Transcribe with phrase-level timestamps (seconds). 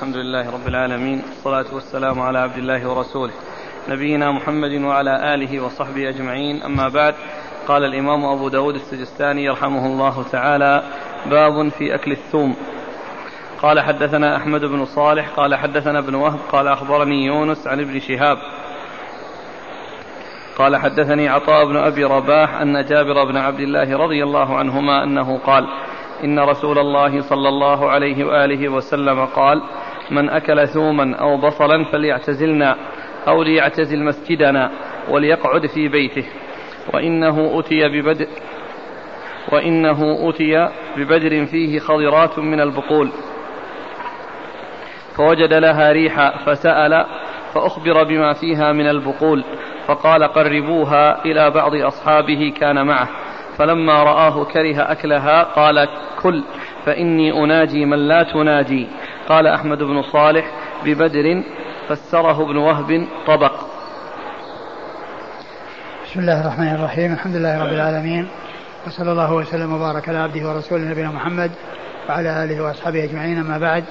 [0.00, 3.32] الحمد لله رب العالمين والصلاة والسلام على عبد الله ورسوله
[3.88, 7.14] نبينا محمد وعلى آله وصحبه أجمعين أما بعد
[7.68, 10.82] قال الإمام أبو داود السجستاني يرحمه الله تعالى
[11.26, 12.56] باب في أكل الثوم.
[13.62, 18.38] قال حدثنا أحمد بن صالح قال حدثنا ابن وهب قال أخبرني يونس عن ابن شهاب.
[20.58, 25.38] قال حدثني عطاء بن أبي رباح أن جابر بن عبد الله رضي الله عنهما أنه
[25.38, 25.66] قال
[26.24, 29.62] إن رسول الله صلى الله عليه وآله وسلم قال
[30.10, 32.76] من أكل ثوما أو بصلا فليعتزلنا
[33.28, 34.70] أو ليعتزل مسجدنا
[35.08, 36.24] وليقعد في بيته.
[36.94, 38.26] وإنه أتي ببدر
[39.52, 43.10] وإنه أتي ببدر فيه خضرات من البقول.
[45.16, 47.06] فوجد لها ريحا فسأل
[47.54, 49.44] فأخبر بما فيها من البقول.
[49.86, 53.08] فقال قربوها إلى بعض أصحابه كان معه.
[53.58, 55.88] فلما رآه كره أكلها قال
[56.22, 56.44] كل
[56.84, 58.86] فإني أناجي من لا تناجي.
[59.30, 60.50] قال أحمد بن صالح
[60.84, 61.42] ببدر
[61.88, 63.52] فسره ابن وهب طبق.
[66.04, 67.12] بسم الله الرحمن الرحيم.
[67.12, 68.28] الحمد لله رب العالمين.
[68.86, 71.50] وصلى الله وسلم وبارك على عبده ورسوله نبينا محمد
[72.08, 73.38] وعلى آله وأصحابه أجمعين.
[73.38, 73.84] أما بعد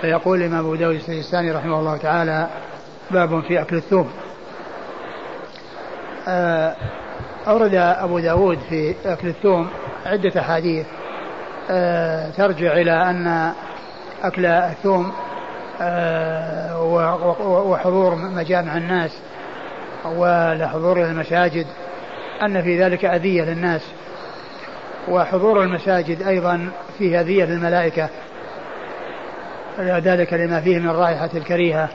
[0.00, 2.48] فيقول الإمام أبو داود السجستاني رحمه الله تعالى
[3.10, 4.10] باب في أكل الثوم.
[6.28, 6.74] آه،
[7.48, 9.68] أورد أبو داود في أكل الثوم
[10.06, 10.86] عدة أحاديث.
[11.70, 13.52] آه، ترجع إلى أن
[14.22, 15.12] أكل الثوم
[15.80, 16.82] آه،
[17.42, 19.18] وحضور مجامع الناس
[20.04, 21.66] ولحضور المساجد
[22.42, 23.82] أن في ذلك أذية للناس.
[25.08, 28.08] وحضور المساجد أيضا فيه أذية للملائكة
[29.78, 31.88] ذلك لما فيه من الرائحة الكريهة.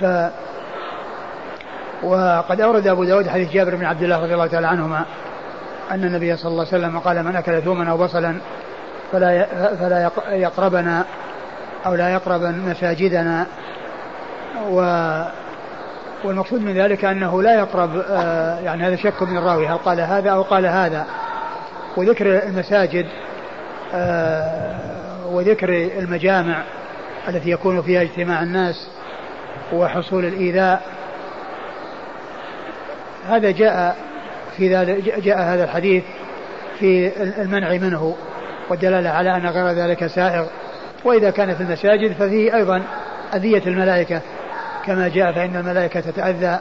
[0.00, 0.04] ف
[2.02, 5.04] وقد أورد أبو داود حديث جابر بن عبد الله رضي الله تعالى عنهما
[5.90, 8.36] أن النبي صلى الله عليه وسلم قال من أكل ثوما أو بصلا
[9.12, 11.04] فلا فلا يقربنا
[11.86, 13.46] أو لا يقرب مساجدنا.
[14.70, 14.82] و
[16.24, 20.30] والمقصود من ذلك أنه لا يقرب آه، يعني هذا شك من الراوي هل قال هذا
[20.30, 21.06] أو قال هذا.
[21.96, 23.06] وذكر المساجد
[23.94, 26.62] آه، وذكر المجامع
[27.28, 28.88] التي يكون فيها اجتماع الناس
[29.72, 30.82] وحصول الإيذاء.
[33.28, 33.96] هذا جاء
[34.56, 36.04] في ذلك جاء هذا الحديث
[36.78, 38.16] في المنع منه.
[38.70, 40.46] والدلالة على أن غير ذلك سائغ
[41.04, 42.82] وإذا كان في المساجد ففيه أيضا
[43.34, 44.20] أذية الملائكة.
[44.86, 46.58] كما جاء فإن الملائكة تتأذى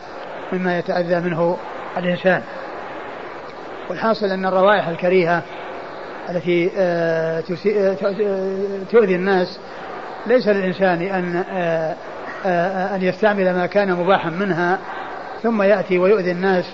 [0.53, 1.57] مما يتأذى منه
[1.97, 2.41] الإنسان.
[3.89, 5.43] والحاصل أن الروائح الكريهة
[6.29, 7.95] التي آه، آه،
[8.91, 9.59] تؤذي الناس
[10.27, 11.43] ليس للإنسان أن
[12.45, 14.79] آه، أن يستعمل ما كان مباحا منها
[15.43, 16.65] ثم يأتي ويؤذي الناس.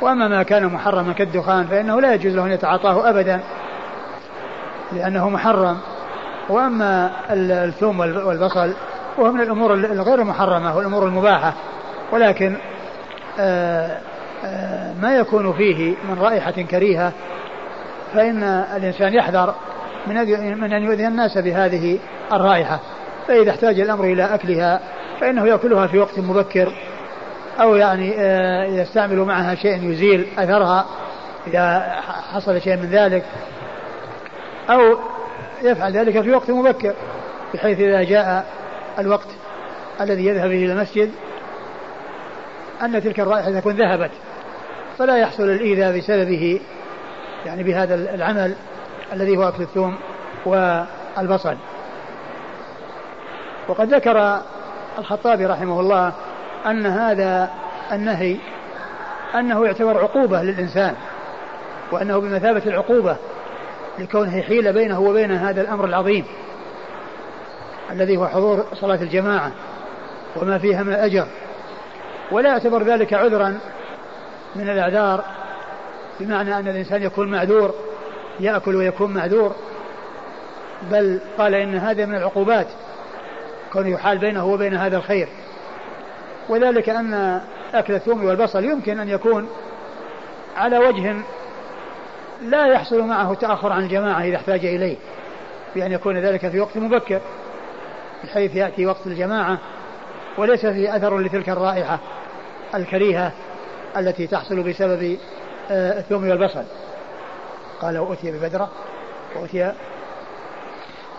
[0.00, 3.40] وأما ما كان محرما كالدخان فإنه لا يجوز له أن يتعاطاه أبدا.
[4.94, 5.78] لأنه محرم.
[6.48, 8.72] وأما الثوم والبصل
[9.18, 11.54] وهو من الأمور الغير محرمة والأمور المباحة.
[12.12, 12.56] ولكن
[13.40, 13.98] آه،
[14.44, 17.12] آه، ما يكون فيه من رائحة كريهة
[18.14, 18.42] فإن
[18.76, 19.54] الإنسان يحذر
[20.06, 20.14] من
[20.60, 21.98] من أن يؤذي الناس بهذه
[22.32, 22.80] الرائحة.
[23.28, 24.80] فإذا احتاج الأمر إلى أكلها
[25.20, 26.72] فإنه يأكلها في وقت مبكر
[27.60, 30.86] أو يعني آه، يستعمل معها شيء يزيل أثرها
[31.46, 31.94] إذا
[32.32, 33.24] حصل شيء من ذلك.
[34.72, 34.98] أو
[35.62, 36.94] يفعل ذلك في وقت مبكر
[37.54, 38.46] بحيث إذا جاء
[38.98, 39.28] الوقت
[40.00, 41.10] الذي يذهب إلى المسجد
[42.82, 44.10] أن تلك الرائحة تكون ذهبت.
[44.98, 46.60] فلا يحصل الإيذاء بسببه
[47.46, 48.54] يعني بهذا العمل
[49.12, 49.96] الذي هو أكل الثوم
[50.46, 51.56] والبصل.
[53.68, 54.40] وقد ذكر
[54.98, 56.12] الخطابي رحمه الله
[56.66, 57.50] أن هذا
[57.92, 58.36] النهي
[59.34, 60.94] أنه يعتبر عقوبة للإنسان
[61.92, 63.16] وأنه بمثابة العقوبة
[63.98, 66.24] لكونه حيل بينه وبين هذا الأمر العظيم
[67.90, 69.52] الذي هو حضور صلاة الجماعة
[70.36, 71.26] وما فيها من الأجر.
[72.30, 73.58] ولا يعتبر ذلك عذرا
[74.56, 75.24] من الأعذار
[76.20, 77.74] بمعنى أن الإنسان يكون معذور
[78.40, 79.54] يأكل ويكون معذور.
[80.90, 82.66] بل قال إن هذا من العقوبات
[83.72, 85.28] كونه يحال بينه وبين هذا الخير.
[86.48, 87.40] وذلك أن
[87.74, 89.48] أكل الثوم والبصل يمكن أن يكون
[90.56, 91.16] على وجه
[92.42, 94.96] لا يحصل معه تأخر عن الجماعة إذا احتاج إليه.
[95.74, 97.20] بأن يكون ذلك في وقت مبكر
[98.24, 99.58] بحيث يأتي وقت الجماعة
[100.38, 101.98] وليس فيه أثر لتلك الرائحة
[102.74, 103.32] الكريهة
[103.96, 105.18] التي تحصل بسبب
[105.70, 106.64] آه، الثوم والبصل.
[107.80, 108.70] قال وأتي ببدرة
[109.36, 109.72] وأتي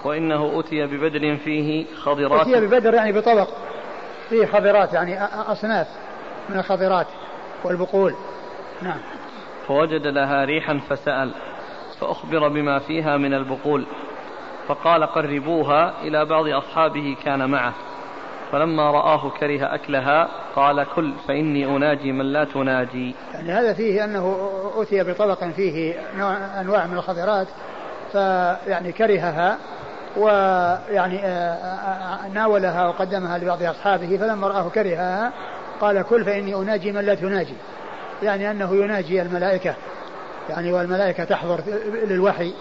[0.03, 2.47] وإنه أتي ببدر فيه خضرات.
[2.47, 3.47] أتي ببدر يعني بطبق
[4.29, 5.87] فيه خضرات يعني أصناف
[6.49, 7.07] من الخضرات
[7.63, 8.13] والبقول.
[8.81, 8.99] نعم.
[9.67, 11.31] فوجد لها ريحا فسأل
[11.99, 13.85] فأخبر بما فيها من البقول
[14.67, 17.73] فقال قربوها إلى بعض أصحابه كان معه
[18.51, 23.15] فلما رآه كره أكلها قال كل فإني أناجي من لا تناجي.
[23.33, 25.95] يعني هذا فيه أنه أتي بطبق فيه
[26.61, 27.47] أنواع من الخضرات
[28.11, 29.57] فيعني كرهها
[30.17, 35.33] ويعني آه، آه، ناولها وقدمها لبعض أصحابه فلما رآه كرهها
[35.81, 37.55] قال كل فإني أناجي من لا تناجي.
[38.23, 39.75] يعني أنه يناجي الملائكة.
[40.49, 41.59] يعني والملائكة تحضر
[42.07, 42.53] للوحي.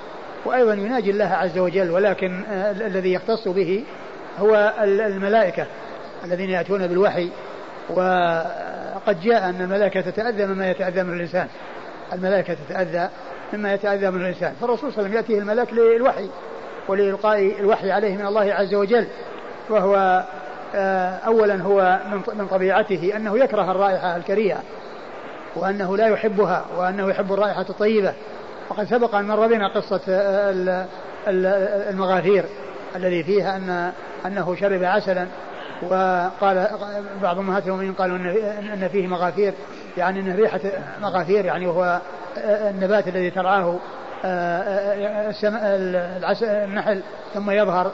[0.45, 3.85] وأيضا يناجي الله عز وجل ولكن آه، الذي يختص به
[4.39, 5.67] هو الملائكة
[6.25, 7.29] الذين يأتون بالوحي.
[7.91, 11.47] وقد جاء أن الملائكة تتأذى مما يتأذى من الإنسان.
[12.13, 13.09] الملائكة تتأذى
[13.53, 14.53] مما يتأذى من الإنسان.
[14.61, 16.29] فالرسول صلى الله عليه وسلم يأتيه الملك للوحي
[16.89, 19.07] ولإلقاء الوحي عليه من الله عز وجل.
[19.71, 20.25] وهو
[20.75, 21.99] آه، أولا هو
[22.35, 24.63] من طبيعته أنه يكره الرائحة الكريهة.
[25.57, 28.15] وأنه لا يحبها وأنه يحب الرائحة الطيبة.
[28.71, 30.87] وقد سبق أن مر بنا قصة آه،
[31.91, 32.45] المغافير
[32.97, 33.93] الذي فيها أن
[34.27, 35.27] أنه شرب عسلا
[35.83, 36.69] وقال
[37.23, 38.17] بعض أمهات المؤمنين قالوا
[38.75, 39.55] أن فيه مغافير.
[39.97, 40.61] يعني أن ريحة
[41.01, 42.01] مغافير يعني وهو
[42.45, 43.79] النبات الذي ترعاه
[46.43, 47.03] النحل
[47.35, 47.93] ثم يظهر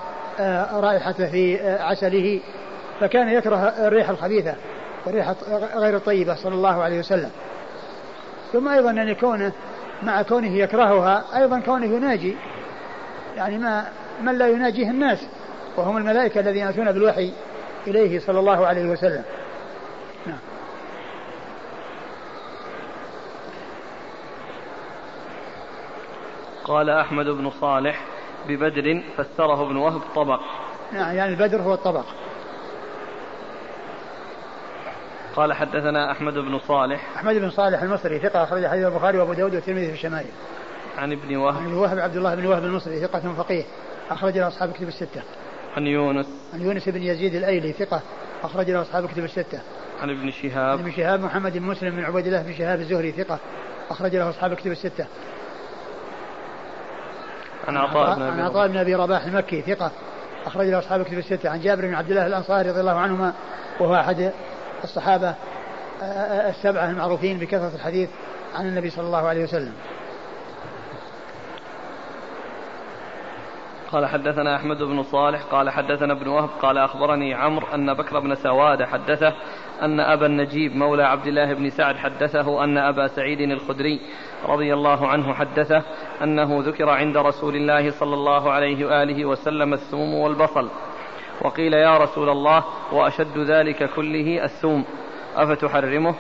[0.73, 2.41] رائحته في عسله.
[3.01, 4.55] فكان يكره الريح الخبيثة
[5.07, 5.33] والريح
[5.77, 7.31] غير الطيبة صلى الله عليه وسلم.
[8.53, 9.53] ثم أيضا أن كونه
[10.03, 12.37] مع كونه يكرهها أيضا كونه يناجي.
[13.37, 13.89] يعني ما
[14.23, 15.27] من لا يناجيه الناس؟
[15.77, 17.33] وهم الملائكة الذين يأتون بالوحي
[17.87, 19.25] إليه صلى الله عليه وسلم.
[20.27, 20.39] نعم.
[26.65, 28.05] قال أحمد بن صالح
[28.49, 30.41] ببدر فسره ابن وهب طبق.
[30.93, 32.05] نعم يعني البدر هو الطبق.
[35.39, 37.17] قال حدثنا أحمد بن صالح.
[37.17, 40.27] أحمد بن صالح المصري ثقة أخرج حديث البخاري وأبو داود والترمذي في الشمائل.
[40.99, 41.63] عن ابن وهب.
[41.63, 43.65] عن وهب عبد الله بن وهب المصري ثقة فقيه.
[44.11, 45.23] أخرج له أصحاب كتب الستة.
[45.77, 46.27] عن يونس.
[46.55, 48.01] عن يونس بن يزيد الأيلي ثقة.
[48.43, 49.61] أخرج له أصحاب كتب الستة.
[50.03, 50.79] عن ابن شهاب.
[50.79, 53.39] عن ابن شهاب محمد بن مسلم بن عبيد الله بن شهاب الزهري ثقة.
[53.91, 55.07] أخرج له أصحاب كتب الستة.
[57.69, 59.91] عن عطاء بن عن عطاء بن أبي رباح المكي ثقة.
[60.47, 61.51] أخرج له أصحاب كتب الستة.
[61.51, 63.33] عن جابر بن عبد الله الأنصاري رضي الله عنهما
[63.81, 64.33] وهو أحد
[64.85, 65.35] الصحابة
[66.49, 68.11] السبعة المعروفين بكثرة الحديث
[68.55, 69.73] عن النبي صلى الله عليه وسلم.
[73.93, 78.35] قال حدثنا أحمد بن صالح قال حدثنا ابن وهب قال أخبرني عمرو أن بكر بن
[78.35, 79.35] سواد حدثه
[79.83, 84.01] أن أبا النجيب مولى عبد الله بن سعد حدثه أن أبا سعيد الخدري
[84.49, 85.83] رضي الله عنه حدثه
[86.23, 90.71] أنه ذكر عند رسول الله صلى الله عليه وآله وسلم الثوم والبصل.
[91.41, 94.85] وقيل يا رسول الله وأشد ذلك كله الثوم
[95.37, 96.15] أفتحرمه؟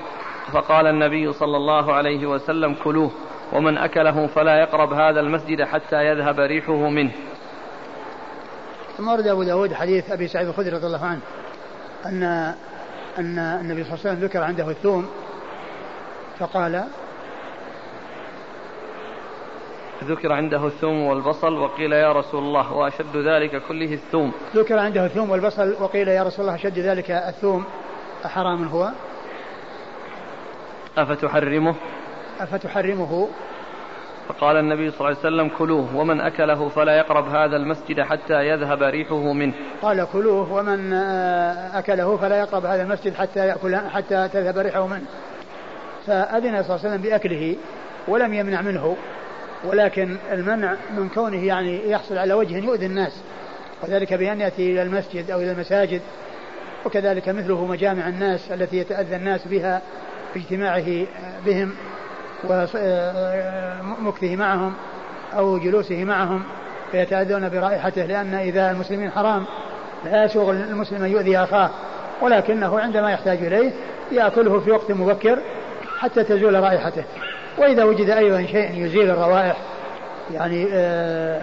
[0.52, 3.10] فقال النبي صلى الله عليه وسلم كلوه
[3.52, 7.12] ومن أكله فلا يقرب هذا المسجد حتى يذهب ريحه منه.
[8.96, 11.20] ثم ورد أبو داود حديث أبي سعيد الخدري رضي الله عنه
[12.06, 12.22] أن
[13.18, 15.08] أن النبي صلى الله عليه وسلم ذكر عنده الثوم
[16.38, 16.84] فقال
[20.04, 24.32] ذكر عنده الثوم والبصل وقيل يا رسول الله وأشد ذلك كله الثوم.
[24.56, 27.64] ذكر عنده الثوم والبصل وقيل يا رسول الله أشد ذلك الثوم.
[28.24, 28.90] أحرام هو؟
[30.98, 31.74] أفتحرمه؟
[32.40, 33.28] أفتحرمه؟
[34.28, 38.82] فقال النبي صلى الله عليه وسلم كلوه ومن أكله فلا يقرب هذا المسجد حتى يذهب
[38.82, 39.54] ريحه منه.
[39.82, 45.06] قال كلوه ومن آه، أكله فلا يقرب هذا المسجد حتى يأكل حتى تذهب ريحه منه.
[46.06, 47.56] فأذن صلى الله عليه وسلم بأكله
[48.08, 48.96] ولم يمنع منه.
[49.64, 53.12] ولكن المنع من كونه يعني يحصل على وجه يؤذي الناس
[53.82, 56.00] وذلك بأن يأتي إلى المسجد أو إلى المساجد
[56.86, 59.82] وكذلك مثله مجامع الناس التي يتأذى الناس بها
[60.34, 61.06] باجتماعه
[61.46, 61.74] بهم
[62.44, 64.74] ومكثه معهم
[65.36, 66.42] أو جلوسه معهم
[66.92, 69.44] فيتأذون برائحته لأن إذا المسلمين حرام
[70.04, 71.70] لا يسوغ المسلم أن يؤذي أخاه
[72.22, 73.72] ولكنه عندما يحتاج إليه
[74.12, 75.38] يأكله في وقت مبكر
[75.98, 77.04] حتى تزول رائحته.
[77.58, 79.56] وإذا وجد أيضا شيء يزيل الروائح
[80.34, 81.42] يعني آه،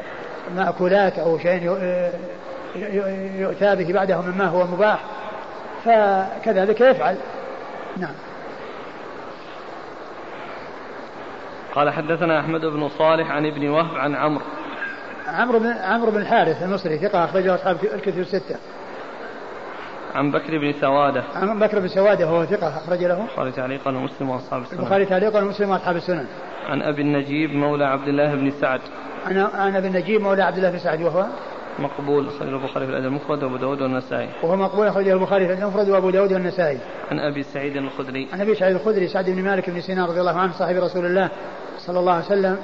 [0.56, 2.12] مأكولات أو شيء آه،
[3.38, 5.00] يؤتى به بعده مما هو مباح
[5.86, 7.16] فكذلك يفعل.
[7.98, 8.14] نعم.
[11.76, 14.44] قال حدثنا أحمد بن صالح عن ابن وهب عن عمرو.
[15.28, 18.56] عمرو بن عمرو بن الحارث المصري ثقة أخرجه أصحاب الكتب الستة.
[20.16, 21.24] عن بكر بن سوادة.
[21.36, 23.22] عن بكر بن سوادة وهو ثقة أخرج له.
[23.22, 24.80] البخاري تعليقا ومسلم وأصحاب السنن.
[24.80, 26.26] البخاري تعليقا ومسلم وأصحاب السنن.
[26.68, 28.80] عن أبي النجيب مولى عبد الله بن سعد.
[29.26, 31.26] عن عن أبي النجيب مولى عبد الله بن سعد وهو
[31.80, 34.30] مقبول أخرجه البخاري في الأدب المفرد وأبو داود والنسائي.
[34.44, 36.80] وهو مقبول أخرجه البخاري في الأدب المفرد وأبو داود والنسائي.
[37.12, 38.28] عن أبي سعيد الخدري.
[38.34, 41.30] عن أبي سعيد الخدري سعد بن مالك بن سينان رضي الله عنه صاحب رسول الله
[41.78, 42.58] صلى الله عليه وسلم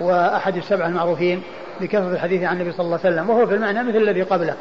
[0.00, 1.42] وأحد السبع المعروفين
[1.80, 4.56] بكثرة الحديث عن النبي صلى الله عليه وسلم وهو في المعنى مثل الذي قبله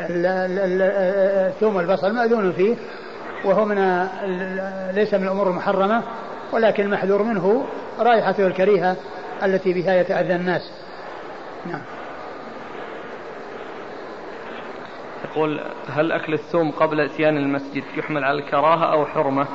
[0.00, 2.76] الثوم والبصل مأذون فيه
[3.44, 4.08] وهو من
[4.94, 6.02] ليس من الأمور المحرمة
[6.52, 7.66] ولكن المحذور منه
[7.98, 8.96] رائحته الكريهة
[9.42, 10.72] التي بها يتأذى الناس.
[11.66, 11.82] نعم.
[15.24, 19.46] يقول هل أكل الثوم قبل إتيان المسجد يحمل على الكراهة أو حرمة؟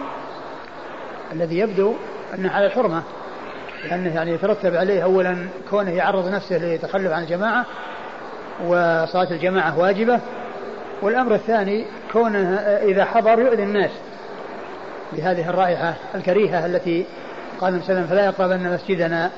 [1.31, 1.93] الذي يبدو
[2.33, 3.03] أنه على الحرمة
[3.83, 7.65] لأنه يعني يترتب عليه أولا كونه يعرض نفسه لتخلف عن الجماعة
[8.65, 10.19] وصلاة الجماعة واجبة.
[11.01, 13.91] والأمر الثاني كونه إذا حضر يؤذي الناس
[15.13, 17.05] بهذه الرائحة الكريهة التي
[17.61, 19.31] قال النبي فلا يقربن مسجدنا.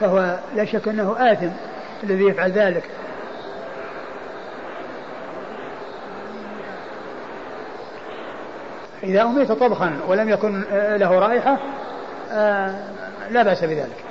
[0.00, 1.48] فهو لا شك أنه آثم
[2.04, 2.84] الذي يفعل ذلك.
[9.02, 11.58] إذا أميت طبخا ولم يكن له رائحة
[12.32, 12.74] آه،
[13.30, 14.05] لا بأس بذلك.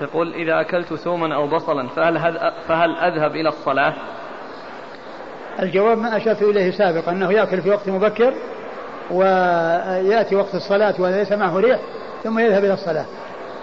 [0.00, 3.94] يقول إذا أكلت ثوما أو بصلا فهل, فهل أذهب إلى الصلاة؟
[5.62, 8.34] الجواب ما أشرت إليه سابقا أنه يأكل في وقت مبكر
[9.10, 11.78] ويأتي وقت الصلاة وليس معه ريح
[12.24, 13.04] ثم يذهب إلى الصلاة.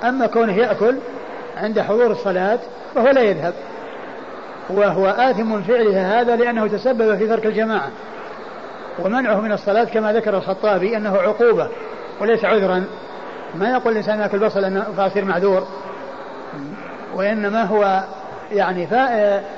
[0.04, 0.96] أما كونه يأكل
[1.58, 2.60] عند حضور الصلاة
[2.96, 3.54] فهو لا يذهب
[4.70, 7.92] وهو آثم فعله هذا لأنه تسبب في ترك الجماعة.
[9.00, 11.70] ومنعه من الصلاة كما ذكر الخطابي أنه عقوبة
[12.22, 12.86] وليس عذرا.
[13.56, 15.68] ما يقول الإنسان يأكل بصل فأصير معذور؟
[17.15, 18.03] وإنما هو
[18.51, 18.88] يعني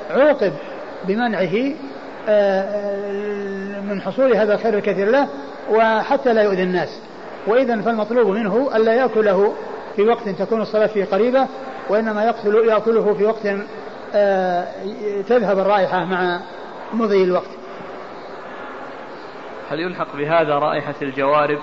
[0.10, 0.54] عوقب
[1.08, 1.74] بمنعه
[2.30, 5.28] آه، آه، من حصول هذا الخير الكثير له
[5.72, 7.00] وحتى لا يؤذي الناس.
[7.48, 9.54] وإذا فالمطلوب منه ألا يأكله
[9.96, 11.48] في وقت تكون الصلاة فيه قريبة
[11.90, 13.48] وإنما يقتل يأكله في وقت
[14.16, 14.66] آه،
[15.30, 16.40] تذهب الرائحة مع
[16.94, 17.50] مضي الوقت.
[19.70, 21.60] هل يلحق بهذا رائحة الجوارب؟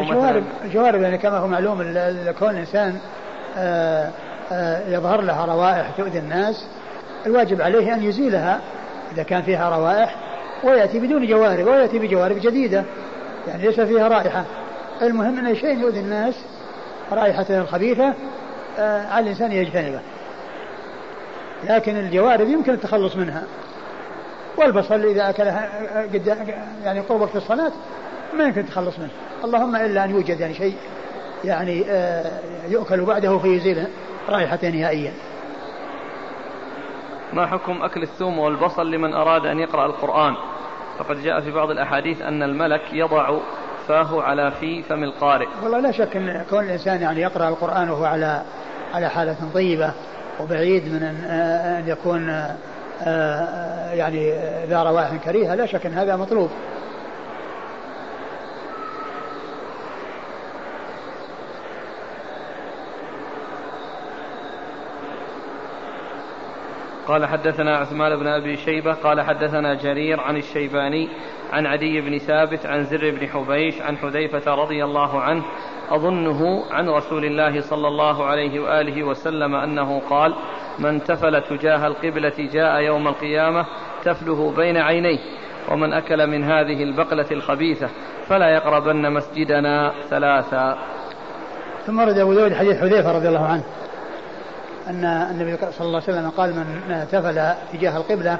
[0.00, 1.78] الجوارب الجوارب يعني كما هو معلوم
[2.38, 2.98] كون الإنسان
[4.88, 6.66] يظهر لها روائح تؤذي الناس
[7.26, 8.60] الواجب عليه أن يزيلها
[9.12, 10.16] إذا كان فيها روائح
[10.64, 12.84] ويأتي بدون جوارب ويأتي بجوارب جديدة
[13.48, 14.44] يعني ليس فيها رائحة.
[15.02, 16.34] المهم أن شيء يؤذي الناس
[17.12, 18.14] رائحته الخبيثة
[18.78, 20.00] آه على الإنسان يجتنبه.
[21.64, 23.42] لكن الجوارب يمكن التخلص منها.
[24.56, 25.68] والبصل إذا أكلها
[26.02, 26.36] قد
[26.84, 27.72] يعني قرب وقت الصلاة
[28.36, 29.10] ما يمكن التخلص منه.
[29.44, 30.76] اللهم إلا أن يوجد يعني شيء
[31.44, 33.86] يعني آه يؤكل بعده فيزيل
[34.28, 35.12] رائحته نهائيا.
[37.32, 40.34] ما حكم أكل الثوم والبصل لمن أراد أن يقرأ القرآن؟
[40.98, 43.38] فقد جاء في بعض الأحاديث أن الملك يضع
[43.88, 45.46] فاه على في فم القارئ.
[45.62, 48.42] والله لا شك أن كون الإنسان يعني يقرأ القرآن وهو على
[48.94, 49.92] على حالة طيبة
[50.40, 52.28] وبعيد من أن يكون
[53.92, 54.32] يعني
[54.66, 56.50] ذا روائح كريهة لا شك أن هذا مطلوب.
[67.06, 71.08] قال حدثنا عثمان بن أبي شيبة قال حدثنا جرير عن الشيباني
[71.52, 75.44] عن عدي بن ثابت عن زر بن حبيش عن حذيفة رضي الله عنه
[75.90, 80.34] أظنه عن رسول الله صلى الله عليه وآله وسلم أنه قال
[80.78, 83.66] من تفل تجاه القبلة جاء يوم القيامة
[84.04, 85.18] تفله بين عينيه
[85.70, 87.88] ومن أكل من هذه البقلة الخبيثة
[88.28, 90.78] فلا يقربن مسجدنا ثلاثا.
[91.86, 93.64] ثم رد أبو داود حديث حذيفة رضي الله عنه.
[94.86, 98.38] أن النبي صلى الله عليه وسلم قال من تفل تجاه القبلة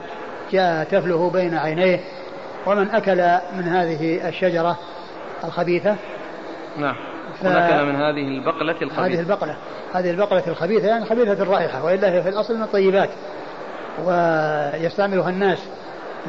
[0.53, 2.01] جاء تفله بين عينيه
[2.67, 3.17] ومن أكل
[3.57, 4.79] من هذه الشجرة
[5.45, 5.97] الخبيثة
[6.77, 6.97] نعم.
[7.43, 7.47] ف...
[7.47, 9.07] أكل من هذه البقلة الخبيثة.
[9.07, 9.57] هذه البقلة.
[9.95, 13.11] هذه البقلة الخبيثة يعني خبيثة الرائحة وإلا هي في الأصل من الطيبات
[14.05, 15.59] ويستعملها الناس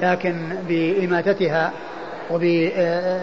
[0.02, 1.72] لكن بإماتتها
[2.32, 3.22] وباستعمالها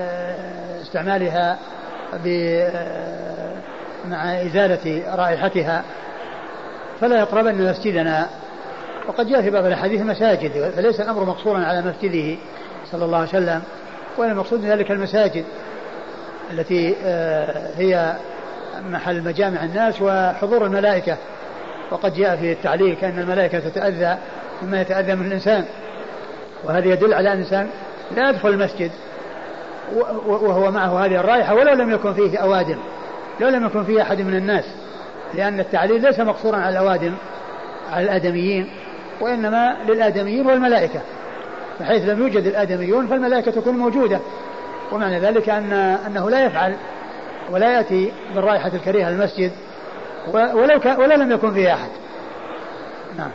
[4.04, 5.84] مع إزالة رائحتها
[7.00, 8.28] فلا يقربن مسجدنا.
[9.08, 12.36] وقد جاء في بعض الأحاديث المساجد فليس الأمر مقصورا على مسجده
[12.92, 13.62] صلى الله عليه وسلم
[14.18, 15.44] ولا المقصود من ذلك المساجد
[16.50, 18.16] التي آه، هي
[18.90, 21.16] محل مجامع الناس وحضور الملائكة.
[21.90, 24.18] وقد جاء في التعليل كان الملائكة تتأذى
[24.62, 25.64] مما يتأذى من الإنسان.
[26.64, 27.68] وهذا يدل على أن الإنسان
[28.16, 28.90] لا يدخل المسجد
[30.26, 32.78] وهو معه هذه الرائحة ولو لم يكن فيه أوادم
[33.40, 34.64] لو لم يكن فيه أحد من الناس.
[35.35, 37.14] لأن التعليل ليس مقصورا على الأوادم
[37.93, 38.71] على الآدميين
[39.21, 41.00] وإنما للآدميين والملائكة.
[41.78, 44.21] فحيث لم يوجد الآدميون فالملائكة تكون موجودة.
[44.93, 45.73] ومعنى ذلك أن
[46.07, 46.76] أنه لا يفعل
[47.50, 49.52] ولا يأتي بالرائحة الكريهة المسجد
[50.33, 51.90] ولو كان ولا لم يكن فيه أحد.
[53.19, 53.31] نعم.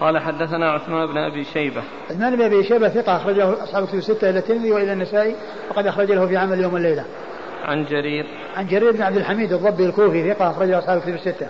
[0.00, 1.82] قال حدثنا عثمان بن أبي شيبة.
[2.10, 5.34] عثمان بن أبي شيبة ثقة اخرج له أصحاب كتب الستة إلى الترمذي وإلى النسائي
[5.70, 7.04] وقد أخرج له في عمل يوم الليلة.
[7.64, 11.48] عن جرير عن جرير بن عبد الحميد الضبي الكوفي ثقة اخرج له أصحاب كتب الستة.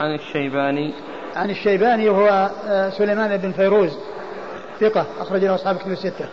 [0.00, 0.92] عن الشيباني
[1.36, 3.98] عن الشيباني وهو آه، سليمان بن فيروز
[4.80, 6.28] ثقة اخرج له أصحاب كتب الستة.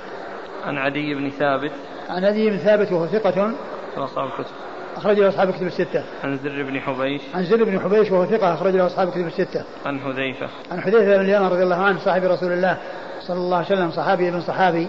[0.66, 1.72] عن عدي بن ثابت
[2.10, 3.52] عن عدي بن ثابت وهو ثقة
[3.98, 4.54] أصحاب الكتب
[4.98, 6.04] أخرج له أصحاب الكتب الستة.
[6.24, 7.22] عن زر بن حبيش.
[7.36, 9.64] عن زر بن حبيش وهو ثقة أخرج له أصحاب الكتب الستة.
[9.86, 10.50] عن حذيفة.
[10.72, 12.78] عن حذيفة بن اليمان رضي الله عنه صاحب رسول الله
[13.22, 14.88] صلى الله عليه وسلم صحابي ابن صحابي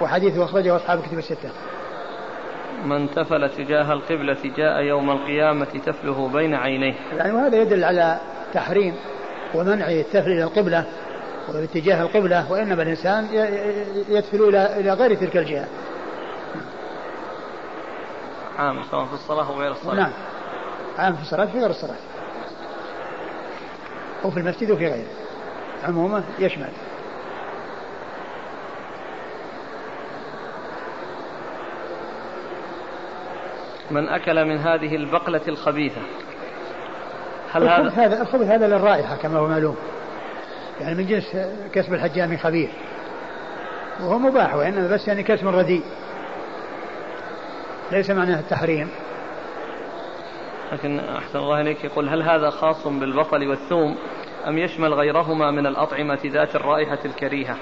[0.00, 1.50] وحديثه أخرجه أصحاب الكتب الستة.
[2.84, 6.94] من تفل تجاه القبلة جاء يوم القيامة تفله بين عينيه.
[7.16, 8.20] يعني وهذا يدل على
[8.54, 8.94] تحريم
[9.54, 10.84] ومنع التفل إلى القبلة
[11.48, 13.28] واتجاه القبلة وإنما الإنسان
[14.08, 15.66] يتفل إلى إلى غير تلك الجهة.
[18.58, 19.94] عام سواء في الصلاة أو غير الصلاة.
[19.94, 20.12] نعم.
[20.98, 21.96] عام في الصلاة في غير الصلاة.
[24.24, 25.08] أو في المسجد وفي غيره.
[25.84, 26.68] عموما يشمل.
[33.90, 36.00] من أكل من هذه البقلة الخبيثة.
[37.52, 39.76] هل هذا هذا الخبث هذا للرائحة كما هو معلوم.
[40.80, 41.36] يعني من جنس
[41.72, 42.70] كسب الحجام خبيث.
[44.00, 45.82] وهو مباح وإنما بس يعني كسب رديء.
[47.92, 48.88] ليس معناه التحريم.
[50.72, 53.96] لكن أحسن الله إليك يقول هل هذا خاص بالبصل والثوم؟
[54.48, 57.56] أم يشمل غيرهما من الأطعمة ذات الرائحة الكريهة؟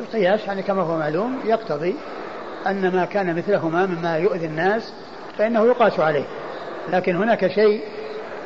[0.00, 1.96] القياس يعني كما هو معلوم يقتضي
[2.66, 4.94] أن ما كان مثلهما مما يؤذي الناس
[5.38, 6.24] فإنه يقاس عليه.
[6.88, 7.84] لكن هناك شيء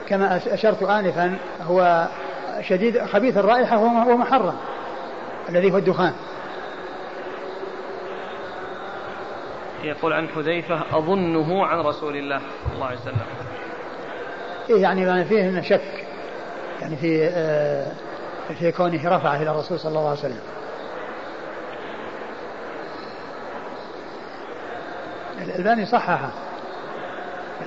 [0.08, 2.08] كما أشرت آنفا هو
[2.60, 4.56] شديد خبيث الرائحة وهو محرم
[5.48, 6.12] الذي هو الدخان.
[9.82, 13.26] يقول عن حذيفة أظنه عن رسول الله صلى الله عليه وسلم.
[14.70, 16.04] إيه يعني ما فيه شك
[16.80, 17.86] يعني في آه
[18.58, 20.40] في كونه رفعه إلى الرسول صلى الله عليه وسلم.
[25.42, 26.30] الألباني صححه.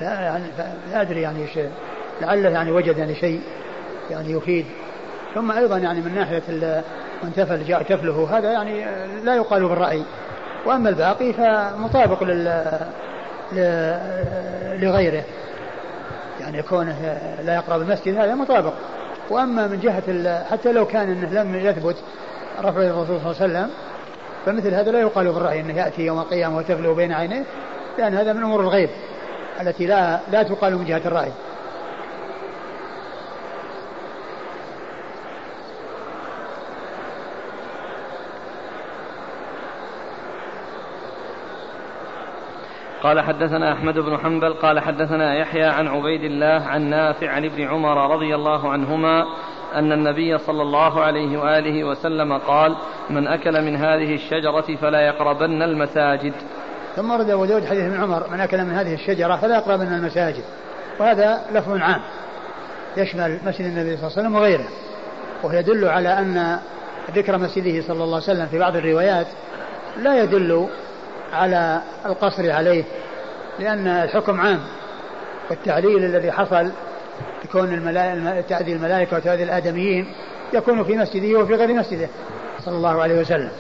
[0.02, 0.44] لا يعني
[0.92, 1.70] لا أدري يعني شيء.
[2.22, 3.42] لعله يعني وجد يعني شيء
[4.12, 4.66] يعني يفيد.
[5.36, 6.42] ثم أيضا يعني من ناحية
[7.24, 8.86] من تفل جاء تفله هذا يعني
[9.24, 10.04] لا يقال بالرأي.
[10.66, 12.64] وأما الباقي فمطابق لل...
[14.82, 15.24] لغيره.
[16.40, 18.74] يعني كونه لا يقرب المسجد هذا مطابق.
[19.30, 20.44] وأما من جهة.
[20.44, 21.96] حتى لو كان إنه لم يثبت
[22.60, 23.70] رفع الرسول صلى الله عليه وسلم
[24.46, 27.44] فمثل هذا لا يقال بالرأي إنه يأتي يوم القيامة وتفلو بين عينيه
[27.98, 28.90] لأن هذا من أمور الغيب.
[29.60, 31.32] التي لا لا تقال من جهة الرأي.
[43.04, 47.68] قال حدثنا أحمد بن حنبل قال حدثنا يحيى عن عبيد الله عن نافع عن ابن
[47.68, 49.26] عمر رضي الله عنهما
[49.76, 52.76] أن النبي صلى الله عليه وآله وسلم قال
[53.10, 56.34] من أكل من هذه الشجرة فلا يقربن المساجد.
[56.96, 60.44] ثم ورد أبو داود حديث ابن عمر من أكل من هذه الشجرة فلا يقربن المساجد.
[61.00, 62.02] وهذا لفظ عام
[62.98, 64.68] يشمل مسجد النبي صلى الله عليه وسلم وغيره.
[65.44, 66.60] ويدل على أن
[67.16, 69.28] ذكر مسجده صلى الله عليه وسلم في بعض الروايات
[69.98, 70.68] لا يدل
[71.34, 72.84] على القصر عليه
[73.60, 74.60] لأن الحكم عام.
[75.50, 76.72] والتعليل الذي حصل
[77.46, 80.14] يكون الملائكة تعدي الملائكة وتعدي الآدميين
[80.54, 82.08] يكون في مسجده وفي غير مسجده
[82.66, 83.52] صلى الله عليه وسلم.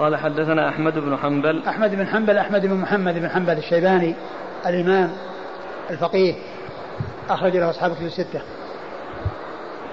[0.00, 1.62] قال حدثنا أحمد بن حنبل.
[1.68, 4.14] أحمد بن حنبل أحمد بن محمد بن حنبل الشيباني
[4.66, 5.10] الإمام
[5.90, 6.34] الفقيه
[7.30, 8.40] أخرج له أصحاب كتب الستة.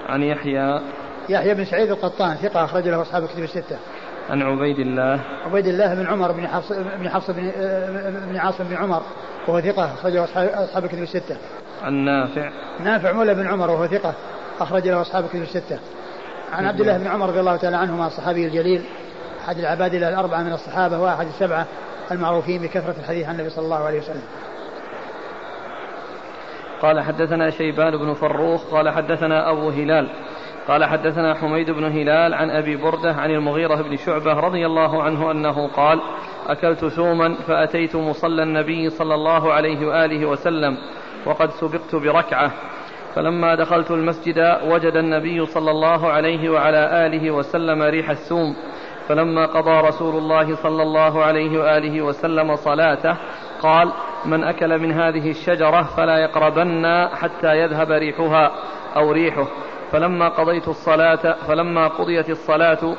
[0.08, 0.80] عن يحيى.
[1.28, 3.76] يحيى بن سعيد القطان ثقة أخرج له أصحاب كتب الستة.
[4.30, 5.20] عن عبيد الله.
[5.46, 7.52] عبيد الله بن عمر بن حفص بن حفص بن,
[8.30, 9.02] بن عاصم بن عمر
[9.48, 11.36] وهو ثقة أخرجه أصحاب الكتب الستة.
[11.82, 12.50] عن نافع.
[12.84, 14.14] نافع مولى بن عمر وهو ثقة
[14.60, 15.78] أخرج له أصحاب الكتب الستة.
[16.52, 18.84] عن عبد الله بن عمر رضي الله تعالى عنهما الصحابي الجليل
[19.48, 21.66] أحد العباد الأربعة من الصحابة وأحد السبعة
[22.10, 24.22] المعروفين بكثرة الحديث عن النبي صلى الله عليه وسلم.
[26.82, 30.10] قال حدثنا شيبان بن فروخ قال حدثنا أبو هلال
[30.68, 35.30] قال حدثنا حميد بن هلال عن أبي بردة عن المغيرة بن شعبة رضي الله عنه
[35.30, 36.00] أنه قال
[36.46, 40.76] أكلت ثوما فأتيت مصلى النبي صلى الله عليه وآله وسلم
[41.26, 42.52] وقد سبقت بركعة
[43.14, 48.56] فلما دخلت المسجد وجد النبي صلى الله عليه وعلى آله وسلم ريح الثوم
[49.08, 53.16] فلما قضى رسول الله صلى الله عليه وآله وسلم صلاته
[53.62, 53.92] قال
[54.24, 58.52] من أكل من هذه الشجرة فلا يقربن حتى يذهب ريحها
[58.96, 59.46] أو ريحه.
[59.92, 62.96] فلما قضيت الصلاة فلما قضيت الصلاة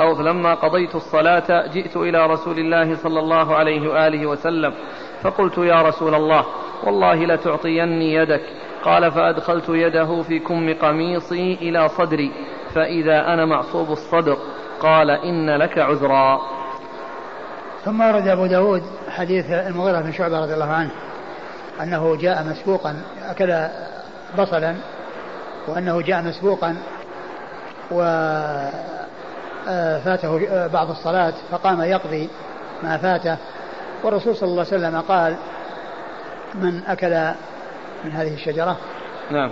[0.00, 4.74] أو فلما قضيت الصلاة جئت إلى رسول الله صلى الله عليه وآله وسلم
[5.22, 6.46] فقلت يا رسول الله
[6.84, 8.42] والله لتعطيني يدك.
[8.84, 12.32] قال فأدخلت يده في كم قميصي إلى صدري
[12.74, 14.36] فإذا أنا معصوب الصدر.
[14.82, 16.40] قال إن لك عذرا.
[17.84, 20.90] ثم ورد أبو داود حديث المغيرة بن شعبة رضي الله عنه
[21.82, 23.68] أنه جاء مسبوقا أكل
[24.38, 24.76] بصلا
[25.68, 26.76] وأنه جاء مسبوقا
[27.90, 28.40] وفاته
[30.50, 32.28] آه، بعض الصلاة فقام يقضي
[32.82, 33.36] ما فاته.
[34.04, 35.36] والرسول صلى الله عليه وسلم قال
[36.54, 37.30] من أكل
[38.04, 38.76] من هذه الشجرة
[39.30, 39.50] نعم.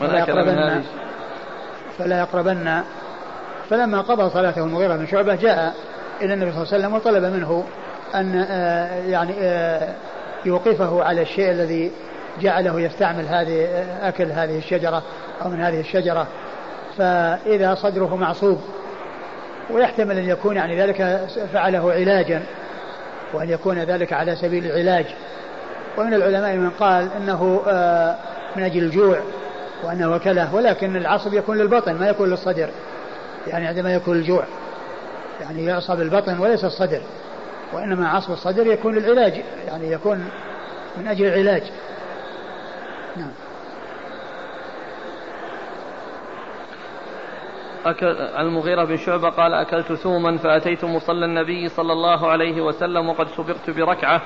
[0.00, 0.84] من أكل من هذه
[1.98, 2.82] فلا يقربن
[3.72, 5.74] فلما قضى صلاته المغيرة بن شعبة جاء
[6.20, 7.64] إلى النبي صلى الله عليه وسلم وطلب منه
[8.14, 9.94] أن آه، يعني آه،
[10.44, 11.90] يوقفه على الشيء الذي
[12.40, 13.68] جعله يستعمل هذه
[14.02, 15.02] أكل هذه الشجرة
[15.44, 16.26] أو من هذه الشجرة.
[16.98, 18.60] فإذا صدره معصوب
[19.70, 22.42] ويحتمل أن يكون يعني ذلك فعله علاجا
[23.32, 25.06] وأن يكون ذلك على سبيل العلاج.
[25.98, 27.08] ومن العلماء من قال
[27.68, 28.16] آه،
[28.56, 29.18] من أجل الجوع
[29.84, 32.68] وأنه وكله ولكن العصب يكون للبطن ما يكون للصدر.
[33.46, 34.44] يعني عندما يكون الجوع
[35.40, 37.00] يعني يعصب البطن وليس الصدر
[37.72, 40.28] وإنما عصب الصدر يكون للعلاج يعني يكون
[40.96, 41.62] من أجل العلاج.
[43.16, 43.32] نعم.
[47.86, 53.28] أكل المغيرة بن شعبة قال أكلت ثوما فأتيت مصلى النبي صلى الله عليه وسلم وقد
[53.28, 54.22] سبقت بركعة.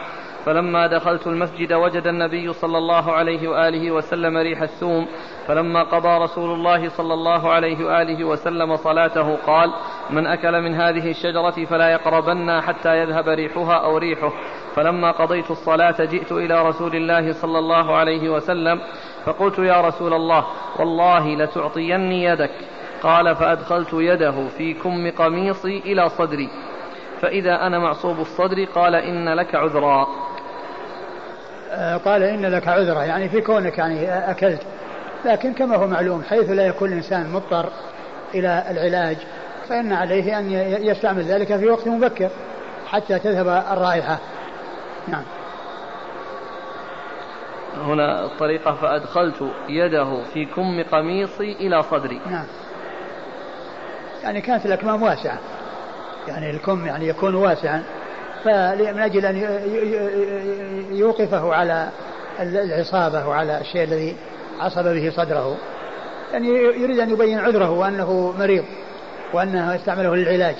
[0.47, 5.07] فلما دخلت المسجد وجد النبي صلى الله عليه وآله وسلم ريح الثوم
[5.47, 9.73] فلما قضى رسول الله صلى الله عليه وآله وسلم صلاته قال
[10.11, 14.33] من أكل من هذه الشجرة فلا يقربن حتى يذهب ريحها أو ريحه
[14.75, 18.81] فلما قضيت الصلاة جئت إلى رسول الله صلى الله عليه وسلم
[19.25, 20.47] فقلت يا رسول الله
[20.79, 22.51] والله لتعطيني يدك
[23.03, 26.49] قال فأدخلت يده في كم قميصي إلى صدري
[27.21, 30.07] فإذا أنا معصوب الصدر قال إن لك عذرا
[32.05, 34.63] قال إن لك عذرا يعني في كونك يعني أكلت.
[35.25, 37.71] لكن كما هو معلوم حيث لا يكون الإنسان مضطر
[38.35, 39.17] إلى العلاج
[39.69, 40.53] فإن عليه أن
[40.87, 42.31] يستعمل ذلك في وقت مبكر
[42.87, 44.19] حتى تذهب الرائحة.
[45.09, 45.25] نعم.
[47.77, 52.21] هنا الطريقة فأدخلت يده في كم قميصي إلى صدري.
[52.31, 52.47] نعم.
[54.23, 55.39] يعني كانت الأكمام واسعة.
[56.29, 57.83] يعني الكم يعني يكون واسعا.
[58.47, 59.37] فمن أجل أن
[60.93, 61.89] يوقفه على
[62.41, 64.17] العصابة وعلى الشيء الذي
[64.61, 65.57] عصب به صدره.
[66.33, 68.65] يعني يريد أن يبين عذره وأنه مريض
[69.33, 70.57] وأنه استعمله للعلاج.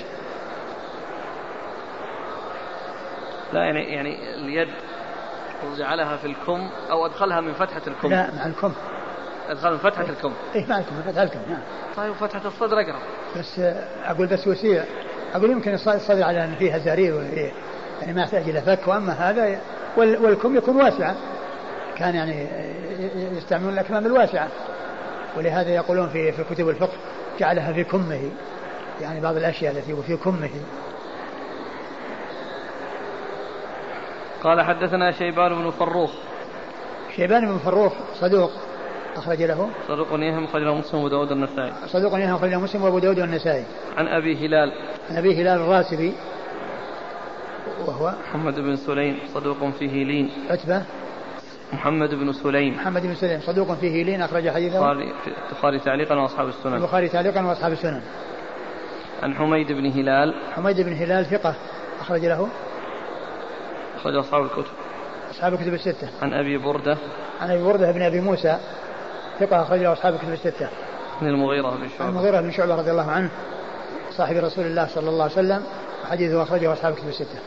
[3.53, 4.67] لا يعني يعني اليد
[5.77, 8.09] جعلها في الكم أو أدخلها من فتحة الكم.
[8.09, 8.73] لا مع الكم.
[9.49, 10.33] أدخل من فتحة الكم.
[10.55, 11.61] إيه مع الكم فتحة الكم نعم.
[11.97, 13.01] طيب فتحة الصدر أقرب.
[13.37, 13.59] بس
[14.05, 14.83] أقول بس وسيع
[15.33, 17.51] أقول يمكن الصدر على أن فيها زرير وفيه
[18.01, 19.59] يعني ما يحتاج إلى فك وأما هذا
[19.97, 21.15] والكم يكون واسعا.
[21.97, 22.47] كان يعني
[23.37, 24.47] يستعملون الأكمام الواسعة.
[25.37, 26.97] ولهذا يقولون في في كتب الفقه
[27.39, 28.29] جعلها في كمه.
[29.01, 30.49] يعني بعض الأشياء التي في كمه.
[34.43, 36.11] قال حدثنا شيبان بن فروخ.
[37.15, 38.51] شيبان بن فروخ صدوق
[39.15, 39.69] أخرج له.
[39.87, 43.19] صدوق يهم أخرج له مسلم وأبو داود النسائي صدوق يهم أخرج له مسلم وأبو داود
[43.19, 43.63] والنسائي.
[43.97, 44.71] عن أبي هلال.
[45.09, 46.13] عن أبي هلال الراسبي.
[47.85, 50.83] وهو محمد بن سليم صدوق فيه لين عتبة.
[51.73, 52.73] محمد بن سليم.
[52.73, 54.91] محمد بن سليم صدوق فيه لين أخرج حديثه.
[54.91, 56.73] البخاري تعليقا وأصحاب السنن.
[56.73, 58.01] البخاري تعليقا وأصحاب السنن.
[59.23, 60.35] عن حميد بن هلال.
[60.55, 61.55] حميد بن هلال ثقة
[62.01, 62.47] أخرج له.
[63.95, 64.73] أخرج أصحاب الكتب.
[65.31, 66.09] أصحاب الكتب الستة.
[66.21, 66.97] عن أبي بردة.
[67.41, 68.57] عن أبي بردة بن أبي موسى
[69.39, 70.69] ثقة أخرج له أصحاب الكتب الستة.
[71.21, 72.09] عن المغيرة بن شعبة.
[72.09, 73.29] المغيرة بن شعبة رضي الله عنه
[74.11, 75.63] صاحب رسول الله صلى الله عليه وسلم
[76.03, 77.39] وحديثه أخرجه أصحاب الكتب الستة.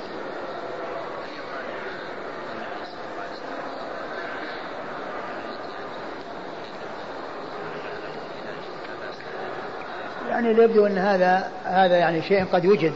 [10.50, 12.92] يعني يبدو أن هذا هذا يعني شيء قد وجد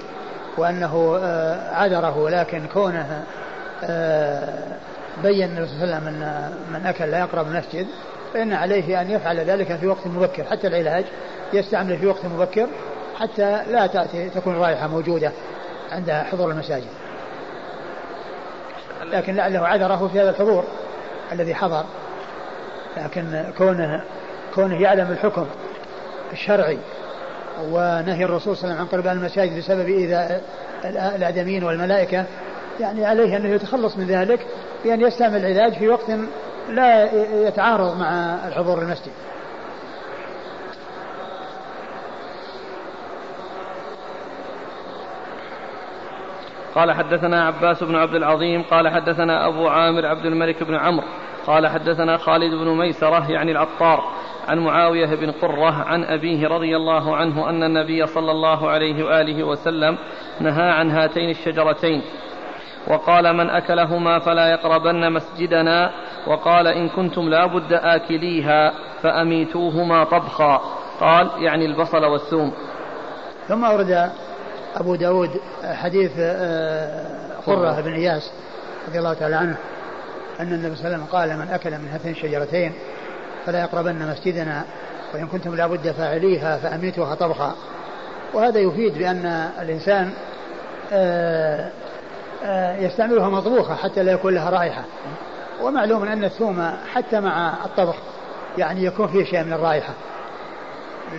[0.57, 3.25] وأنه آه، عذره لكن كونه
[3.85, 4.79] آه،
[5.23, 7.87] بين النبي صلى الله عليه وسلم أن من أكل لا يقرب المسجد
[8.35, 11.05] فإن عليه أن يفعل ذلك في وقت مبكر حتى العلاج
[11.53, 12.67] يستعمله في وقت مبكر
[13.21, 15.33] حتى لا تأتي تكون الرائحه موجودة
[15.93, 16.89] عند حضور المساجد.
[19.05, 20.65] لكن لعله عذره في هذا الحضور
[21.33, 21.85] الذي حضر
[22.97, 24.05] لكن كونه
[24.55, 25.47] كونه يعلم الحكم
[26.33, 26.79] الشرعي
[27.63, 30.41] ونهي الرسول صلى الله عليه وسلم عن قرب المساجد بسبب إذا
[30.85, 32.25] الآدميين والملائكة.
[32.81, 34.47] يعني عليه أنه يتخلص من ذلك
[34.85, 36.11] بأن يستعمل العلاج في وقت
[36.69, 37.13] لا
[37.49, 39.13] يتعارض مع الحضور المسجد.
[46.75, 51.07] قال حدثنا عباس بن عبد العظيم قال حدثنا أبو عامر عبد الملك بن عمرو
[51.47, 54.05] قال حدثنا خالد بن ميسرة يعني العطار
[54.49, 59.45] عن معاوية بن قرة عن أبيه رضي الله عنه أن النبي صلى الله عليه وآله
[59.45, 59.99] وسلم
[60.41, 62.03] نهى عن هاتين الشجرتين.
[62.87, 65.91] وقال من أكلهما فلا يقربن مسجدنا.
[66.27, 70.61] وقال إن كنتم لابد آكليها فأميتوهما طبخا.
[71.01, 72.53] قال يعني البصل والثوم.
[73.49, 74.11] ثم أورد
[74.77, 75.31] أبو داود
[75.65, 77.05] حديث آه،
[77.47, 77.81] قرة.
[77.81, 78.33] بن إياس
[78.89, 79.57] رضي الله تعالى عنه
[80.41, 82.73] أن النبي صلى الله عليه وسلم قال من أكل من هاتين الشجرتين
[83.47, 84.65] فلا يقربن مسجدنا
[85.15, 87.55] وإن كنتم لابد فاعليها فأميتوها طبخا.
[88.35, 90.13] وهذا يفيد بأن الإنسان
[90.93, 91.71] آه،
[92.45, 94.85] آه، يستعملها مطبوخة حتى لا يكون لها رائحة.
[95.63, 97.95] ومعلوم أن الثوم حتى مع الطبخ
[98.59, 99.95] يعني يكون فيه شيء من الرائحة.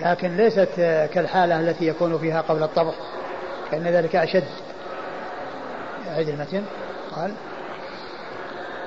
[0.02, 0.68] لكن ليست
[1.14, 2.94] كالحالة التي يكون فيها قبل الطبخ
[3.70, 4.44] فإن ذلك أشد.
[6.16, 6.62] عيد المتن
[7.16, 7.32] قال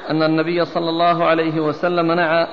[0.10, 2.12] أن النبي صلى الله عليه وسلم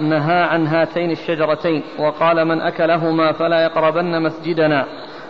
[0.09, 4.87] نهى عن هاتين الشجرتين وقال من أكلهما فلا يقربن مسجدنا.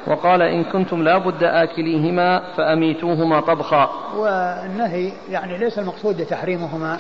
[0.07, 3.91] وقال إن كنتم لا بد آكليهما فأميتوهما طبخا.
[4.17, 6.99] والنهي يعني ليس المقصود تحريمهما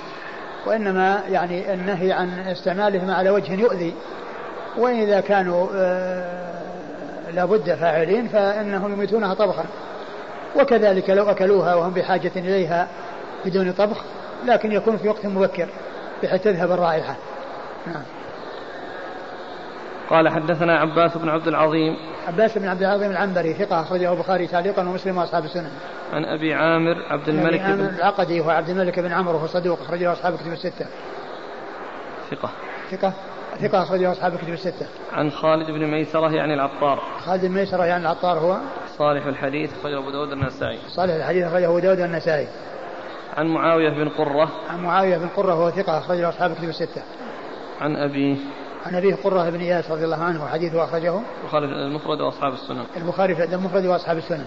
[0.67, 3.95] وإنما يعني النهي عن استعمالهما على وجه يؤذي.
[4.79, 6.61] وإذا كانوا آه،
[7.35, 9.65] لابد فاعلين فإنهم يميتونها طبخا.
[10.61, 12.89] وكذلك لو أكلوها وهم بحاجة إليها
[13.45, 14.05] بدون طبخ
[14.45, 15.69] لكن يكون في وقت مبكر
[16.23, 17.17] بحيث تذهب الرائحة
[17.87, 18.03] نعم
[20.11, 21.97] قال حدثنا عباس بن عبد العظيم
[22.27, 25.71] عباس بن عبد العظيم العنبري ثقة أخرجه البخاري تعليقا ومسلم وأصحاب السنن.
[26.13, 29.81] عن أبي عامر عبد الملك أبي عامر العقدي هو عبد الملك بن عمرو وهو صدوق
[29.81, 30.87] أخرجه أصحاب الكتب الستة.
[32.31, 32.51] ثقة.
[32.91, 33.13] ثقة
[33.61, 34.87] ثقة أخرجه أصحاب الكتب الستة.
[35.13, 37.03] عن خالد بن ميسرة يعني العطار.
[37.19, 38.59] خالد بن ميسرة يعني العطار هو
[38.99, 40.79] صالح الحديث أخرجه أبو داود النسائي.
[40.89, 42.49] صالح الحديث أخرجه أبو داود النسائي.
[43.37, 44.49] عن معاوية بن قرة.
[44.71, 47.03] عن معاوية بن قرة وهو ثقة أخرجه أصحاب الكتب الستة.
[47.81, 48.37] عن أبيه.
[48.87, 51.21] عن أبيه قرة بن إياس رضي الله عنه وحديثه أخرجه.
[51.43, 52.85] البخاري المفرد وأصحاب السنن.
[52.97, 54.47] البخاري في المفرد وأصحاب السنن.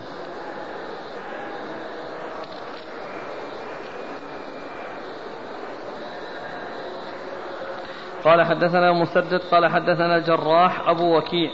[8.24, 11.52] قال حدثنا مسدد قال حدثنا الجراح أبو وكيع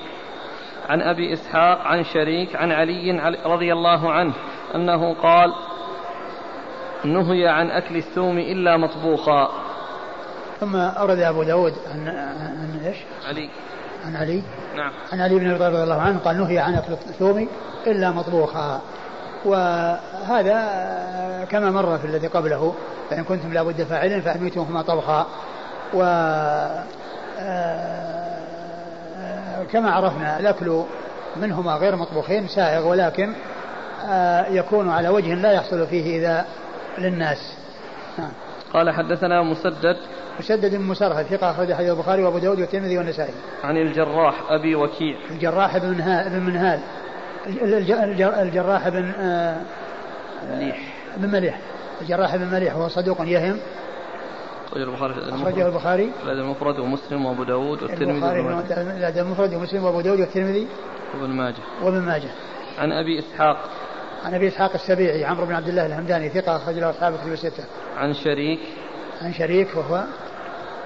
[0.89, 4.33] عن أبي إسحاق عن شريك عن علي رضي الله عنه
[4.75, 5.53] أنه قال
[7.05, 9.49] نهي عن أكل الثوم إلا مطبوخا.
[10.59, 13.49] ثم أورد أبو داود عن, عن إيش؟ علي.
[14.05, 14.41] عن علي.
[14.75, 14.91] نعم.
[15.13, 17.47] عن علي بن أبي طالب رضي الله عنه قال نهي عن أكل الثوم
[17.87, 18.81] إلا مطبوخا.
[19.45, 20.59] وهذا
[21.51, 22.75] كما مر في الذي قبله
[23.09, 25.25] فإن كنتم لابد فاعلين فأميتوهما طبخا.
[25.93, 25.99] و
[29.71, 30.83] كما عرفنا الأكل
[31.35, 33.33] منهما غير مطبوخين سائغ ولكن
[34.49, 36.45] يكون على وجه لا يحصل فيه إذا
[36.99, 37.57] للناس.
[38.17, 38.31] نعم.
[38.73, 39.97] قال حدثنا مسدد.
[40.39, 43.33] مسدد بن مسرهد ثقة أخرج حديث البخاري وأبو داود والترمذي والنسائي.
[43.63, 45.17] عن الجراح أبي وكيع.
[45.31, 46.79] الجراح بن منهال بن منهال.
[48.41, 49.61] الجراح بن آه،
[50.51, 50.93] مليح.
[51.17, 51.59] بن مليح.
[52.01, 53.57] الجراح بن مليح وهو صدوق يهم.
[54.67, 55.13] أخرجه البخاري.
[55.29, 56.11] أخرجه البخاري.
[56.23, 60.67] الأدب المفرد ومسلم وأبو داود والترمذي الأدب المفرد ومسلم وأبو داود والترمذي.
[61.13, 61.63] وابن ماجه.
[61.83, 62.29] وابن ماجه.
[62.79, 63.69] عن أبي إسحاق.
[64.25, 67.63] عن أبي إسحاق السبيعي عمرو بن عبد الله الهمداني ثقة أخرج له أصحاب الكتب السته.
[67.97, 68.59] عن شريك.
[69.21, 70.03] عن شريك وهو؟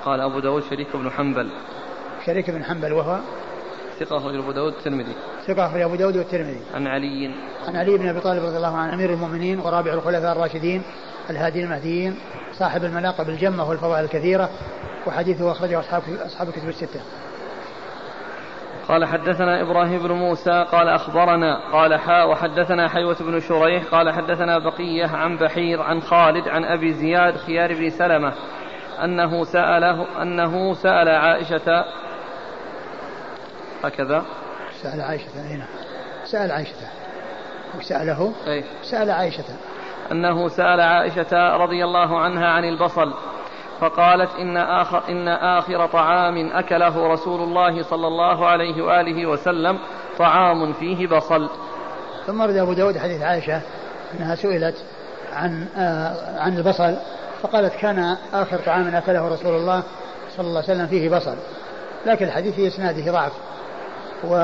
[0.06, 1.52] قال أبو داود شريك بن حنبل.
[2.25, 3.19] شريك بن حنبل وهو؟
[3.99, 5.15] ثقة أخرج أبو داود والترمذي.
[5.47, 6.60] ثقة أخرج أبو داود والترمذي.
[6.73, 7.36] عن علي.
[7.67, 10.82] عن علي بن أبي طالب رضي الله عنه أمير المؤمنين ورابع الخلفاء الراشدين
[11.30, 12.15] الهادي المهديين
[12.54, 14.49] صاحب المناقب الجمة والفضائل الكثيرة
[15.08, 16.99] وحديثه أخرجه أصحاب أصحاب الكتب الستة.
[18.89, 24.58] قال حدثنا إبراهيم بن موسى قال أخبرنا قال حاء وحدثنا حيوة بن شريح قال حدثنا
[24.58, 28.34] بقية عن بحير عن خالد عن أبي زياد خيار بن سلمة
[29.04, 31.86] أنه سأله أنه سأل عائشة
[33.84, 34.25] هكذا.
[34.82, 35.65] سأل عائشة هنا
[36.23, 36.88] سأل عائشة.
[37.78, 38.63] وسأله؟ أي.
[38.82, 39.56] سأل عائشة.
[40.12, 43.13] أنه سأل عائشة رضي الله عنها عن البصل.
[43.81, 49.79] فقالت إن آخر, إن آخر طعام أكله رسول الله صلى الله عليه وآله وسلم
[50.17, 51.49] طعام فيه بصل.
[52.27, 53.61] ثم رد أبو داود حديث عائشة
[54.13, 54.75] أنها سئلت
[55.33, 56.95] عن آه عن البصل
[57.41, 59.83] فقالت كان آخر طعام أكله رسول الله
[60.37, 61.35] صلى الله عليه وسلم فيه بصل
[62.05, 63.31] لكن الحديث في إسناده ضعف.
[64.23, 64.35] و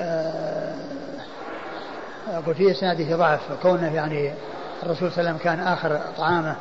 [0.00, 0.74] آه
[2.34, 4.32] أقول في إسناده ضعف كونه يعني
[4.82, 6.56] الرسول صلى الله عليه وسلم كان آخر طعامه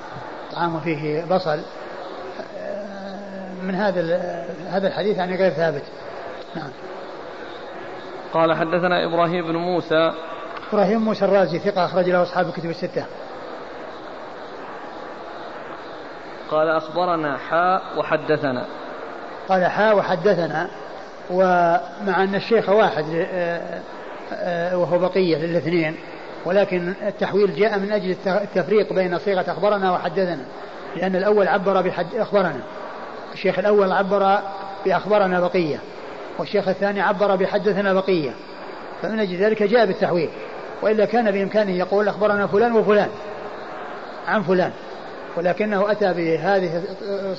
[0.51, 1.59] طعام فيه بصل
[3.63, 4.01] من هذا
[4.69, 5.83] هذا الحديث يعني غير ثابت.
[6.55, 6.69] نعم.
[8.33, 10.13] قال حدثنا إبراهيم بن موسى.
[10.73, 13.05] إبراهيم موسى الرازي ثقة أخرج له أصحاب الكتب الستة.
[16.51, 18.65] قال أخبرنا حاء وحدثنا.
[19.49, 20.69] قال حاء وحدثنا
[21.29, 23.81] ومع أن الشيخ واحد آه،
[24.33, 25.95] آه، وهو بقية للاثنين
[26.45, 30.45] ولكن التحويل جاء من أجل التفريق بين صيغة أخبرنا وحدثنا
[30.95, 32.59] لأن الأول عبر بحد أخبرنا
[33.33, 34.39] الشيخ الأول عبر
[34.85, 35.79] بأخبرنا بقية
[36.39, 38.31] والشيخ الثاني عبر بحدثنا بقية
[39.01, 40.29] فمن أجل ذلك جاء بالتحويل
[40.81, 43.09] وإلا كان بإمكانه يقول أخبرنا فلان وفلان
[44.27, 44.71] عن فلان
[45.37, 46.83] ولكنه أتى بهذه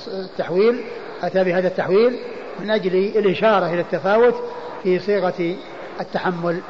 [0.07, 0.81] التحويل
[1.23, 2.17] أتى بهذا التحويل
[2.59, 4.35] من أجل الإشارة إلى التفاوت
[4.83, 5.55] في صيغة
[6.01, 6.61] التحمل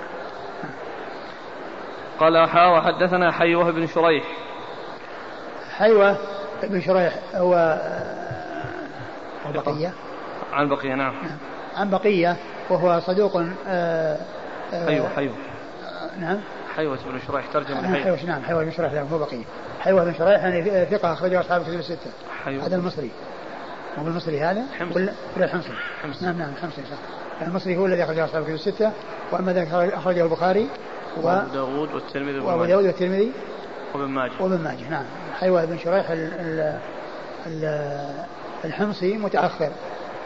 [2.21, 4.23] قال حا وحدثنا حيوة بن شريح.
[5.77, 6.17] حيوة
[6.63, 7.79] بن شريح هو
[9.45, 9.93] بقية.
[10.53, 11.13] عن بقية نعم.
[11.75, 12.37] عن بقية
[12.69, 14.17] وهو صدوق آه،
[14.73, 15.33] آه، حيوة حيوة.
[16.19, 16.39] نعم.
[16.75, 19.43] حيوة بن شريح ترجم نعم حيوة نعم حيوة بن شريح هو بقية.
[19.79, 22.11] حيوة بن شريح يعني ثقة أخرجه أصحاب الكتب الستة.
[22.45, 23.11] هذا المصري.
[23.97, 24.63] مو بالمصري هذا؟
[24.95, 25.69] ولا ولا الحمصي
[26.21, 26.97] نعم نعم الحمصي صح.
[27.47, 28.91] المصري هو الذي أخرجه أصحاب الكتب الستة
[29.31, 30.67] وأما ذاك أخرجه البخاري.
[31.17, 31.27] و...
[31.27, 33.31] وأبو داود والترمذي وأبو داود والترمذي
[33.93, 34.31] وابن ماجه.
[34.39, 35.05] وابن ماجه نعم.
[35.39, 36.19] حيوة بن شريح ال...
[36.39, 36.79] ال...
[37.47, 37.65] ال...
[38.65, 39.69] الحمصي متأخر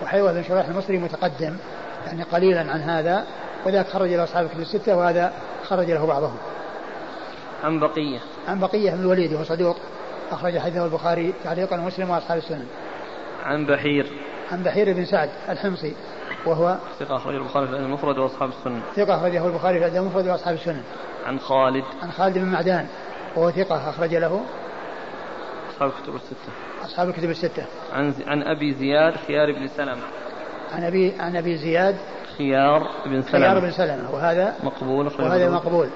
[0.01, 1.57] وحيوة بن شريح المصري متقدم
[2.05, 3.25] يعني قليلا عن هذا
[3.65, 6.37] وذاك خرج له أصحاب الكتب الستة وهذا خرج له بعضهم.
[7.63, 8.19] عن بقية.
[8.47, 9.77] عن بقية بن الوليد وهو صدوق
[10.31, 12.65] أخرج حديثه البخاري تعليقا ومسلم وأصحاب السنن.
[13.43, 14.11] عن بحير.
[14.51, 15.93] عن بحير بن سعد الحمصي.
[16.45, 20.27] وهو ثقة أخرجه البخاري في الأدب المفرد وأصحاب السنن ثقة أخرجه البخاري في الأدب المفرد
[20.27, 20.83] وأصحاب السنن
[21.25, 21.83] عن خالد.
[22.01, 22.87] عن خالد بن معدان
[23.35, 24.41] وهو ثقة أخرج له.
[25.69, 26.51] أصحاب الكتب الستة.
[26.85, 27.65] أصحاب الكتب الستة.
[27.93, 30.01] عن عن أبي زياد خيار بن سلمة.
[30.73, 31.95] عن أبي عن أبي زياد
[32.37, 34.15] خيار بن سلمة خيار بن سلمة.
[34.15, 35.89] وهذا مقبول وهذا مقبول.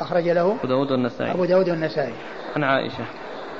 [0.00, 1.32] أخرج له أبو داود والنسائي.
[1.32, 2.14] أبو داود والنسائي.
[2.56, 3.04] عن عائشة.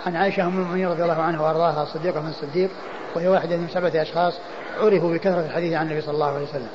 [0.07, 2.71] عن عائشة أم المؤمنين رضي الله عنها وأرضاها الصديقة من الصديق.
[3.17, 4.35] وهي واحدة من سبعة أشخاص
[4.81, 6.69] عرفوا بكثرة الحديث عن النبي صلى الله عليه وسلم.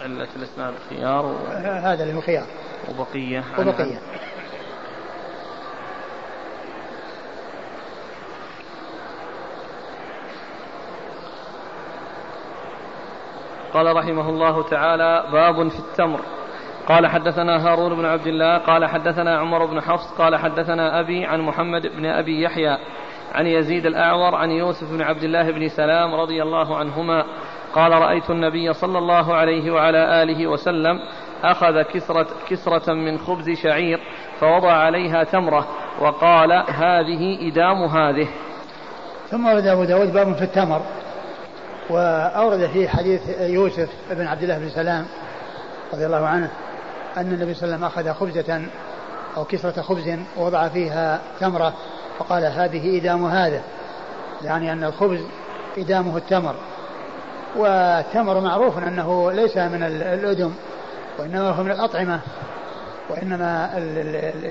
[0.00, 1.36] علة الإسناد خيار و...
[1.62, 2.46] هذا اللي هو خيار.
[2.88, 3.98] وبقية وبقية.
[13.74, 16.20] قال رحمه الله تعالى باب في التمر.
[16.88, 21.40] قال حدثنا هارون بن عبد الله قال حدثنا عمر بن حفص قال حدثنا أبي عن
[21.40, 22.78] محمد بن أبي يحيى
[23.34, 27.24] عن يزيد الأعور عن يوسف بن عبد الله بن سلام رضي الله عنهما
[27.74, 31.00] قال رأيت النبي صلى الله عليه وعلى آله وسلم
[31.44, 34.00] أخذ كسرة, كسرة من خبز شعير
[34.40, 35.66] فوضع عليها تمرة
[36.00, 38.28] وقال هذه إدام هذه.
[39.30, 40.82] ثم ورد أبو داود باب في التمر
[41.90, 45.06] وأورد فيه حديث يوسف بن عبد الله بن سلام
[45.92, 46.50] رضي الله عنه
[47.16, 48.62] أن النبي صلى الله عليه وسلم أخذ خبزة
[49.36, 51.74] أو كسرة خبز ووضع فيها تمرة
[52.18, 53.60] فقال هذه إدام هذا
[54.42, 55.20] يعني أن الخبز
[55.78, 56.54] إدامه التمر.
[57.56, 60.52] والتمر معروف أنه ليس من الأدم
[61.18, 62.20] وإنما هو من الأطعمة
[63.10, 63.70] وإنما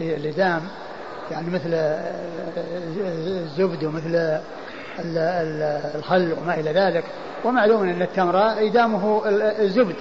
[0.02, 0.62] الإدام
[1.32, 1.69] يعني مثل
[3.28, 4.39] الزبد ومثل
[5.95, 7.04] الخل وما إلى ذلك.
[7.45, 9.21] ومعلوم أن التمر إدامه
[9.60, 9.95] الزبد.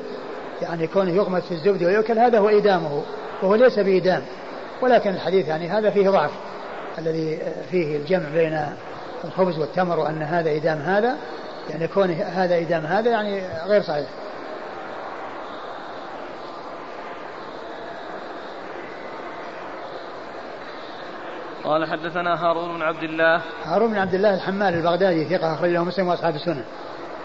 [0.63, 3.03] يعني كونه يغمس في الزبد ويؤكل هذا هو إدامه
[3.43, 4.23] وهو ليس بإدام.
[4.83, 6.31] ولكن الحديث يعني هذا فيه ضعف
[6.99, 7.39] الذي
[7.71, 8.67] فيه الجمع بين
[9.25, 11.17] الخبز والتمر وأن هذا إدام هذا
[11.71, 14.07] يعني كونه هذا إدام هذا يعني غير صحيح.
[21.65, 23.43] قال حدثنا هارون بن عبد الله.
[23.65, 26.65] هارون بن عبد الله الحمال البغدادي ثقة أخرج له مسلم وأصحاب السنة.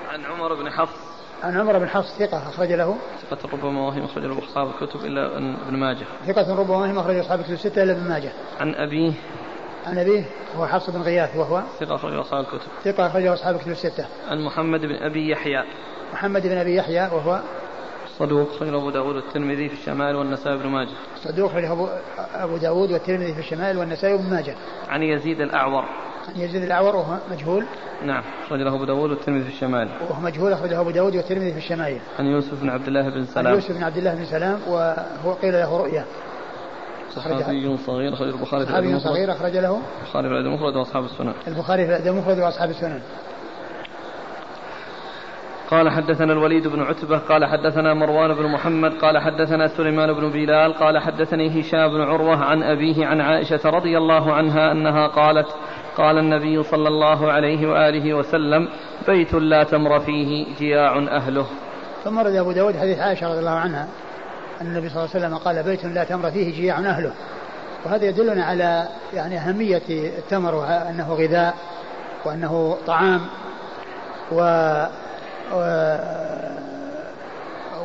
[0.09, 1.14] عن عمر بن حفص.
[1.43, 2.95] عن عمر بن حفص ثقة أخرج له.
[3.21, 6.05] ثقة ربما وهم أخرج له أصحاب الكتب إلا ابن ماجه.
[6.27, 8.31] ثقة ربما وهم أخرج أصحاب الكتب الستة إلا ابن ماجه.
[8.59, 9.13] عن أبيه.
[9.85, 10.23] عن أبيه
[10.55, 12.67] هو حفص بن غياث وهو ثقة أخرج أصحاب الكتب.
[12.83, 14.05] ثقة أخرج أصحاب الكتب الستة.
[14.29, 15.63] عن محمد بن أبي يحيى.
[16.13, 17.39] محمد بن أبي يحيى وهو
[18.17, 20.95] صدوق أخرج أبو داود والترمذي في الشمال والنسائي بن ماجه.
[21.15, 21.87] صدوق أخرج أبو,
[22.33, 24.55] أبو داود والترمذي في الشمال والنسائي بن ماجه.
[24.89, 25.85] عن يزيد الأعور.
[26.35, 27.65] يزيد الأعور وهو مجهول.
[28.05, 31.57] نعم أخرج له أبو داود والترمذي في الشمال وهو مجهول أخرجه أبو داود والترمذي في
[31.57, 33.47] الشمال عن يوسف بن عبد الله بن سلام.
[33.47, 36.05] عن يوسف بن عبد الله بن سلام وهو قيل له رؤيا.
[37.15, 39.81] صحابي صغير أخرج البخاري في صحابي صغير أخرج له.
[40.01, 41.33] البخاري في الأدب المفرد وأصحاب السنن.
[41.47, 43.01] البخاري في الأدب المفرد وأصحاب السنن.
[45.71, 50.73] قال حدثنا الوليد بن عتبة قال حدثنا مروان بن محمد قال حدثنا سليمان بن بلال
[50.73, 55.47] قال حدثني هشام بن عروة عن أبيه عن عائشة رضي الله عنها أنها قالت
[55.97, 58.69] قال النبي صلى الله عليه وآله وسلم
[59.07, 61.45] بيت لا تمر فيه جياع أهله.
[62.03, 63.87] ثم رد أبو داود حديث عائشة رضي الله عنها
[64.61, 67.11] أن النبي صلى الله عليه وسلم قال بيت لا تمر فيه جياع أهله.
[67.85, 71.55] وهذا يدلنا على يعني أهمية التمر وأنه غذاء
[72.25, 73.21] وأنه طعام
[74.31, 74.41] و,
[75.53, 75.95] و...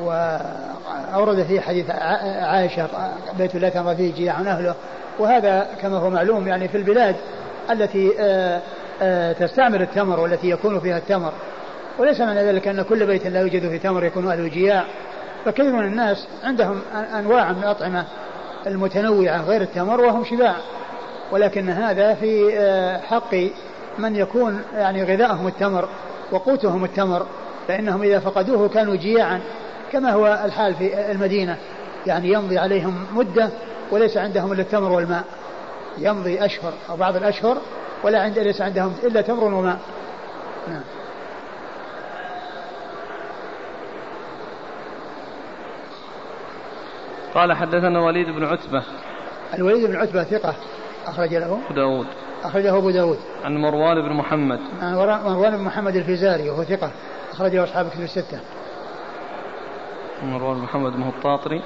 [0.02, 2.88] وأورد في حديث عائشة
[3.38, 4.74] بيت لا تمر فيه جياع أهله.
[5.18, 7.16] وهذا كما هو معلوم يعني في البلاد
[7.70, 8.60] التي آه،
[9.02, 11.32] آه، تستعمل التمر والتي يكون فيها التمر.
[11.98, 14.84] وليس معنى ذلك أن كل بيت لا يوجد فيه تمر يكون أهله جياع.
[15.44, 16.80] فكثير من الناس عندهم
[17.18, 18.04] أنواع من الأطعمة
[18.66, 20.56] المتنوعة غير التمر وهم شباع.
[21.32, 23.34] ولكن هذا في آه، حق
[23.98, 25.88] من يكون يعني غذاءهم التمر
[26.32, 27.26] وقوتهم التمر.
[27.68, 29.40] فإنهم إذا فقدوه كانوا جياعا
[29.92, 31.56] كما هو الحال في المدينة.
[32.06, 33.48] يعني يمضي عليهم مدة
[33.90, 35.24] وليس عندهم إلا التمر والماء.
[35.98, 37.56] يمضي أشهر أو بعض الأشهر
[38.04, 39.78] ولا عند ليس عندهم إلا تمر وماء.
[40.68, 40.82] نعم.
[47.34, 48.82] قال حدثنا وليد بن عتبة.
[49.54, 50.54] الوليد بن عتبة ثقة
[51.06, 51.58] أخرج له.
[51.66, 52.06] أبو داود.
[52.42, 53.18] أخرجه أبو داود.
[53.44, 54.60] عن مروان بن محمد.
[54.82, 56.90] عن مروان بن محمد الفيزاري وهو ثقة
[57.32, 58.40] أخرجه أصحاب كتب الستة.
[60.22, 61.62] مروان بن محمد بن الطاطري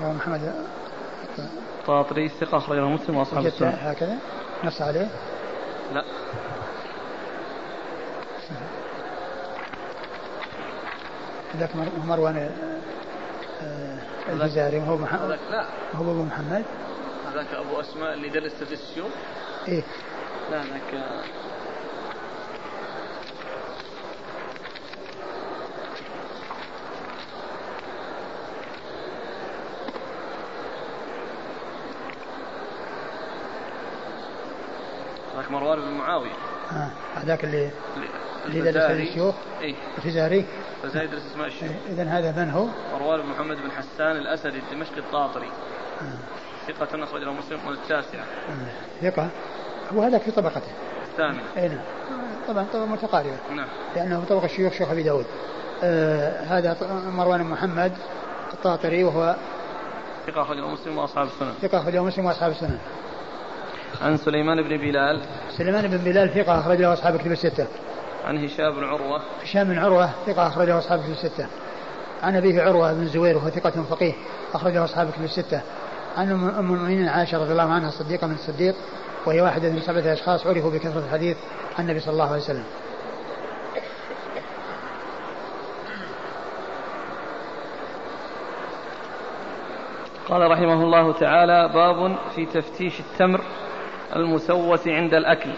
[0.00, 0.54] مروان محمد
[1.84, 3.68] الطاطري ثقة أخرجه مسلم وأصحاب السنة.
[3.68, 4.18] هكذا؟
[4.64, 5.08] نص عليه؟
[5.92, 6.04] لا.
[11.56, 11.70] ذاك
[12.04, 12.50] مروان
[13.62, 15.64] آه، الفزاري وهو محمد لا.
[15.94, 16.64] هو أبو محمد.
[17.32, 19.12] هذاك أبو أسماء اللي درس تدريس الشيوخ
[19.68, 19.82] إيه.
[20.50, 21.04] لا ذاك
[35.44, 36.32] ذاك مروان بن معاوية.
[36.72, 37.70] آه هذاك اللي
[38.46, 39.34] اللي درس الشيوخ.
[39.60, 39.74] إيه.
[39.98, 40.44] الفزاري
[40.82, 41.72] فزايد درس اسماء الشيوخ.
[41.88, 45.46] اذا هذا من هو؟ مروان بن محمد بن حسان الأسدي الدمشقي الطاطري.
[46.00, 46.72] آه.
[46.72, 49.10] ثقة أخرج له مسلم التاسعة آه.
[49.10, 49.28] ثقة.
[49.94, 50.72] هو هذا في طبقته.
[51.12, 51.80] الثامنة اي نعم.
[52.48, 53.36] طبعا طبعا متقاربة.
[53.54, 53.68] نعم.
[53.96, 55.26] لأنه طبق الشيوخ شيخ أبي داود.
[55.82, 56.76] آه هذا
[57.06, 57.92] مروان بن محمد
[58.52, 59.36] الطاطري وهو
[60.26, 61.52] ثقة أخرج له مسلم وأصحاب السنن.
[61.62, 62.78] ثقة أخرج له مسلم وأصحاب السنن.
[64.02, 65.20] عن سليمان بن بلال.
[65.56, 67.66] سليمان بن بلال ثقة أخرج له أصحاب كتب الستة.
[68.24, 69.22] عن هشام بن عروة.
[69.42, 71.46] هشام بن عروة ثقة أخرج له أصحاب كتب الستة.
[72.22, 74.12] عن أبيه عروة بن الزبير وهو ثقة فقيه
[74.54, 75.60] أخرج له أصحاب كتب الستة.
[76.16, 78.74] عن أم المؤمنين عائشة رضي الله عنها الصديقة من الصديق
[79.26, 81.36] وهي واحدة من سبعة أشخاص عرفوا بكثرة الحديث
[81.78, 82.64] عن النبي صلى الله عليه وسلم.
[90.28, 93.40] قال رحمه الله تعالى باب في تفتيش التمر.
[94.16, 95.50] المسوس عند الأكل.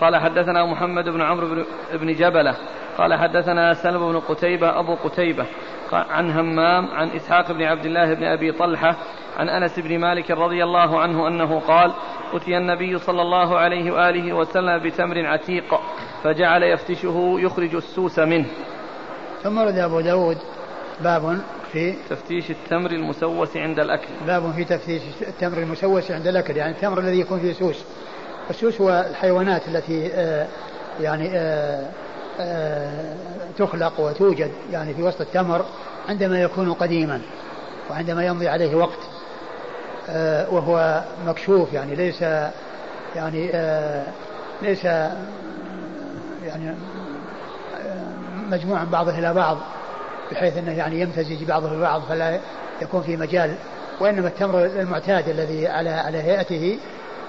[0.00, 2.54] قال حدثنا محمد بن عمرو بن جبلة.
[2.98, 5.46] قال حدثنا سلم بن قتيبة أبو قتيبة.
[5.92, 8.96] عن همام عن إسحاق بن عبد الله بن أبي طلحة
[9.36, 11.92] عن أنس بن مالك رضي الله عنه أنه قال
[12.32, 15.80] أتي النبي صلى الله عليه وآله وسلم بتمر عتيق
[16.22, 18.46] فجعل يفتشه يخرج السوس منه.
[19.42, 20.38] ثم ورد أبو داود
[21.00, 21.38] باب
[21.72, 24.08] في تفتيش التمر المسوس عند الأكل.
[24.26, 27.84] باب في تفتيش التمر المسوس عند الأكل يعني التمر الذي يكون فيه سوس.
[28.50, 30.46] السوس هو الحيوانات التي آه
[31.00, 31.90] يعني آه
[32.40, 33.16] آه
[33.58, 35.64] تخلق وتوجد يعني في وسط التمر
[36.08, 37.20] عندما يكون قديما
[37.90, 38.98] وعندما يمضي عليه وقت
[40.52, 42.22] وهو مكشوف يعني ليس
[43.16, 43.50] يعني
[44.62, 44.84] ليس
[46.44, 46.70] يعني
[47.76, 48.04] آه،
[48.50, 49.58] مجموعا بعضه إلى بعض.
[50.32, 52.40] بحيث إنه يعني يمتزج بعضه ببعض فلا
[52.82, 53.54] يكون في مجال
[54.00, 56.78] وإنما التمر المعتاد الذي على على هيئته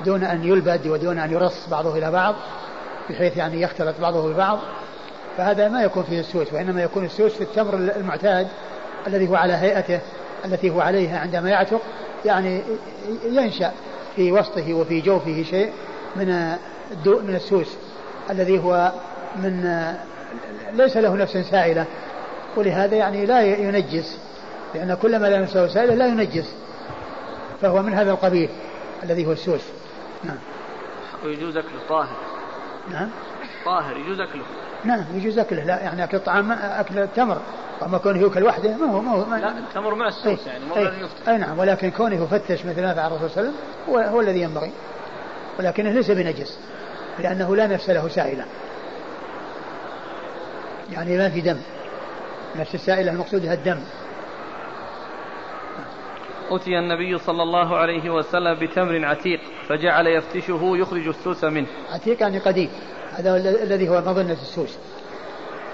[0.06, 2.36] دون أن يلبد ودون أن يرص بعضه إلى بعض
[3.10, 4.60] بحيث يعني يختلط بعضه ببعض.
[5.38, 8.48] فهذا ما يكون فيه السوس وإنما يكون السوس في التمر المعتاد
[9.08, 10.00] الذي هو على هيئته
[10.46, 11.82] التي هو عليها عندما يعتق
[12.26, 12.62] يعني
[13.26, 13.72] ينشأ
[14.16, 15.72] في وسطه وفي جوفه شيء
[16.16, 16.28] من
[17.06, 17.76] من السوس
[18.30, 18.92] الذي هو
[19.36, 19.84] من
[20.74, 21.86] ليس له نفس سائلة
[22.56, 24.20] ولهذا يعني لا ينجس.
[24.76, 26.56] لأن كل ما لا نفسه سائلة لا ينجس.
[27.62, 28.50] فهو من هذا القبيل
[29.04, 29.62] الذي هو السوس.
[30.24, 30.38] نعم.
[31.26, 32.18] ويجوز أكله طاهر
[32.92, 33.10] نعم.
[33.66, 34.44] طاهر يجوز أكله.
[34.84, 35.64] نعم يجوز أكله.
[35.64, 37.38] لا يعني أكل الطعام أكل التمر.
[37.82, 40.76] وما كونه يؤكل وحده ما هو ما هو ما لا التمر مع السوس يعني مو
[40.76, 43.54] لازم يفتح أي نعم ولكن كونه يفتش مثل ما فعل الرسول صلى الله عليه وسلم
[43.90, 44.72] هو, هو الذي ينبغي.
[45.60, 46.60] ولكنه ليس بنجس
[47.20, 48.46] لأنه لا نفس له سائلة
[50.92, 51.58] يعني ما في دم.
[52.60, 53.80] نفس السائلة المقصود الدم.
[56.50, 59.40] أتي النبي صلى الله عليه وسلم بتمر عتيق
[59.70, 61.68] فجعل يفتشه يخرج السوس منه.
[61.92, 62.70] عتيق يعني قديم.
[63.12, 64.78] هذا الذي هو مظنة السوس.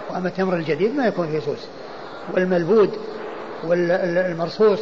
[0.10, 1.68] وأما التمر الجديد ما يكون فيه سوس.
[2.34, 2.98] والملبود
[3.64, 4.80] والمرصوص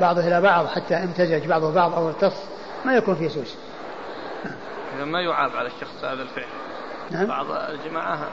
[0.00, 2.44] بعضه إلى بعض حتى امتزج بعضه بعض أو ارتص
[2.84, 3.56] ما يكون فيه سوس.
[4.96, 6.46] إذا ما يعاب على الشخص هذا الفعل.
[7.10, 7.26] نعم.
[7.26, 8.28] بعض الجماعة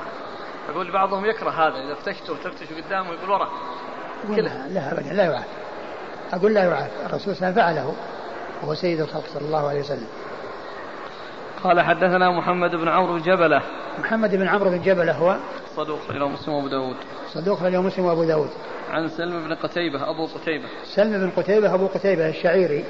[0.69, 3.49] أقول بعضهم يكره هذا إذا فتشته وتفتش قدامه يقول ورا.
[4.29, 5.45] لا لا أبدا لا يعاب
[6.33, 7.95] أقول لا يعاب الرسول صلى الله عليه وسلم فعله.
[8.63, 10.07] وهو سيد الخلق صلى الله عليه وسلم.
[11.63, 13.61] قال حدثنا محمد بن عمرو بن جبلة.
[13.99, 15.37] محمد بن عمرو بن جبلة هو
[15.75, 16.95] صدوق إلى مسلم وأبو داود.
[17.33, 18.49] صدوق اليوم مسلم وأبو داود.
[18.91, 20.67] عن سلم بن قتيبة أبو قتيبة.
[20.95, 22.85] سلم بن قتيبة أبو قتيبة الشعيري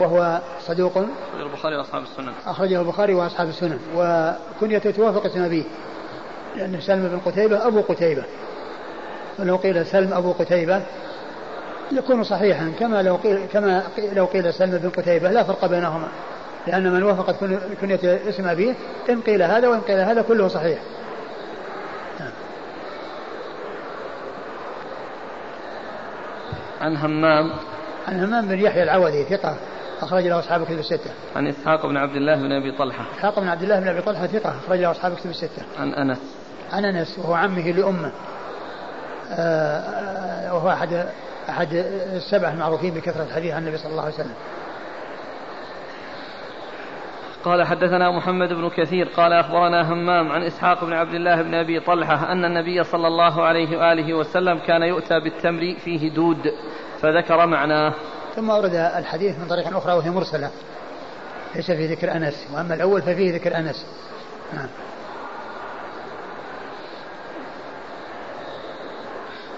[0.00, 1.06] وهو صدوق.
[1.40, 2.32] البخاري وأصحاب السنن.
[2.46, 3.78] أخرجه البخاري وأصحاب السنن.
[3.96, 5.64] وكنيته توافق اسم أبيه
[6.58, 8.24] لأن سلم بن قتيبة أبو قتيبة
[9.38, 10.82] ولو قيل سلم أبو قتيبة
[11.92, 13.82] يكون صحيحا كما لو قيل كما
[14.12, 16.08] لو قيل سلم بن قتيبة لا فرق بينهما
[16.66, 17.44] لأن من وافقت
[17.80, 18.74] كنية اسم أبيه
[19.10, 20.78] إن قيل هذا وإن قيل هذا كله صحيح.
[26.80, 27.50] عن همام
[28.08, 29.56] عن همام بن يحيى العوذي ثقة
[30.00, 31.10] أخرج له أصحاب كتب الستة.
[31.36, 33.04] عن إسحاق بن عبد الله بن أبي طلحة.
[33.16, 35.62] إسحاق بن عبد الله بن أبي طلحة ثقة أخرج له أصحاب كتب الستة.
[35.78, 36.37] عن أنس.
[36.72, 38.12] عن أنس وهو عمه لأمه.
[39.30, 41.06] آه، آه، وهو أحد
[41.48, 41.68] أحد
[42.16, 44.34] السبع المعروفين بكثرة الحديث عن النبي صلى الله عليه وسلم.
[47.44, 51.80] قال حدثنا محمد بن كثير قال أخبرنا همام عن إسحاق بن عبد الله بن أبي
[51.80, 56.52] طلحة أن النبي صلى الله عليه وآله وسلم كان يؤتى بالتمر فيه دود
[57.00, 57.94] فذكر معناه
[58.36, 60.50] ثم ورد الحديث من طريق أخرى وهي مرسلة
[61.54, 63.86] ليس في ذكر أنس وأما الأول ففيه ذكر أنس
[64.54, 64.68] نعم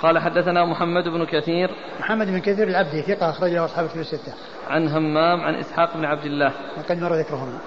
[0.03, 1.71] قال حدثنا محمد بن كثير
[2.01, 4.33] محمد بن كثير العبدي ثقة أخرج له أصحاب الكتب الستة.
[4.69, 6.53] عن همام عن إسحاق بن عبد الله.
[6.79, 7.59] وقد مر ذكرهما.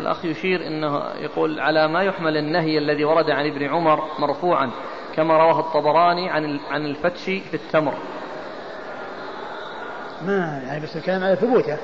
[0.00, 4.70] الأخ يشير أنه يقول على ما يحمل النهي الذي ورد عن ابن عمر مرفوعا
[5.16, 7.94] كما رواه الطبراني عن عن الفتش في التمر.
[10.26, 11.76] ما يعني بس الكلام على ثبوته.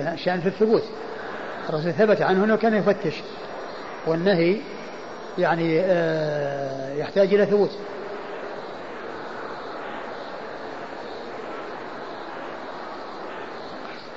[0.00, 0.82] الشأن في الثبوت.
[1.68, 3.22] الرسول ثبت عنه أنه كان يفتش.
[4.06, 4.56] والنهي
[5.38, 7.78] يعني آه يحتاج إلى ثبوت.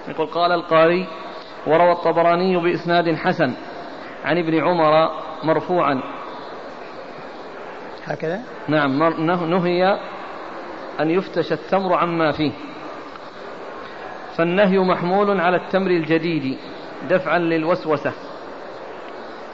[0.10, 1.07] يقول قال القاري
[1.68, 3.53] وروى الطبراني بإسناد حسن
[4.26, 5.10] عن ابن عمر
[5.43, 6.01] مرفوعا.
[8.05, 9.03] هكذا؟ نعم
[9.49, 9.99] نهي
[10.99, 12.51] أن يفتش التمر عما فيه.
[14.36, 16.57] فالنهي محمول على التمر الجديد
[17.10, 18.14] دفعا للوسوسة.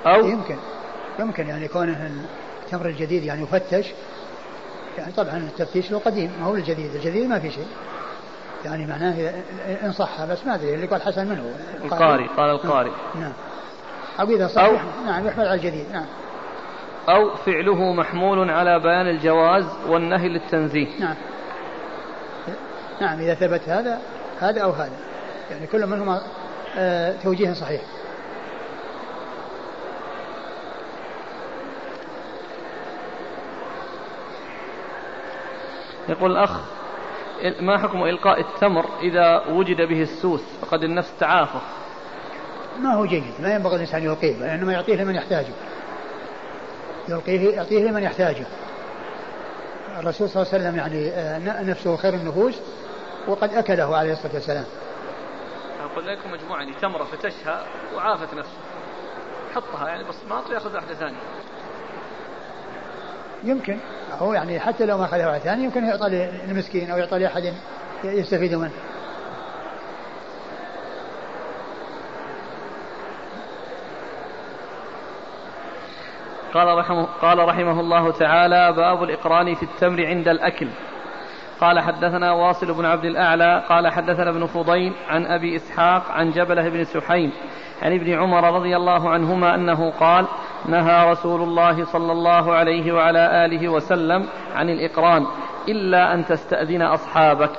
[0.06, 0.56] أو يمكن
[1.20, 2.12] يمكن يعني كونه
[2.64, 3.86] التمر الجديد يعني يفتش.
[4.98, 7.68] يعني طبعا التفتيش له قديم ما هو الجديد الجديد ما في شيء.
[8.66, 9.34] يعني معناه
[9.84, 11.56] إن صح بس ما أدري اللي قال حسن منه.
[11.84, 13.34] القاري قال القاري نعم.
[14.20, 16.06] أو إذا صح أو نعم يحمل على الجديد نعم.
[17.10, 21.00] أو فعله محمول على بيان الجواز والنهي للتنزيه.
[21.00, 21.16] نعم.
[23.02, 24.02] نعم إذا ثبت هذا
[24.40, 24.98] هذا أو هذا.
[25.52, 26.22] يعني كل منهما
[26.78, 27.82] آه توجيه صحيح.
[36.10, 36.60] يقول الأخ
[37.60, 41.60] ما حكم إلقاء التمر إذا وجد به السوس؟ فقد النفس تعافى
[42.80, 45.54] ما هو جيد ما ينبغي الإنسان يلقيه وإنما يعطيه لمن يحتاجه.
[47.10, 48.46] يلقيه يعطيه لمن يحتاجه.
[50.00, 52.56] الرسول صلى الله عليه وسلم يعني آه، نفسه خير النفوس
[53.28, 54.66] وقد أكله عليه الصلاة والسلام.
[55.92, 57.66] أقول لكم مجموعة يعني تمرة فتشها
[57.96, 58.58] وعافت نفسه.
[59.56, 61.18] حطها يعني بس ما ياخذ واحدة ثانية.
[63.46, 63.78] يمكن.
[64.20, 66.10] هو يعني حتى لو ما أخذها واحد ثاني يمكن يعطى
[66.48, 67.54] للمسكين أو يعطى لأحد
[68.04, 68.72] يستفيد منه.
[76.54, 80.68] قال رحمه, قال رحمه الله تعالى باب الإقران في التمر عند الأكل.
[81.62, 86.70] قال حدثنا واصل بن عبد الأعلى قال حدثنا ابن فضيل عن أبي إسحاق عن جبله
[86.70, 87.32] بن سحيم
[87.82, 90.28] عن ابن عمر رضي الله عنهما أنه قال
[90.70, 95.28] نهى رسول الله صلى الله عليه وعلى آله وسلم عن الإقران
[95.68, 97.56] إلا أن تستأذن أصحابك.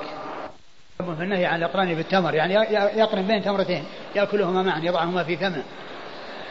[0.97, 2.53] في النهي عن الإقران بالتمر يعني
[2.99, 3.83] يقرن بين تمرتين
[4.15, 5.63] يأكلهما معا يضعهما في فمه.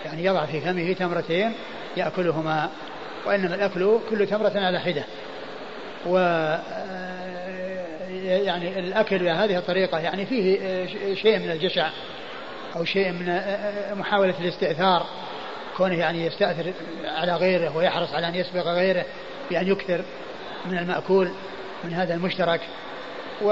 [0.05, 1.53] يعني يضع في فمه تمرتين
[1.97, 2.69] يأكلهما
[3.27, 5.05] وإنما الأكل كل تمرة على حدة.
[6.07, 6.19] و
[8.23, 10.59] يعني الأكل بهذه الطريقة يعني فيه
[11.15, 11.89] شيء من الجشع
[12.77, 13.41] أو شيء من
[13.99, 15.07] محاولة الاستئثار.
[15.77, 16.73] كونه يعني يستأثر
[17.05, 19.05] على غيره ويحرص على أن يسبق غيره
[19.51, 20.05] بأن يكثر
[20.67, 21.31] من المأكول
[21.85, 22.61] من هذا المشترك
[23.43, 23.51] و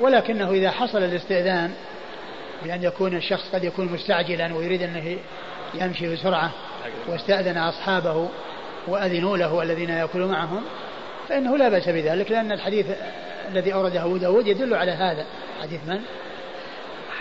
[0.00, 1.72] ولكنه إذا حصل الاستئذان
[2.64, 5.16] بأن يكون الشخص قد يكون مستعجلا ويريد أنه
[5.74, 6.50] يمشي بسرعة
[7.08, 8.28] واستأذن أصحابه
[8.86, 10.62] وأذنوا له الذين يأكل معهم
[11.28, 12.86] فإنه لا بأس بذلك لأن الحديث
[13.48, 15.24] الذي أورده أبو داود يدل على هذا
[15.62, 16.00] حديث من؟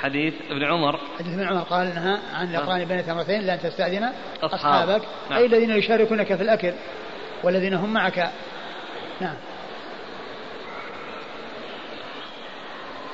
[0.02, 1.00] حديث ابن عمر.
[1.20, 4.04] حديث ابن عمر قال نهى عن الأقران بين تمرتين لأن تستأذن
[4.44, 4.54] أصحاب.
[4.54, 5.02] أصحابك.
[5.30, 5.40] نعم.
[5.40, 6.74] أي الذين يشاركونك في الأكل
[7.44, 8.32] والذين هم معك.
[9.22, 9.36] نعم.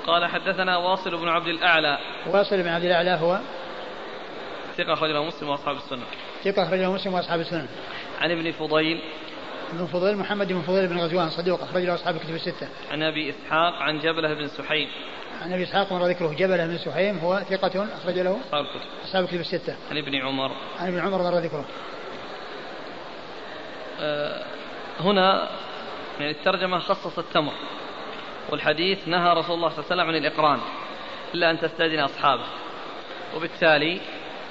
[0.07, 1.97] قال حدثنا واصل بن عبد الأعلى.
[2.27, 3.39] واصل بن عبد الأعلى هو؟
[4.77, 6.03] ثقة أخرجه مسلم وأصحاب السنة.
[6.43, 7.67] ثقة أخرجه مسلم وأصحاب السنن
[8.21, 9.01] عن ابن فضيل.
[9.73, 12.67] ابن فضيل محمد بن فضيل بن غزوان صدوق أخرج له أصحاب الكتب الستة.
[12.91, 14.87] عن أبي إسحاق عن جبلة بن سحيم
[15.45, 19.23] عن أبي إسحاق مر ذكره جبلة بن سحيم هو ثقة أخرج له أصحاب الكتب أصحاب
[19.23, 19.75] الكتب الستة.
[19.91, 20.51] عن ابن عمر.
[20.79, 21.65] عن ابن عمر مر ذكره
[23.99, 24.43] آه،
[24.99, 25.49] هنا
[26.19, 27.53] يعني الترجمة خصص التمر
[28.49, 30.59] والحديث نهى رسول الله صلى الله عليه وسلم عن الإقران
[31.33, 32.45] إلا أن تستأذن أصحابه.
[33.35, 34.01] وبالتالي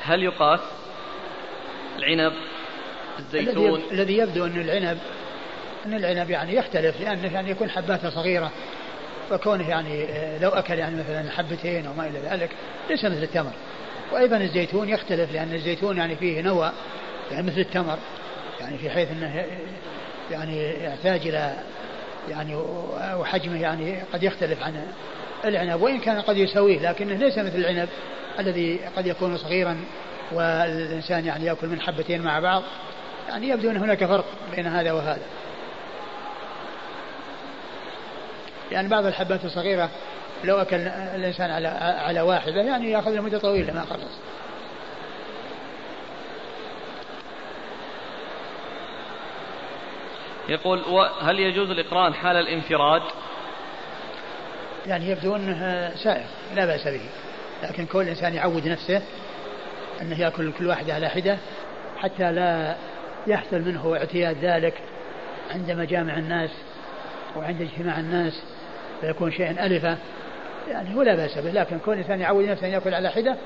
[0.03, 0.61] هل يقاس
[1.99, 2.33] العنب
[3.19, 4.99] الزيتون؟ الذي الذي يبدو أن العنب
[5.87, 8.51] أن العنب يعني يختلف لأنه يعني يكون حباته صغيرة.
[9.31, 12.51] فكونه يعني آه، لو أكل يعني مثلا حبتين أو ما إلى ذلك
[12.91, 13.53] ليس مثل التمر.
[14.13, 16.73] وأيضا الزيتون يختلف لأن الزيتون يعني فيه نوى
[17.31, 17.99] يعني مثل التمر
[18.61, 19.45] يعني في حيث أنه
[20.31, 21.57] يعني يحتاج إلى
[22.29, 22.55] يعني
[23.15, 24.87] وحجمه يعني قد يختلف عن
[25.45, 27.89] العنب وإن كان قد يساويه لكنه ليس مثل العنب
[28.39, 29.77] الذي قد يكون صغيرا
[30.33, 32.63] والإنسان يعني يأكل من حبتين مع بعض.
[33.29, 34.25] يعني يبدو أن هناك فرق
[34.57, 35.23] بين هذا وهذا.
[38.73, 39.91] يعني بعض الحبات الصغيرة
[40.45, 40.77] لو أكل
[41.17, 41.69] الإنسان على
[42.07, 44.13] على واحدة يعني يأخذ مدة طويلة ما خلص.
[50.49, 50.83] يقول
[51.23, 53.03] هل يجوز الإقران حال الانفراد؟
[54.87, 57.09] يعني يبدو أنه سائغ لا بأس به.
[57.63, 59.03] لكن كل إنسان يعود نفسه
[60.03, 61.39] أنه يأكل كل واحدة على حدة
[61.97, 62.77] حتى لا
[63.27, 64.75] يحصل منه اعتياد ذلك
[65.51, 66.51] عند مجامع الناس
[67.37, 68.43] وعند اجتماع الناس.
[69.01, 69.99] فيكون شيئا ألفة
[70.69, 71.51] يعني ولا بأس به.
[71.51, 73.37] لكن كل إنسان يعود نفسه أن يأكل على حدة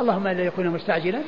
[0.00, 1.20] اللهم إلا يكون مستعجلا.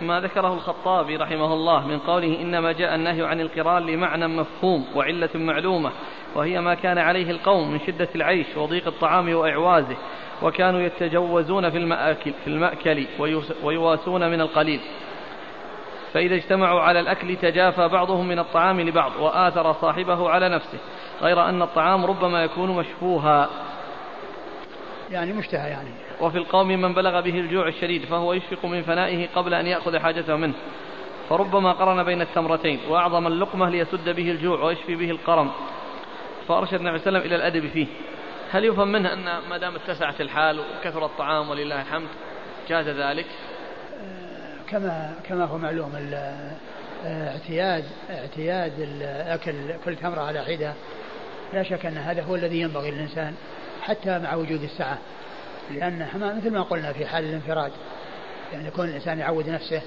[0.00, 5.28] ما ذكره الخطابي رحمه الله من قوله إنما جاء النهي عن القران لمعنى مفهوم وعلة
[5.34, 5.90] معلومة
[6.34, 9.96] وهي ما كان عليه القوم من شدة العيش وضيق الطعام وإعوازه
[10.42, 13.06] وكانوا يتجوزون في المأكل, في المأكل
[13.62, 14.80] ويواسون من القليل.
[16.16, 20.78] فإذا اجتمعوا على الأكل تجافى بعضهم من الطعام لبعض وآثر صاحبه على نفسه
[21.22, 23.48] غير أن الطعام ربما يكون مشفوها
[25.10, 25.88] يعني مشتهى يعني.
[26.20, 30.36] وفي القوم من بلغ به الجوع الشديد فهو يشفق من فنائه قبل أن يأخذ حاجته
[30.36, 30.54] منه.
[31.28, 35.50] فربما قرن بين التمرتين وأعظم اللقمة ليسد به الجوع ويشفي به القرن
[36.48, 37.86] فأرشد النبي صلى الله عليه وسلم إلى الأدب فيه.
[38.50, 42.08] هل يفهم منه أن ما دام اتسعت الحال وكثر الطعام ولله الحمد
[42.68, 43.26] جاز ذلك؟
[44.70, 45.92] كما كما هو معلوم
[47.04, 49.54] اعتياد اعتياد الاكل
[49.84, 50.72] كل تمرة على حدة.
[51.52, 53.34] لا شك أن هذا هو الذي ينبغي للإنسان
[53.82, 54.98] حتى مع وجود السعه
[55.70, 56.08] لأن
[56.38, 57.72] مثل ما قلنا في حال الانفراد
[58.52, 59.82] يعني يكون الإنسان يعود نفسه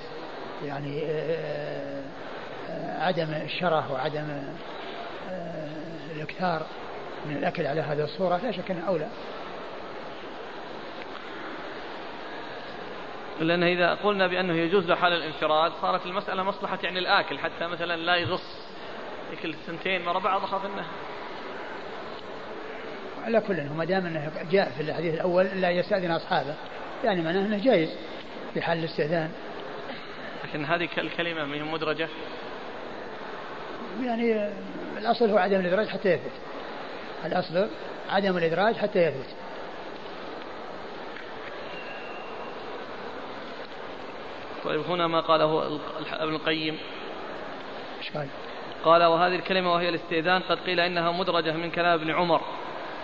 [0.66, 2.04] يعني آه،
[2.70, 4.28] آه، عدم الشره وعدم
[5.32, 5.68] آه،
[6.16, 6.66] الإكثار
[7.26, 9.08] من الأكل على هذه الصورة لا شك أنه أولى.
[13.40, 17.96] لأن إذا قلنا بأنه يجوز له حال الانفراد صارت المسألة مصلحة يعني الآكل حتى مثلا
[17.96, 18.70] لا يغص
[19.32, 20.86] يأكل سنتين ورا بعض أخاف أنه.
[23.24, 26.56] على كل ما دام إنه جاء في الحديث الأول لا يستأذن أصحابه.
[27.04, 27.90] يعني معناه إنه جائز
[28.54, 29.32] في حال الاستئذان.
[30.44, 32.08] لكن هذه الكلمة ما هي مدرجة؟
[34.04, 34.50] يعني
[34.98, 36.32] الأصل هو عدم الإدراج حتى يثبت.
[37.26, 37.68] الأصل
[38.10, 39.36] عدم الإدراج حتى يثبت.
[44.70, 45.80] طيب هنا ما قاله
[46.12, 46.78] ابن القيم.
[47.98, 48.28] إيش قال؟
[48.86, 52.42] قال وهذه الكلمة وهي الاستئذان قد قيل إنها مدرجة من كلام ابن عمر.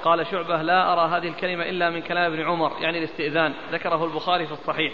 [0.04, 3.54] قال شعبة لا أرى هذه الكلمة إلا من كلام ابن عمر يعني الاستئذان.
[3.72, 4.94] ذكره البخاري في الصحيح.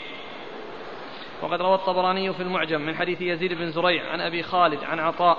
[1.41, 5.37] وقد روى الطبراني في المعجم من حديث يزيد بن زريع عن أبي خالد عن عطاء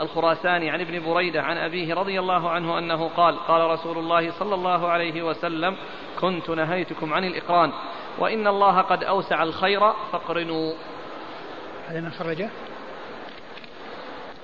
[0.00, 4.54] الخراساني عن ابن بريدة عن أبيه رضي الله عنه أنه قال قال رسول الله صلى
[4.54, 5.76] الله عليه وسلم
[6.20, 7.72] كنت نهيتكم عن الإقران.
[8.18, 9.80] وإن الله قد أوسع الخير
[10.12, 10.72] فاقرنوا.
[11.88, 12.50] هذا من خرجه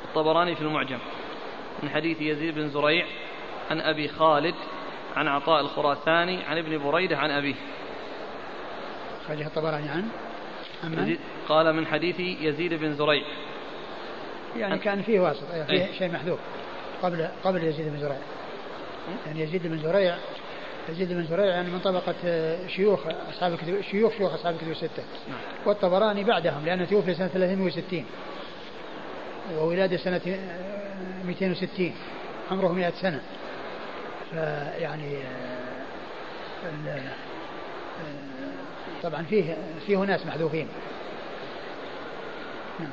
[0.05, 0.99] الطبراني في المعجم.
[1.83, 3.07] من حديث يزيد بن زريع
[3.71, 4.55] عن أبي خالد
[5.17, 7.55] عن عطاء الخراساني عن ابن بريدة عن أبيه.
[9.29, 10.09] خرجه الطبراني عن
[11.49, 13.25] قال من حديث يزيد بن زريع.
[14.57, 16.39] يعني كان فيه واسط فيه أيه؟ شيء محذوف
[17.03, 18.19] قبل قبل يزيد بن زريع.
[19.27, 20.17] يعني يزيد بن زريع
[20.89, 22.15] يزيد بن زريع يعني من طبقة
[22.69, 25.03] شيوخ أصحاب الكتب شيوخ شيوخ أصحاب الكتب الستة.
[25.29, 25.39] نعم.
[25.67, 28.05] والطبراني بعدهم لأنه توفي سنة 360
[29.59, 30.21] وولادة سنة
[31.25, 31.95] 260
[32.51, 33.21] عمره 100 سنة.
[34.31, 35.19] فيعني
[39.03, 39.57] طبعا فيه
[39.87, 40.69] فيه ناس محذوفين.
[42.81, 42.91] نعم.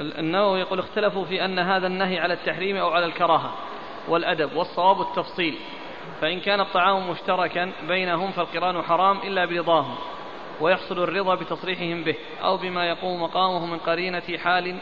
[0.00, 3.54] النووي يقول اختلفوا في أن هذا النهي على التحريم أو على الكراهة.
[4.08, 5.54] والأدب والصواب التفصيل.
[6.20, 9.94] فإن كان الطعام مشتركا بينهم فالقران حرام إلا برضاهم
[10.60, 14.76] ويحصل الرضا بتصريحهم به أو بما يقوم مقامه من قرينة حال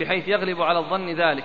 [0.00, 1.44] بحيث يغلب على الظن ذلك.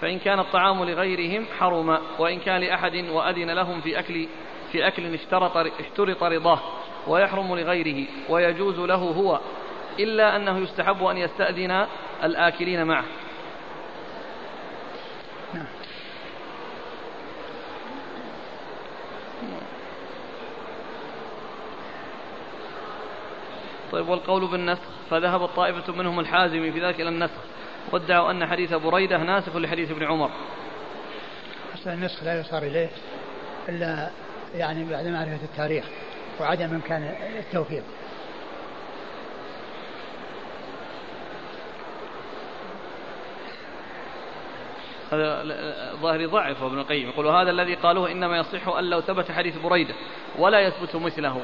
[0.00, 4.28] فإن كان الطعام لغيرهم حرم وإن كان لأحد وأذن لهم في أكل
[4.72, 6.60] في أكل اشترط اشترط رضاه
[7.06, 9.40] ويحرم لغيره ويجوز له هو
[9.98, 11.86] إلا أنه يستحب أن يستأذن
[12.24, 13.04] الآكلين معه.
[23.92, 27.40] طيب والقول بالنسخ فذهب الطائفة منهم الحازم في ذلك إلى النسخ
[27.92, 30.30] وادعوا أن حديث بريدة ناسخ لحديث ابن عمر.
[31.74, 32.88] أصلا النسخ لا يصار إليه
[33.68, 34.10] إلا
[34.54, 35.84] يعني بعد معرفة التاريخ
[36.40, 37.82] وعدم إمكان التوفيق.
[45.12, 45.44] هذا
[46.00, 47.08] ظاهر ضعف ابن القيم.
[47.08, 49.94] يقول هذا الذي قالوه إنما يصح أن لو ثبت حديث بريدة
[50.38, 51.40] ولا يثبت مثله.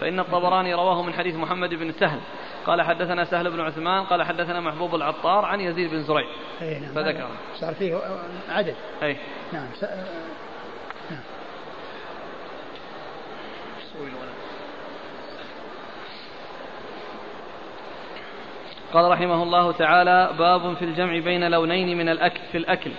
[0.00, 2.20] فإن الطبراني رواه من حديث محمد بن سهل.
[2.66, 6.28] قال حدثنا سهل بن عثمان قال حدثنا محبوب العطار عن يزيد بن زريع.
[6.62, 7.26] أي نعم فذكر.
[7.54, 7.98] صار فيه
[8.48, 8.74] عدد.
[9.02, 9.16] نعم
[9.52, 9.68] نعم
[18.92, 22.90] قال رحمه الله تعالى باب في الجمع بين لونين من الأكل في الأكل.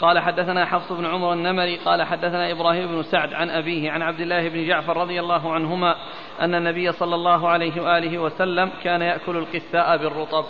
[0.00, 4.20] قال حدثنا حفص بن عمر النمري قال حدثنا إبراهيم بن سعد عن أبيه عن عبد
[4.20, 5.96] الله بن جعفر رضي الله عنهما
[6.40, 10.44] أن النبي صلى الله عليه وآله وسلم كان يأكل القثاء بالرطب.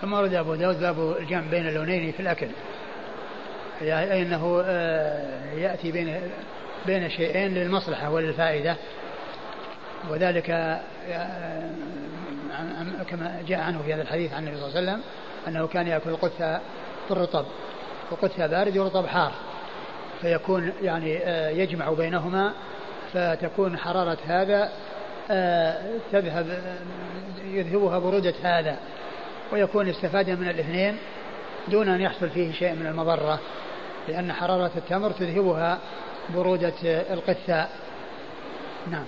[0.00, 2.48] ثم ورد أبو داود باب الجمع بين اللونين في الأكل.
[3.82, 6.20] يعني أنه آه، يأتي بين
[6.86, 8.76] بين شيئين للمصلحة وللفائدة
[10.10, 10.80] وذلك آه،
[13.10, 15.02] كما جاء عنه في هذا الحديث عن النبي صلى الله عليه وسلم
[15.48, 16.58] أنه كان يأكل القثة
[17.06, 17.46] في الرطب.
[18.10, 19.32] وقثة بارد ورطب حار.
[20.20, 22.52] فيكون يعني آه، يجمع بينهما
[23.12, 24.72] فتكون حرارة هذا
[25.30, 25.78] آه،
[26.12, 26.46] تذهب
[27.44, 28.76] يذهبها برودة هذا.
[29.52, 30.96] ويكون استفاد من الاثنين
[31.68, 33.40] دون أن يحصل فيه شيء من المضرة
[34.08, 35.78] لأن حرارة التمر تذهبها
[36.34, 37.70] برودة القثاء.
[38.90, 39.04] نعم.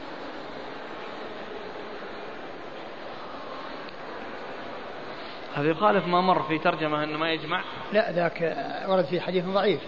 [5.54, 8.56] هذا يخالف ما مر في ترجمة أنه ما يجمع؟ لا ذاك
[8.88, 9.80] ورد في حديث ضعيف.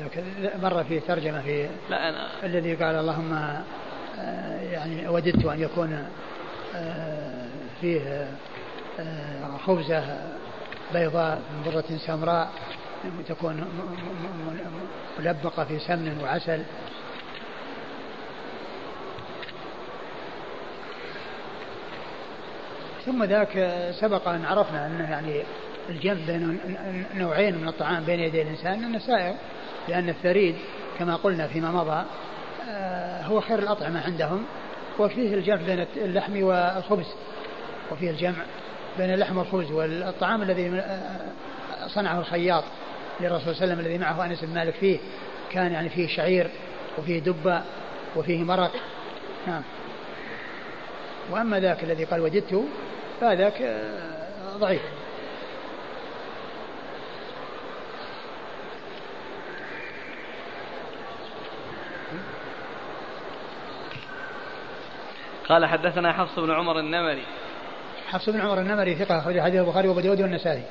[0.00, 0.24] ذاك
[0.62, 3.32] مر في ترجمة في لا أنا الذي قال اللهم
[4.18, 6.08] آه، يعني وددت أن يكون
[6.74, 7.46] آه،
[7.80, 8.28] فيه
[9.00, 10.04] آه، خبزة
[10.92, 12.50] بيضاء من برة سمراء
[13.28, 13.64] تكون
[15.18, 16.62] ملبقة في سمن وعسل.
[23.06, 25.42] ثم ذاك سبق أن عرفنا أنه يعني
[25.88, 26.58] الجمع بين
[27.14, 29.34] نوعين من الطعام بين يدي الإنسان أنه سائر
[29.88, 30.56] لأن الثريد
[30.98, 32.04] كما قلنا فيما مضى
[32.68, 34.44] آه، هو خير الأطعمة عندهم
[34.98, 37.06] وفيه الجمع بين اللحم والخبز
[37.92, 38.44] وفيه الجمع
[38.98, 42.64] بين اللحم والخبز والطعام الذي آه، صنعه الخياط
[43.20, 44.98] للرسول صلى الله عليه وسلم الذي معه أنس بن مالك فيه
[45.52, 46.50] كان يعني فيه شعير
[46.98, 47.62] وفيه دبة
[48.16, 48.72] وفيه مرق.
[49.46, 49.62] نعم.
[51.30, 52.64] وأما ذاك الذي قال وجدته
[53.20, 54.82] فذاك آه، ضعيف.
[65.48, 67.24] قال حدثنا حفص بن عمر النمري.
[68.06, 70.62] حفص بن عمر النمري ثقة أخرج حديث البخاري وأبو داود والنسائي.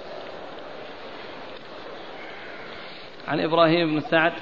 [3.27, 4.33] عن إبراهيم بن سعد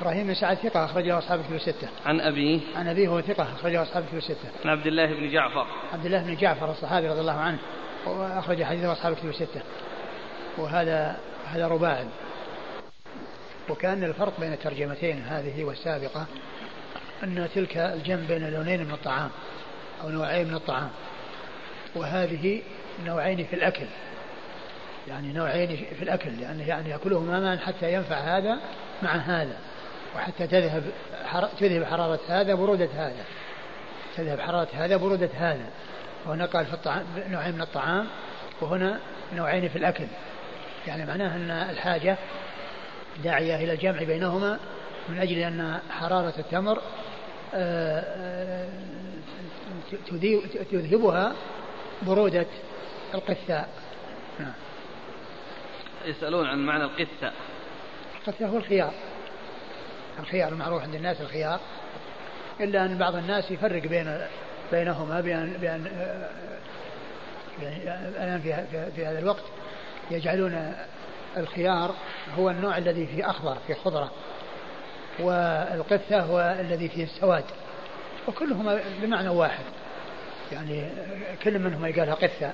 [0.00, 1.88] إبراهيم بن سعد ثقة أخرج له أصحاب الكتب الستة.
[2.06, 2.60] عن أبيه.
[2.76, 4.48] عن أبيه هو ثقة أخرج له أصحاب الكتب الستة.
[4.64, 5.66] عن عبد الله بن جعفر.
[5.92, 7.58] عبد الله بن جعفر الصحابي رضي الله عنه
[8.06, 9.60] وأخرج حديثه أصحاب الكتب الستة.
[10.58, 12.06] وهذا هذا رباعي.
[13.68, 16.26] وكان الفرق بين الترجمتين هذه والسابقة
[17.22, 19.30] أن تلك الجنب بين لونين من الطعام
[20.02, 20.90] أو نوعين من الطعام
[21.96, 22.62] وهذه
[23.06, 23.86] نوعين في الأكل
[25.08, 28.60] يعني نوعين في الأكل لأنه يعني يأكلهما معا حتى ينفع هذا
[29.02, 29.56] مع هذا
[30.16, 30.82] وحتى تذهب
[31.60, 33.24] تذهب حرارة هذا برودة هذا.
[34.16, 35.66] تذهب حرارة هذا برودة هذا.
[36.26, 38.06] وهنا قال في الطعام نوعين من الطعام
[38.60, 39.00] وهنا
[39.34, 40.06] نوعين في الأكل.
[40.86, 42.16] يعني معناه أن الحاجة
[43.24, 44.58] داعية إلى الجمع بينهما
[45.08, 46.82] من أجل أن حرارة التمر
[47.54, 48.68] آه، آه،
[50.72, 51.32] تذهبها
[52.02, 52.46] برودة
[53.14, 53.68] القثاء.
[54.40, 54.52] نعم.
[56.04, 57.32] يسألون عن معنى القثة
[58.20, 58.92] القثة هو الخيار.
[60.18, 61.60] الخيار المعروف عند الناس الخيار.
[62.60, 64.20] إلا أن بعض الناس يفرق بين
[64.72, 65.86] بينهما بأن بأن
[68.16, 68.64] الآن في,
[68.96, 69.42] في هذا الوقت
[70.10, 70.74] يجعلون
[71.36, 71.94] الخيار
[72.38, 74.10] هو النوع الذي فيه أخضر فيه خضرة
[75.18, 77.44] والقثة هو الذي فيه السواد
[78.28, 79.64] وكلهما بمعنى واحد.
[80.52, 80.88] يعني
[81.42, 82.52] كل منهما يقالها قثة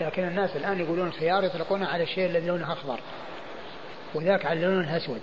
[0.00, 3.00] لكن الناس الآن يقولون الخيار يطلقون على الشيء الذي لونه أخضر
[4.14, 5.20] وذاك على لونه أسود.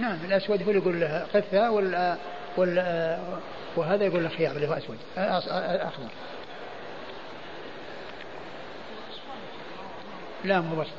[0.00, 2.16] نعم الأسود هو اللي يقول له قثة وال
[2.56, 3.18] وال
[3.76, 6.08] وهذا يقول له خيار اللي هو أسود أخضر.
[10.44, 10.90] لا مو بصر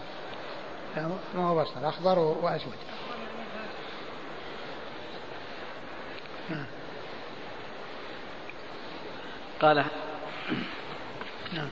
[0.96, 2.74] لا ما هو بصر أخضر وأسود.
[6.50, 6.66] نعم.
[9.62, 9.86] قال
[11.54, 11.70] نعم.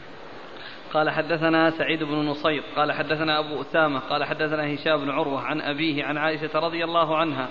[0.96, 5.62] قال حدثنا سعيد بن نصير قال حدثنا أبو أسامة قال حدثنا هشام بن عروة عن
[5.62, 7.48] أبيه عن عائشة رضي الله عنها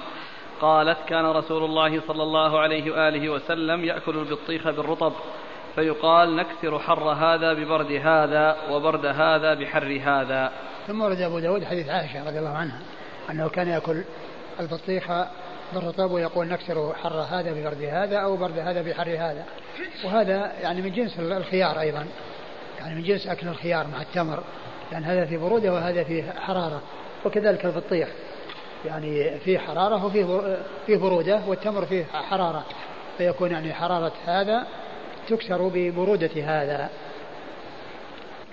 [0.60, 5.12] قالت كان رسول الله صلى الله عليه وآله وسلم يأكل البطيخ بالرطب
[5.74, 10.52] فيقال نكسر حر هذا ببرد هذا وبرد هذا بحر هذا.
[10.86, 12.78] ثم ورد أبو داود حديث عائشة رضي الله عنها
[13.30, 14.04] أنه كان يأكل
[14.60, 15.12] البطيخ
[15.72, 19.44] بالرطب ويقول نكسر حر هذا ببرد هذا أو برد هذا بحر هذا.
[20.04, 22.06] وهذا يعني من جنس الخيار أيضا.
[22.78, 24.42] يعني من جنس أكل الخيار مع التمر
[24.92, 26.82] لأن هذا في برودة وهذا في حرارة
[27.24, 28.08] وكذلك البطيخ.
[28.84, 30.56] يعني فيه حرارة وفيه
[30.86, 32.64] فيه برودة والتمر فيه حرارة.
[33.18, 34.66] فيكون يعني حرارة هذا
[35.28, 36.90] تكسر ببرودة هذا.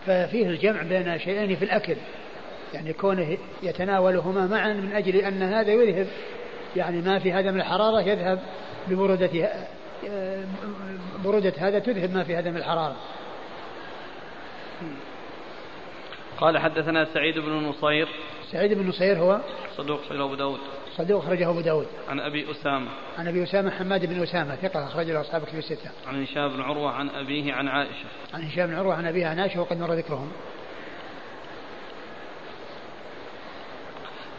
[0.05, 1.95] ففيه الجمع بين شيئين في الأكل.
[2.73, 6.07] يعني كونه يتناولهما معا من أجل أن هذا يذهب.
[6.75, 8.39] يعني ما في هذا من الحرارة يذهب
[8.87, 9.49] ببرودة
[11.23, 12.95] برودة هذا تذهب ما في هذا من الحرارة.
[16.41, 18.07] قال حدثنا سعيد بن نصير.
[18.51, 19.39] سعيد بن نصير هو
[19.77, 20.59] صدوق أخرجه أبو داود.
[20.97, 21.87] صدوق أخرجه أبو داود.
[22.09, 22.87] عن أبي أسامة.
[23.17, 25.89] عن أبي أسامة حماد بن أسامة ثقة أخرج له أصحاب كتب الستة.
[26.07, 28.05] عن هشام بن عروة عن أبيه عن عائشة.
[28.33, 30.31] عن هشام بن عروة عن أبيه عن عائشة وقد مر ذكرهم.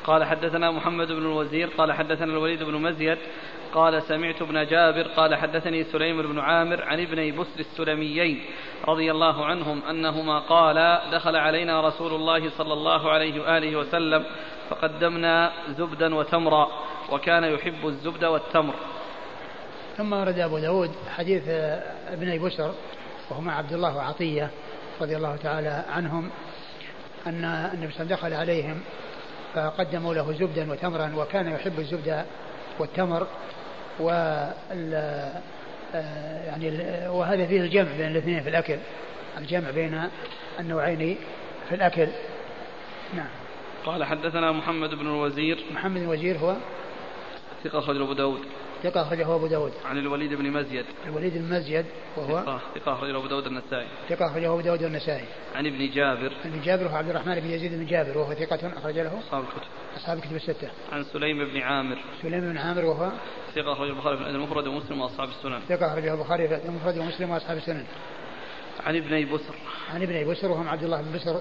[0.04, 3.18] قال حدثنا محمد بن الوزير قال حدثنا الوليد بن مزيد
[3.74, 8.44] قال سمعت ابن جابر قال حدثني سليم بن عامر عن ابني بسر السلميين
[8.88, 14.24] رضي الله عنهم أنهما قالا دخل علينا رسول الله صلى الله عليه وآله وسلم
[14.70, 16.68] فقدمنا زبدا وتمرا
[17.12, 18.74] وكان يحب الزبد والتمر.
[19.96, 21.42] ثم ورد أبو داود حديث
[22.08, 22.72] ابني بسر
[23.30, 24.50] وهما عبد الله وعطية
[25.00, 26.30] رضي الله تعالى عنهم
[27.26, 28.80] أن النبي صلى الله عليه وسلم دخل عليهم
[29.54, 32.24] فقدموا له زبدا وتمرا وكان يحب الزبد
[32.78, 33.26] والتمر
[34.00, 34.10] و
[35.94, 36.68] آه، يعني
[37.08, 38.76] وهذا فيه الجمع بين الاثنين في الأكل.
[39.38, 40.00] الجمع بين
[40.60, 41.16] النوعين
[41.68, 42.08] في الأكل.
[43.16, 43.28] نعم.
[43.86, 45.58] قال حدثنا محمد بن الوزير.
[45.74, 46.56] محمد الوزير هو؟
[47.64, 48.40] ثقة أخرجه أبو داود.
[48.82, 49.72] ثقة أخرجه أبو داود.
[49.84, 50.84] عن الوليد بن مزيد.
[51.06, 53.86] الوليد بن مزيد وهو ثقة ثقة أخرجه أبو داود النسائي.
[54.08, 55.24] ثقة أخرجه أبو داود النسائي.
[55.54, 56.32] عن ابن جابر.
[56.44, 59.68] ابن جابر هو عبد الرحمن بن يزيد بن جابر وهو ثقة أخرج له أصحاب الكتب.
[59.96, 60.68] أصحاب الكتب الستة.
[60.92, 61.98] عن سليم بن عامر.
[62.22, 63.10] سليم بن عامر وهو
[63.54, 65.60] ثقة أخرجه البخاري في المفرد ومسلم وأصحاب السنن.
[65.68, 67.84] ثقة أخرجه البخاري في المفرد ومسلم وأصحاب السنن.
[68.80, 69.54] عن ابني بسر.
[69.94, 71.40] عن ابني بسر وهم عبد الله بن بسر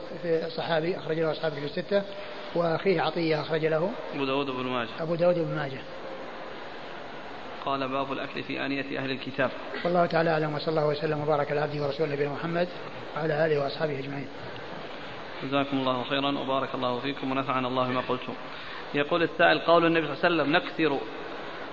[0.50, 2.04] صحابي أخرج له أصحاب الكتب الستة
[2.56, 4.89] وأخيه عطية أخرج له أبو داود بن ماجه.
[5.00, 5.80] أبو داود بن ماجه.
[7.66, 9.51] قال باب الأكل في آنية أهل الكتاب.
[9.86, 12.68] والله تعالى أعلم وصلى الله وسلم وبارك على عبده ورسوله نبينا محمد
[13.18, 14.28] وعلى آله وأصحابه أجمعين.
[15.43, 18.34] جزاكم الله خيرا وبارك الله فيكم ونفعنا الله بما قلتم.
[18.93, 20.97] يقول السائل قول النبي صلى الله عليه وسلم نكسر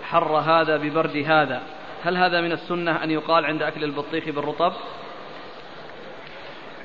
[0.02, 1.62] حر هذا ببرد هذا.
[2.04, 4.72] هل هذا من السنة أن يقال عند أكل البطيخ بالرطب؟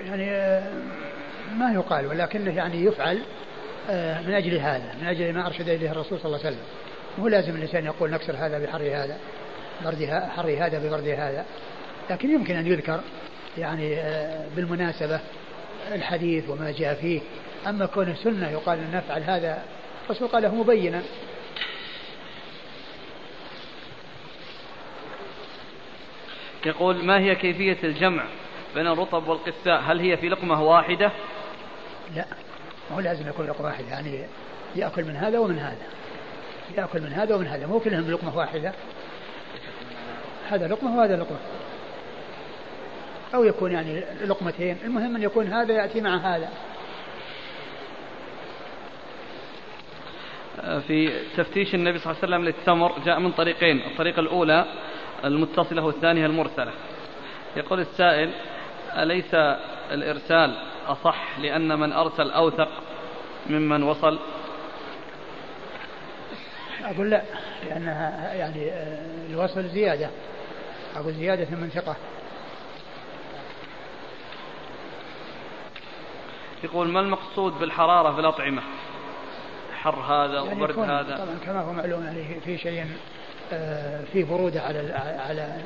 [0.06, 0.72] يعني آه،
[1.56, 3.24] ما يقال ولكنه يعني يفعل
[3.90, 6.66] آه، من أجل هذا من أجل ما أرشد إليه الرسول صلى الله عليه وسلم.
[7.18, 9.18] مو لازم الإنسان يقول نكسر هذا بحر هذا
[9.86, 11.46] برد حر هذا ببرد هذا.
[12.10, 13.00] لكن يمكن أن يذكر
[13.58, 15.20] يعني آه، بالمناسبة
[15.92, 17.22] الحديث وما جاء فيه.
[17.68, 19.64] أما كون سنة يقال أن نفعل هذا
[20.06, 21.02] الرسول قاله مبينا.
[26.66, 28.26] يقول ما هي كيفية الجمع
[28.76, 31.12] بين الرطب والقثاء؟ هل هي في لقمة واحدة؟
[32.16, 32.26] لا
[32.92, 33.88] هو لازم يكون لقمة واحدة.
[33.90, 34.20] يعني
[34.76, 35.86] يأكل من هذا ومن هذا.
[36.78, 38.74] يأكل من هذا ومن هذا مو كلهم لقمة واحدة.
[40.50, 41.38] هذا لقمة وهذا لقمة.
[43.34, 46.50] أو يكون يعني لقمتين المهم أن يكون هذا يأتي مع هذا.
[50.88, 54.66] في تفتيش النبي صلى الله عليه وسلم للتمر جاء من طريقين الطريقة الأولى
[55.26, 56.72] المتصلة والثانية المرسلة.
[57.58, 58.30] يقول السائل
[58.98, 59.34] أليس
[59.92, 60.56] الإرسال
[60.88, 62.70] أصح لأن من أرسل أوثق
[63.50, 64.20] ممن وصل؟
[66.84, 67.22] أقول لا
[67.66, 70.10] لأنها يعني آه، الوصل زيادة.
[70.96, 71.96] أقول زيادة من ثقة.
[76.64, 78.62] يقول ما المقصود بالحرارة في الأطعمة؟
[79.74, 81.18] حر هذا يعني وبرد هذا.
[81.18, 82.86] طبعا كما هو معلوم يعني في شيء
[83.54, 84.94] آه، في برودة على
[85.28, 85.58] على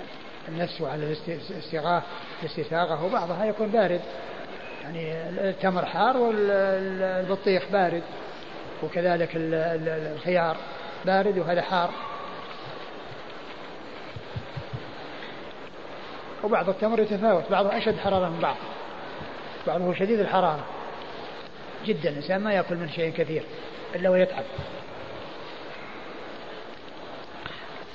[0.48, 2.06] النفس وعلى الاستغاثة
[2.44, 4.02] الاستساغة وبعضها يكون بارد.
[4.84, 8.04] يعني التمر حار والبطيخ بارد
[8.84, 10.58] وكذلك الخيار.
[11.06, 11.90] بارد وهذا حار.
[16.44, 18.56] وبعض التمر يتفاوت بعضه أشد حرارة من بعض.
[19.68, 20.66] بعضه شديد الحرارة.
[21.86, 23.44] جدا الإنسان ما يأكل من شيء كثير
[23.96, 24.44] إلا ويتعب.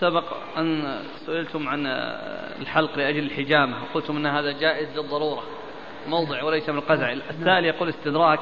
[0.00, 0.24] سبق
[0.58, 1.86] أن سئلتم عن
[2.60, 3.76] الحلق لأجل الحجامة.
[3.82, 5.42] وقلتم أن هذا جائز للضرورة.
[6.08, 7.12] موضع وليس من القزع.
[7.12, 8.40] السائل يقول استدراك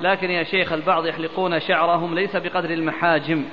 [0.00, 3.44] لكن يا شيخ البعض يحلقون شعرهم ليس بقدر المحاجم.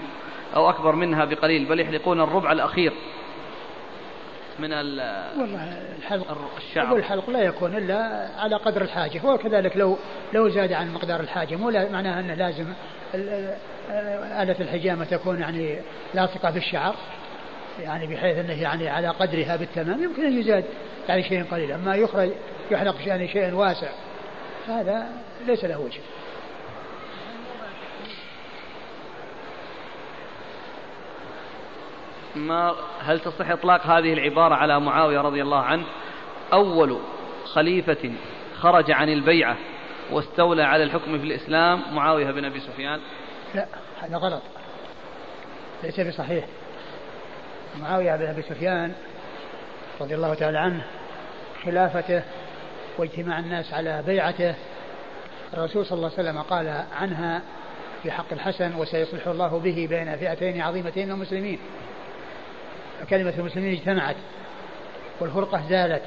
[0.55, 2.93] أو أكبر منها بقليل بل يحلقون الربع الأخير
[4.59, 6.95] من والله الحلق الشعر.
[6.95, 9.97] الحلق لا يكون إلا على قدر الحاجة وكذلك لو
[10.33, 12.65] لو زاد عن مقدار الحاجة مو معناها أنه لازم
[14.41, 15.79] آلة الحجامة تكون يعني
[16.13, 16.95] لاصقة بالشعر
[17.79, 20.65] يعني بحيث أنه يعني على قدرها بالتمام يمكن أن يزاد
[21.09, 22.29] يعني شيء قليل أما يخرج
[22.71, 23.89] يحلق يعني شيء واسع
[24.67, 25.07] هذا
[25.47, 25.99] ليس له وجه.
[32.35, 35.85] ما هل تصح إطلاق هذه العبارة على معاوية رضي الله عنه؟
[36.53, 36.99] أول
[37.45, 38.11] خليفة
[38.55, 39.57] خرج عن البيعة
[40.11, 42.99] واستولى على الحكم في الإسلام معاوية بن أبي سفيان.
[43.55, 43.65] لا
[44.01, 44.41] هذا غلط.
[45.83, 46.45] ليس بصحيح.
[47.81, 48.93] معاوية بن أبي سفيان
[50.01, 50.85] رضي الله تعالى عنه
[51.63, 52.23] خلافته
[52.97, 54.55] واجتماع الناس على بيعته
[55.53, 57.41] الرسول صلى الله عليه وسلم قال عنها
[58.03, 61.59] في حق الحسن وسيصلح الله به بين فئتين عظيمتين من المسلمين.
[63.01, 64.15] فكلمة المسلمين اجتمعت
[65.19, 66.01] والفرقة زالت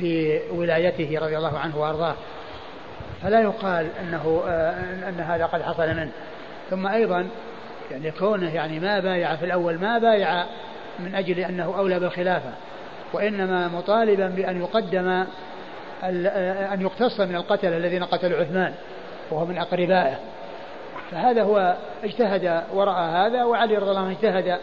[0.00, 2.14] بولايته رضي الله عنه وأرضاه
[3.22, 6.10] فلا يقال أنه آه، أن هذا قد حصل منه.
[6.70, 7.28] ثم أيضا
[7.90, 10.44] يعني كونه يعني ما بايع في الأول ما بايع
[10.98, 12.50] من أجل أنه أولى بالخلافة
[13.12, 15.08] وإنما مطالبا بأن يقدم
[16.04, 18.74] آه، أن يقتص من القتل الذين قتلوا عثمان
[19.30, 20.18] وهو من أقربائه.
[21.10, 24.58] فهذا هو اجتهد وراء هذا وعلي رضي الله عنه اجتهد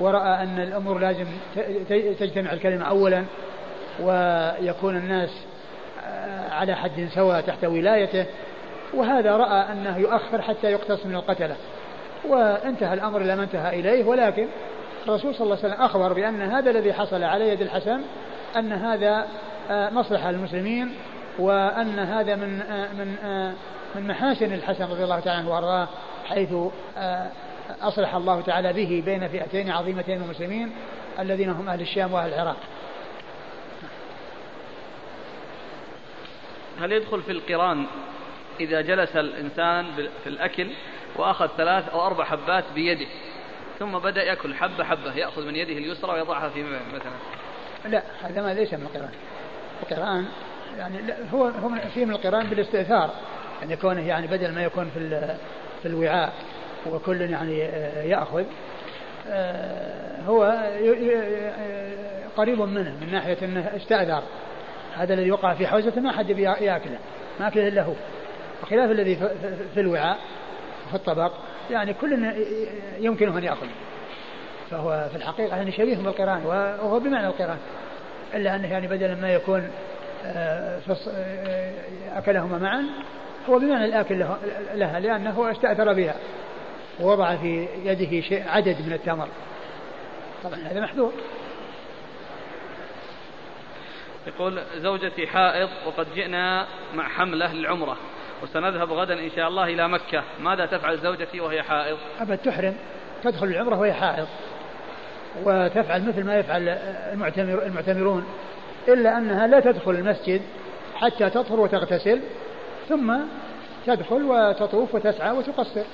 [0.00, 1.26] ورأى أن الأمور لازم
[2.18, 3.24] تجتمع الكلمة أولا
[4.00, 5.30] ويكون الناس
[6.06, 8.26] آه، على حد سواء تحت ولايته
[8.94, 11.56] وهذا رأى أنه يؤخر حتى يقتص من القتلة.
[12.28, 14.46] وانتهى الأمر إلى ما انتهى إليه ولكن
[15.08, 18.00] الرسول صلى الله عليه وسلم أخبر بأن هذا الذي حصل على يد الحسن
[18.56, 19.26] أن هذا
[19.70, 20.94] آه، مصلحة للمسلمين
[21.38, 23.16] وأن هذا من آه، من
[23.94, 25.88] من محاسن الحسن رضي الله تعالى عنه وأرضاه
[26.28, 26.54] حيث
[27.82, 30.72] أصلح الله تعالى به بين فئتين عظيمتين من المسلمين
[31.18, 32.56] الذين هم أهل الشام وأهل العراق.
[36.80, 37.86] هل يدخل في القران
[38.60, 39.86] إذا جلس الإنسان
[40.24, 40.70] في الأكل
[41.16, 43.06] وأخذ ثلاث أو أربع حبات بيده
[43.78, 47.12] ثم بدأ يأكل حبة حبة يأخذ من يده اليسرى ويضعها في مثلا؟
[47.84, 49.12] لا هذا ما ليس من القرآن.
[49.82, 50.26] القرآن
[50.78, 50.98] يعني
[51.32, 53.10] هو هو في من القرآن بالاستئثار
[53.60, 55.20] يعني كونه يعني بدل ما يكون في
[55.82, 56.32] في الوعاء.
[56.94, 58.44] وكل يعني آه، يأخذ.
[59.28, 60.42] آه، هو
[62.36, 64.22] قريب منه من ناحية أنه استأذر
[64.96, 66.98] هذا الذي وقع في حوزته ما حد يأكله
[67.40, 67.92] ما أكله إلا هو.
[68.62, 69.16] بخلاف الذي
[69.74, 70.18] في الوعاء
[70.88, 71.32] في الطبق
[71.70, 72.34] يعني كل
[73.00, 73.66] يمكنه أن يأخذ
[74.70, 77.58] فهو في الحقيقة يعني شبيه بالقرآن وهو بمعنى القرآن.
[78.34, 79.68] إلا أنه يعني بدلا ما يكون
[80.24, 80.80] آه،
[82.16, 82.84] أكلهما معا
[83.48, 84.26] هو بمعنى الآكل
[84.74, 86.14] لها لأنه استأثر بها.
[87.00, 89.28] ووضع في يده شيء عدد من التمر.
[90.44, 91.12] طبعا هذا محذور.
[94.26, 97.96] يقول زوجتي حائض وقد جئنا مع حملة للعمرة
[98.42, 100.22] وسنذهب غدا إن شاء الله إلى مكة.
[100.40, 102.74] ماذا تفعل زوجتي وهي حائض؟ أبد تحرم.
[103.22, 104.26] تدخل العمرة وهي حائض.
[105.44, 106.68] وتفعل مثل ما يفعل
[107.12, 108.26] المعتمر المعتمرون.
[108.88, 110.42] إلا أنها لا تدخل المسجد
[110.94, 112.20] حتى تطهر وتغتسل
[112.88, 113.16] ثم
[113.86, 115.84] تدخل وتطوف وتسعى وتقصر.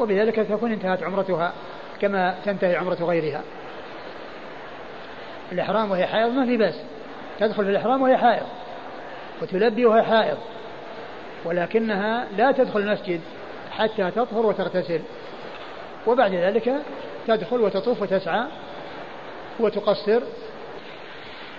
[0.00, 1.52] وبذلك تكون انتهت عمرتها
[2.00, 3.42] كما تنتهي عمرة غيرها.
[5.52, 6.74] الإحرام وهي حائض ما في بس
[7.40, 8.46] تدخل في الإحرام وهي حائض
[9.42, 10.38] وتلبي وهي حائض
[11.44, 13.20] ولكنها لا تدخل المسجد
[13.70, 15.00] حتى تطهر وتغتسل.
[16.06, 16.72] وبعد ذلك
[17.26, 18.44] تدخل وتطوف وتسعى
[19.60, 20.20] وتقصر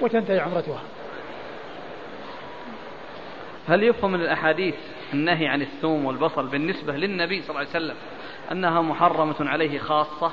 [0.02, 0.82] وتنتهي عمرتها.
[3.68, 4.76] هل يفهم من الأحاديث
[5.14, 7.96] النهي عن الثوم والبصل بالنسبة للنبي صلى الله عليه وسلم
[8.52, 10.32] أنها محرمة عليه خاصة.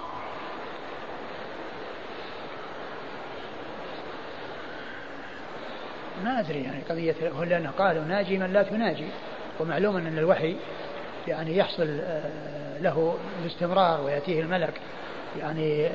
[6.24, 9.06] ما أدري يعني قضية هو لأنه قالوا ناجي من لا تناجي.
[9.60, 10.56] ومعلوم أن الوحي
[11.28, 14.74] يعني يحصل آه، له باستمرار ويأتيه الملك
[15.40, 15.88] يعني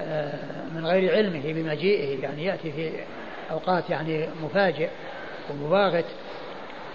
[0.00, 2.90] آه، من غير علمه بمجيئه يعني يأتي في
[3.50, 4.88] أوقات يعني مفاجئ
[5.50, 6.04] ومباغت.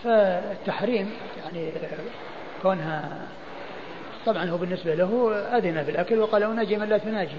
[0.03, 1.11] فالتحريم
[1.43, 1.71] يعني
[2.61, 3.27] كونها
[4.29, 7.37] طبعا هو بالنسبة له أذن في الأكل وقال أناجي من لا تناجي.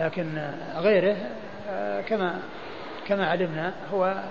[0.00, 1.16] لكن غيره
[1.70, 2.40] آه، كما
[3.08, 4.22] كما علمنا هو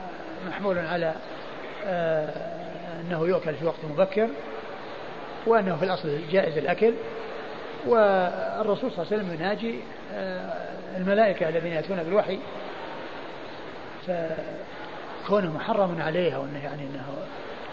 [0.47, 1.13] محمول على
[3.01, 4.29] أنه يؤكل في وقت مبكر
[5.47, 6.93] وأنه في الأصل جائز الأكل.
[7.87, 9.79] والرسول صلى الله عليه وسلم يناجي
[10.13, 10.53] آه،
[10.97, 12.39] الملائكة الذين يأتون بالوحي.
[14.07, 17.05] فكونه محرم عليه أو أنه يعني أنه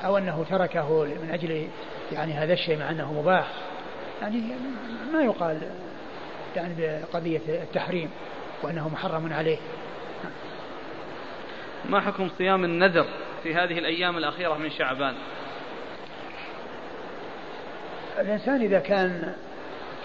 [0.05, 1.69] أو أنه تركه من أجل
[2.13, 3.47] يعني هذا الشيء مع أنه مباح
[4.23, 4.43] يعني
[5.13, 5.63] ما يقال
[6.57, 8.11] يعني بقضية التحريم
[8.63, 9.59] وأنه محرم عليه.
[11.91, 13.07] ما حكم صيام النذر
[13.43, 15.15] في هذه الأيام الأخيرة من شعبان؟
[18.19, 19.35] الإنسان إذا كان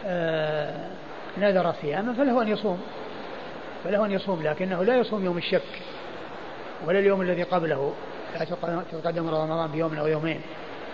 [0.06, 0.88] آه
[1.38, 2.82] نذر صياما فله أن يصوم
[3.84, 5.82] فله أن يصوم لكنه لا يصوم يوم الشك
[6.86, 7.94] ولا اليوم الذي قبله
[8.40, 8.46] لا
[8.92, 10.42] تتقدم رمضان بيوم أو يومين.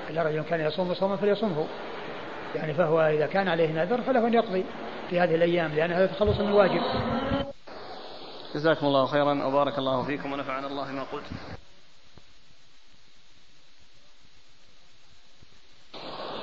[0.10, 1.68] إلا رجل كان يصوم صوما فليصومه.
[2.56, 4.66] يعني فهو إذا كان عليه نذر فله أن يقضي
[5.10, 6.82] في هذه الأيام لأن هذا تخلص من الواجب.
[8.56, 11.24] جزاكم الله خيرا وبارك الله فيكم ونفعنا الله ما قلت.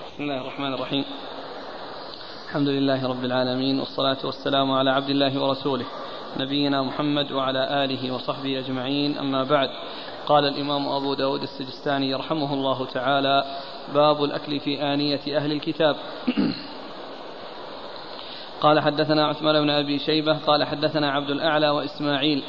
[0.07, 1.05] بسم الله الرحمن الرحيم.
[2.49, 5.87] الحمد لله رب العالمين والصلاة والسلام على عبد الله ورسوله
[6.37, 9.19] نبينا محمد وعلى آله وصحبه أجمعين.
[9.19, 9.69] أما بعد
[10.27, 13.45] قال الإمام أبو داود السجستاني رحمه الله تعالى
[13.95, 15.97] باب الأكل في آنية أهل الكتاب.
[18.61, 22.43] قال حدثنا عثمان بن أبي شيبة قال حدثنا عبد الأعلى وإسماعيل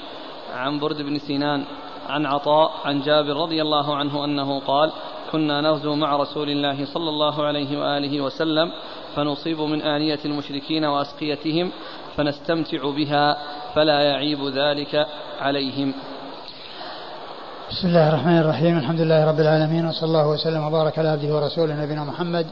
[0.53, 1.65] عن برد بن سنان
[2.09, 4.91] عن عطاء عن جابر رضي الله عنه أنه قال
[5.31, 8.71] كنا نغزو مع رسول الله صلى الله عليه وآله وسلم
[9.15, 11.71] فنصيب من آنية المشركين وأسقيتهم
[12.17, 13.37] فنستمتع بها
[13.75, 15.07] فلا يعيب ذلك
[15.39, 15.93] عليهم.
[17.72, 18.78] بسم الله الرحمن الرحيم.
[18.78, 22.47] الحمد لله رب العالمين وصلى الله وسلم وبارك على عبده ورسوله نبينا محمد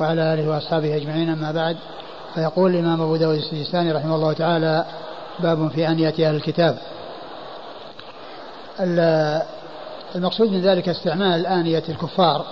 [0.00, 1.76] وعلى آله وأصحابه أجمعين أما بعد.
[2.34, 4.84] فيقول الإمام أبو داود السجستاني رحمه الله تعالى
[5.40, 6.78] باب في أنية أهل الكتاب.
[10.14, 12.44] المقصود من ذلك استعمال آنية الكفار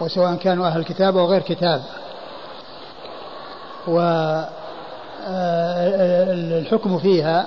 [0.00, 1.82] وسواء كانوا أهل كتاب أو غير كتاب.
[6.58, 7.46] والحكم فيها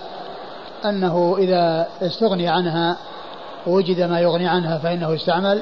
[0.86, 2.98] أنه إذا استغني عنها
[3.68, 5.62] ووجد ما يغني عنها فإنه يستعمل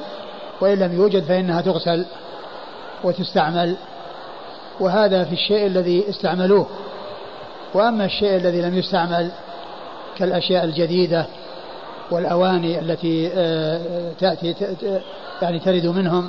[0.60, 2.06] وإن لم يوجد فإنها تغسل
[3.04, 3.76] وتستعمل.
[4.80, 6.66] وهذا في الشيء الذي استعملوه.
[7.74, 9.30] وأما الشيء الذي لم يستعمل
[10.18, 11.26] كالأشياء الجديدة
[12.10, 13.80] والأواني التي آه،
[14.20, 14.54] تأتي
[15.42, 16.28] يعني ترد منهم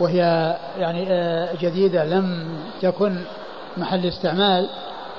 [0.00, 2.48] وهي يعني آه، جديدة لم
[2.82, 3.16] تكن
[3.76, 4.68] محل استعمال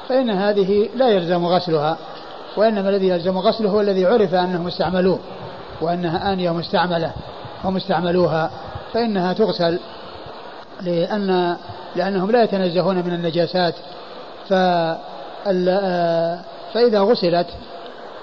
[0.10, 1.98] فإن هذه لا يلزم غسلها.
[2.58, 5.20] وإنما الذي يلزم غسله هو الذي عرف أنهم استعملوه.
[5.82, 7.12] وأنها آنية مستعملة
[7.64, 8.52] هم استعملوها
[8.94, 9.80] فإنها تغسل
[10.82, 11.58] لأن
[11.96, 13.76] لأنهم لا يتنزهون من النجاسات
[16.74, 17.47] فإذا غسلت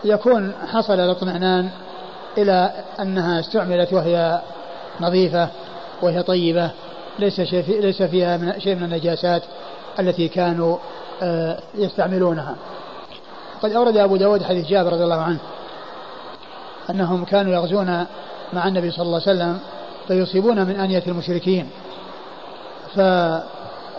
[0.05, 1.69] يكون حصل الاطمئنان
[2.39, 2.71] إلى
[3.01, 4.41] أنها استعملت وهي
[5.01, 5.49] نظيفة
[6.03, 6.71] وهي طيبة
[7.19, 9.43] ليس ليس فيها من شيء من النجاسات
[9.99, 10.77] التي كانوا
[11.23, 12.55] آه، يستعملونها.
[13.63, 15.39] قد أورد أبو داود حديث جابر رضي الله عنه
[16.91, 18.07] أنهم كانوا يغزون
[18.53, 19.59] مع النبي صلى الله عليه وسلم
[20.09, 21.71] فيصيبون من أنية المشركين
[22.95, 23.01] ف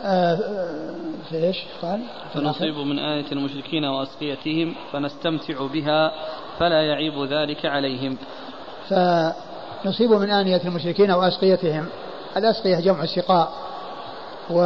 [0.03, 0.35] آه،
[1.29, 2.01] في إيش قال؟
[2.33, 6.11] فنصيب من آية المشركين وأسقيتهم فنستمتع بها
[6.59, 8.17] فلا يعيب ذلك عليهم.
[8.89, 11.85] فنصيب من آنية المشركين وأسقيتهم
[12.37, 13.51] الأسقية جمع السقاء
[14.49, 14.61] و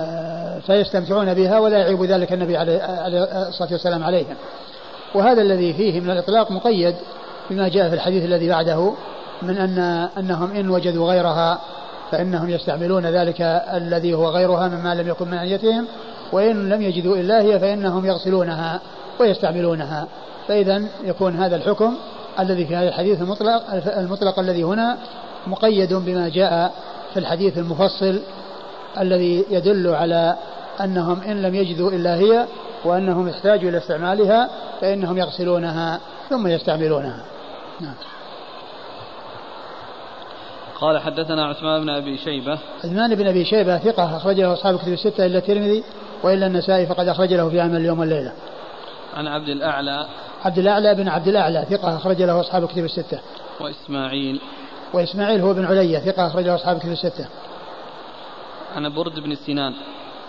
[0.00, 2.76] آه، فيستمتعون بها ولا يعيب ذلك النبي عليه
[3.48, 4.36] الصلاة والسلام عليهم
[5.14, 6.94] وهذا الذي فيه من الإطلاق مقيد
[7.50, 8.92] بما جاء في الحديث الذي بعده
[9.42, 9.78] من أن
[10.18, 11.60] أنهم إن وجدوا غيرها
[12.10, 13.40] فإنهم يستعملون ذلك
[13.74, 15.86] الذي هو غيرها مما لم يكن من أنيتهم
[16.32, 18.80] وإن لم يجدوا إلا هي فإنهم يغسلونها
[19.20, 20.06] ويستعملونها.
[20.48, 21.94] فإذا يكون هذا الحكم
[22.40, 23.62] الذي في هذا الحديث المطلق
[23.98, 24.98] المطلق الذي هنا
[25.46, 26.72] مقيد بما جاء
[27.12, 28.20] في الحديث المفصل
[29.00, 30.36] الذي يدل على
[30.80, 32.46] أنهم إن لم يجدوا إلا هي
[32.84, 34.50] وأنهم يحتاجوا إلى استعمالها
[34.80, 37.24] فإنهم يغسلونها ثم يستعملونها.
[37.80, 37.94] نعم.
[40.80, 42.58] قال حدثنا عثمان بن أبي شيبة.
[42.84, 45.84] عثمان بن أبي شيبة ثقة أخرج له أصحاب الكتب الستة إلا الترمذي
[46.22, 48.32] وإلا النسائي فقد أخرج له في عمل اليوم والليلة
[49.16, 50.06] عن عبد الأعلى.
[50.44, 53.18] عبد الأعلى بن عبد الأعلى ثقة أخرج له أصحاب الكتب الستة.
[53.60, 54.40] وإسماعيل.
[54.92, 57.26] وإسماعيل هو بن عليا ثقة أخرج له أصحاب الكتب الستة.
[58.76, 59.74] عن برد بن سنان.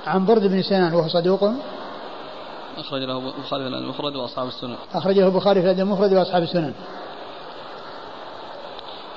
[0.07, 1.51] عن برد بن سنان وهو صدوق.
[2.77, 4.76] أخرج له البخاري في المفرد وأصحاب السنن.
[4.93, 6.73] أخرجه البخاري في المفرد وأصحاب السنن.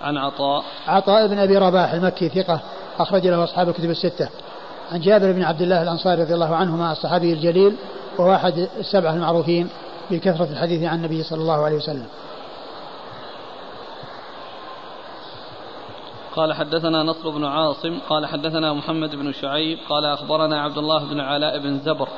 [0.03, 0.65] عن عطاء.
[0.87, 2.61] عطاء بن أبي رباح المكي ثقة
[2.99, 4.29] أخرج له أصحاب الكتب الستة.
[4.93, 7.77] عن جابر بن عبد الله الأنصاري رضي الله عنهما الصحابي الجليل
[8.19, 9.69] وهو أحد السبعة المعروفين
[10.11, 12.07] بكثرة الحديث عن النبي صلى الله عليه وسلم.
[16.37, 21.21] قال حدثنا نصر بن عاصم قال حدثنا محمد بن شعيب قال أخبرنا عبد الله بن
[21.21, 22.09] علاء بن زبر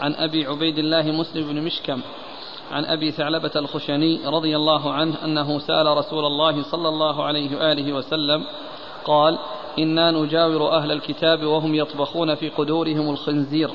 [0.00, 2.00] عن أبي عبيد الله مسلم بن مشكم
[2.72, 7.92] عن أبي ثعلبة الخشني رضي الله عنه أنه سأل رسول الله صلى الله عليه وآله
[7.92, 8.44] وسلم
[9.04, 9.38] قال
[9.78, 13.70] إنا نجاور أهل الكتاب وهم يطبخون في قدورهم الخنزير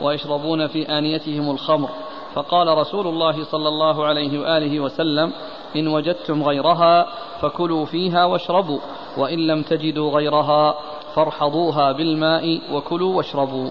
[0.00, 1.88] ويشربون في آنيتهم الخمر.
[2.34, 5.32] فقال رسول الله صلى الله عليه وآله وسلم
[5.76, 7.06] إن وجدتم غيرها
[7.40, 8.78] فكلوا فيها واشربوا
[9.16, 10.74] وإن لم تجدوا غيرها
[11.14, 13.70] فارحضوها بالماء وكلوا واشربوا.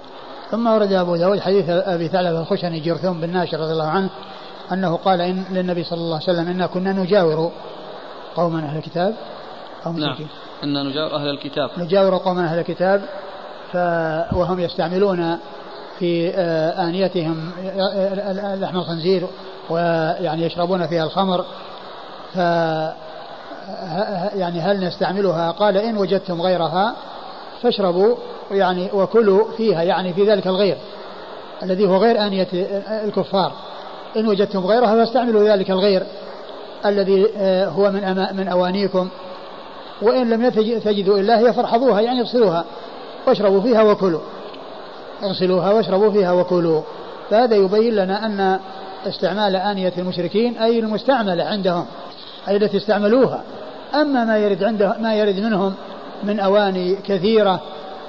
[0.55, 4.09] ثم ورد أبو داود حديث أبي ثعلبة الخشني جرثوم بن ناشر رضي الله عنه
[4.71, 7.51] أنه قال إن للنبي صلى الله عليه وسلم إنا كنا نجاور
[8.35, 9.15] قوما أهل الكتاب.
[9.85, 10.15] أو نعم.
[10.63, 11.69] إن نجاور أهل الكتاب.
[11.77, 13.01] نجاور قوما أهل الكتاب
[13.71, 13.75] ف
[14.35, 15.37] وهم يستعملون
[15.99, 17.51] في آه، آنيتهم
[18.61, 19.27] لحم الخنزير
[19.69, 21.45] ويعني يشربون فيها الخمر.
[22.33, 22.37] ف
[24.35, 26.95] يعني هل نستعملها؟ قال إن وجدتم غيرها
[27.65, 28.15] فاشربوا
[28.51, 30.77] يعني وكلوا فيها يعني في ذلك الغير
[31.63, 32.47] الذي هو غير آنية
[33.03, 33.51] الكفار.
[34.17, 36.03] إن وجدتم غيرها فاستعملوا ذلك الغير
[36.85, 39.09] الذي آه، هو من من أوانيكم.
[40.01, 42.65] وإن لم تجدوا إلا هي فارحضوها يعني اغسلوها
[43.27, 44.21] واشربوا فيها وكلوا.
[45.23, 46.81] اغسلوها واشربوا فيها وكلوا.
[47.29, 48.59] فهذا يبين لنا أن
[49.07, 51.85] استعمال آنية المشركين أي المستعملة عندهم
[52.47, 53.43] أي التي استعملوها.
[53.95, 55.73] أما ما يرد عنده ما يرد منهم
[56.23, 57.61] من أواني كثيرة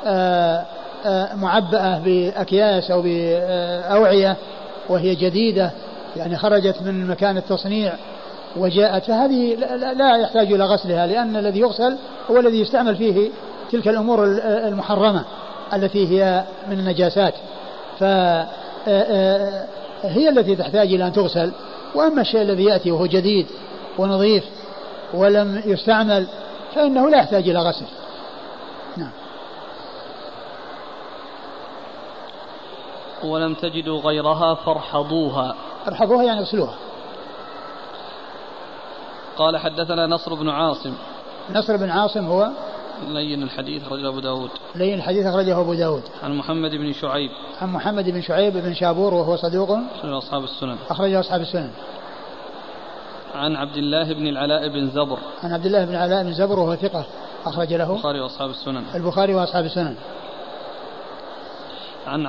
[0.06, 0.64] آه،
[1.06, 4.36] آه، معبأة بأكياس أو بأوعية
[4.88, 5.70] وهي جديدة
[6.16, 7.92] يعني خرجت من مكان التصنيع
[8.56, 9.54] وجاءت فهذه
[9.96, 11.96] لا يحتاج إلى غسلها لأن الذي يغسل
[12.30, 13.30] هو الذي يستعمل فيه
[13.72, 15.24] تلك الأمور المحرمة
[15.74, 17.34] التي هي من النجاسات.
[17.98, 18.46] فهي
[18.88, 21.52] آه، التي تحتاج إلى أن تغسل
[21.94, 23.46] وأما الشيء الذي يأتي وهو جديد
[23.98, 24.44] ونظيف
[25.14, 26.26] ولم يستعمل
[26.76, 27.86] فإنه لا يحتاج إلى غسل.
[28.96, 29.10] نعم.
[33.24, 35.54] ولم تجدوا غيرها فارحضوها.
[35.88, 36.74] ارحضوها يعني اغسلوها.
[39.36, 40.94] قال حدثنا نصر بن عاصم.
[41.54, 42.50] نصر بن عاصم هو
[43.08, 44.50] لين الحديث أخرجه أبو داود.
[44.74, 46.02] لين الحديث أخرجه أبو داود.
[46.22, 47.30] عن محمد بن شعيب.
[47.62, 50.76] عن محمد بن شعيب بن شابور وهو صدوق أخرجه أصحاب السنن.
[50.90, 51.70] أخرجه أصحاب السنن.
[53.36, 55.18] عن عبد الله بن العلاء بن زبر.
[55.42, 57.04] عن عبد الله بن العلاء بن زبر وهو ثقة
[57.46, 58.84] أخرج له البخاري وأصحاب السنن.
[58.94, 59.96] البخاري وأصحاب السنن.
[62.06, 62.26] عن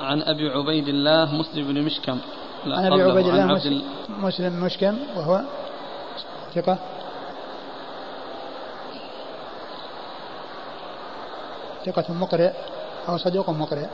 [0.00, 2.18] عن أبي عبيد الله مسلم بن مشكم.
[2.66, 5.40] عن أبي عبيد الله مسلم, مسلم مشكم وهو
[6.54, 6.78] ثقة.
[11.86, 12.52] ثقة مقرئ
[13.08, 13.86] أو صدوق مقرئ.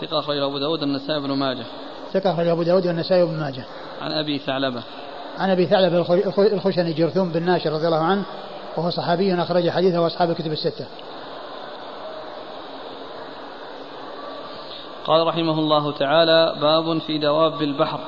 [0.00, 1.64] ثقة أخرج أبو داود النسائي بن ماجه.
[2.12, 3.64] ثقة أخرج أبو داود والنسائي بن ماجه.
[4.00, 4.82] عن أبي ثعلبة.
[5.38, 8.22] عن أبي ثعلبة الخشني جرثوم بن ناشر رضي الله عنه
[8.76, 10.86] وهو صحابي أخرج حديثه وأصحاب الكتب الستة.
[15.04, 18.00] قال رحمه الله تعالى باب في دواب البحر.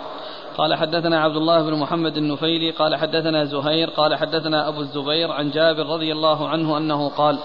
[0.58, 5.50] قال حدثنا عبد الله بن محمد النفيلي قال حدثنا زهير قال حدثنا أبو الزبير عن
[5.50, 7.38] جابر رضي الله عنه أنه قال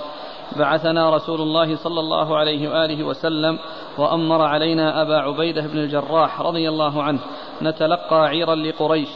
[0.58, 3.60] بعثنا رسول الله صلى الله عليه وآله وسلم
[3.98, 7.20] وأمر علينا أبا عبيدة بن الجراح رضي الله عنه
[7.62, 9.10] نتلقى عيرا لقريش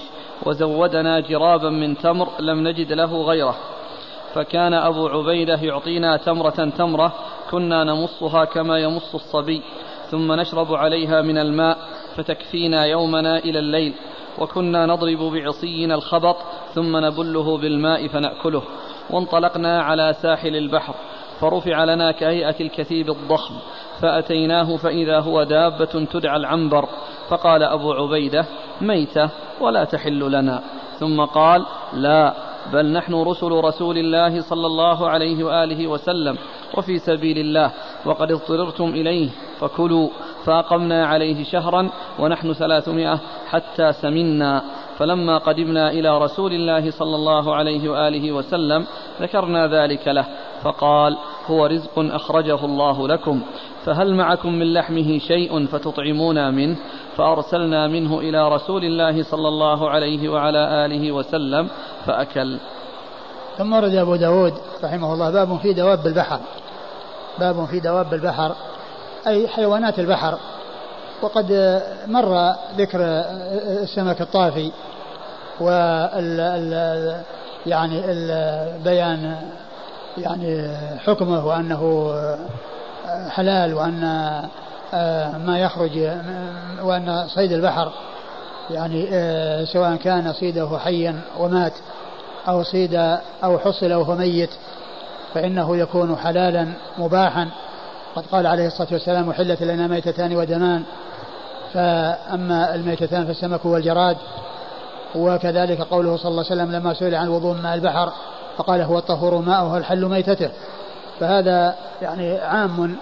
[0.45, 3.55] وزودنا جرابا من تمر لم نجد له غيره.
[4.33, 7.13] فكان أبو عبيدة يعطينا تمرة تمرة
[7.51, 9.61] كنا نمصها كما يمص الصبي
[10.11, 11.77] ثم نشرب عليها من الماء
[12.15, 13.93] فتكفينا يومنا إلى الليل
[14.39, 16.37] وكنا نضرب بعصينا الخبط
[16.73, 18.63] ثم نبله بالماء فنأكله.
[19.09, 20.95] وانطلقنا على ساحل البحر.
[21.43, 23.55] فرفع لنا كهيئة الكثيب الضخم
[24.01, 26.89] فأتيناه فإذا هو دابة تدعى العنبر
[27.29, 28.45] فقال أبو عبيدة
[28.81, 29.29] ميتة
[29.61, 30.63] ولا تحل لنا.
[30.99, 32.33] ثم قال لا
[32.73, 36.37] بل نحن رسل رسول الله صلى الله عليه وآله وسلم
[36.77, 37.71] وفي سبيل الله
[38.05, 39.29] وقد اضطررتم إليه
[39.59, 40.09] فكلوا
[40.45, 41.89] فأقمنا عليه شهرا
[42.19, 44.63] ونحن ثلاثمائة حتى سمنا.
[44.97, 48.85] فلما قدمنا إلى رسول الله صلى الله عليه وآله وسلم
[49.21, 50.25] ذكرنا ذلك له
[50.63, 51.17] فقال
[51.47, 53.41] هو رزق أخرجه الله لكم.
[53.85, 56.77] فهل معكم من لحمه شيء فتطعمونا منه؟
[57.17, 61.69] فأرسلنا منه إلى رسول الله صلى الله عليه وعلى آله وسلم
[62.05, 62.57] فأكل.
[63.57, 64.53] ثم ورد أبو داود
[64.83, 66.39] رحمه الله باب في دواب البحر
[67.39, 68.55] باب في دواب البحر
[69.27, 70.37] أي حيوانات البحر.
[71.21, 72.99] وقد مر ذكر
[73.83, 74.71] السمك الطافي
[75.59, 77.23] وال
[77.65, 78.01] يعني
[78.83, 79.35] بيان
[80.17, 82.13] يعني حكمه وأنه
[83.29, 84.01] حلال وأن
[85.45, 85.97] ما يخرج
[86.81, 87.91] وأن صيد البحر
[88.69, 89.07] يعني
[89.65, 91.73] سواء كان صيده حيا ومات
[92.47, 92.95] أو صيد
[93.43, 94.49] أو حصل وهو ميت
[95.33, 96.67] فإنه يكون حلالا
[96.97, 97.49] مباحا.
[98.15, 100.83] قد قال عليه الصلاة والسلام أحلت لنا ميتتان ودمان
[101.73, 104.17] فأما الميتتان فالسمك والجراد.
[105.15, 108.13] وكذلك قوله صلى الله عليه وسلم لما سئل عن وضوء ماء البحر
[108.57, 110.49] فقال هو الطهور ماؤه الحل ميتته.
[111.19, 112.95] فهذا يعني عام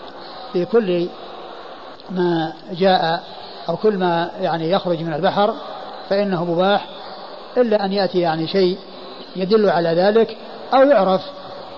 [0.53, 1.07] في كل
[2.10, 3.23] ما جاء
[3.69, 5.53] أو كل ما يعني يخرج من البحر
[6.10, 6.88] فإنه مباح
[7.57, 8.78] إلا أن يأتي يعني شيء
[9.36, 10.38] يدل على ذلك
[10.73, 11.22] أو يعرف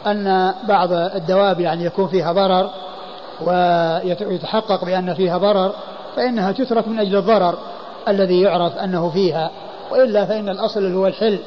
[0.08, 2.70] أن بعض الدواب يعني يكون فيها ضرر
[3.42, 5.74] ويتحقق بأن فيها ضرر
[6.16, 7.58] فإنها تترك من أجل الضرر
[8.08, 9.52] الذي يعرف أنه فيها
[9.92, 11.40] وإلا فإن الأصل هو الحل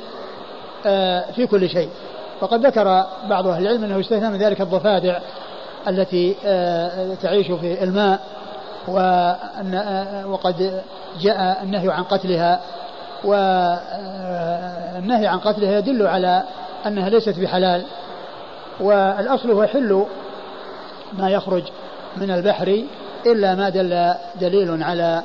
[0.86, 1.88] آه، في كل شيء.
[2.40, 5.18] وقد ذكر بعض أهل العلم أنه يستثنى من ذلك الضفادع
[5.88, 8.20] التي آه، تعيش في الماء
[8.88, 10.82] آه، وقد
[11.20, 12.60] جاء النهي عن قتلها
[13.24, 14.36] والنهي
[15.26, 16.42] عن قتلها يدل على
[16.86, 17.84] أنها ليست بحلال.
[18.80, 20.04] والأصل هو حل
[21.12, 21.62] ما يخرج
[22.16, 22.84] من البحر
[23.26, 25.22] إلا ما دل دليل على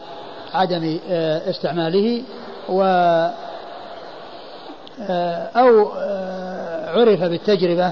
[0.53, 2.23] عدم آه، استعماله
[2.69, 3.31] و آه،
[5.55, 7.91] أو آه، عرف بالتجربة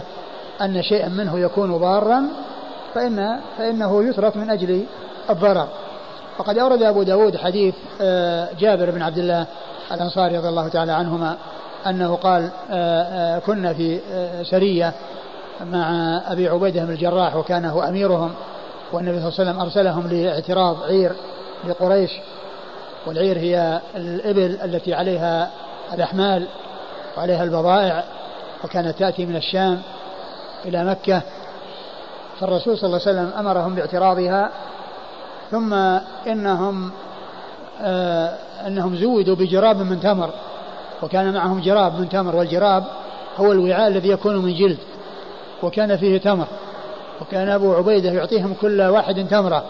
[0.61, 2.23] أن شيئا منه يكون ضارا
[2.93, 4.85] فإن فإنه يترك من أجل
[5.29, 5.67] الضرر.
[6.39, 7.75] وقد أورد أبو داود حديث
[8.59, 9.45] جابر بن عبد الله
[9.91, 11.37] الأنصاري رضي الله تعالى عنهما
[11.87, 12.49] أنه قال
[13.45, 13.99] كنا في
[14.43, 14.93] سرية
[15.65, 18.31] مع أبي عبيدة بن الجراح وكان هو أميرهم
[18.93, 21.11] والنبي صلى الله عليه وسلم أرسلهم لاعتراض عير
[21.67, 22.11] لقريش
[23.07, 25.51] والعير هي الإبل التي عليها
[25.93, 26.47] الأحمال.
[27.19, 28.03] وعليها البضائع
[28.63, 29.81] وكانت تأتي من الشام
[30.65, 31.21] إلى مكة
[32.39, 34.49] فالرسول صلى الله عليه وسلم أمرهم باعتراضها
[35.51, 35.73] ثم
[36.27, 36.91] إنهم
[37.81, 38.35] آه
[38.67, 40.29] أنهم زودوا بجراب من تمر
[41.03, 42.83] وكان معهم جراب من تمر والجراب
[43.37, 44.77] هو الوعاء الذي يكون من جلد
[45.63, 46.47] وكان فيه تمر
[47.21, 49.63] وكان أبو عبيدة يعطيهم كل واحد تمرة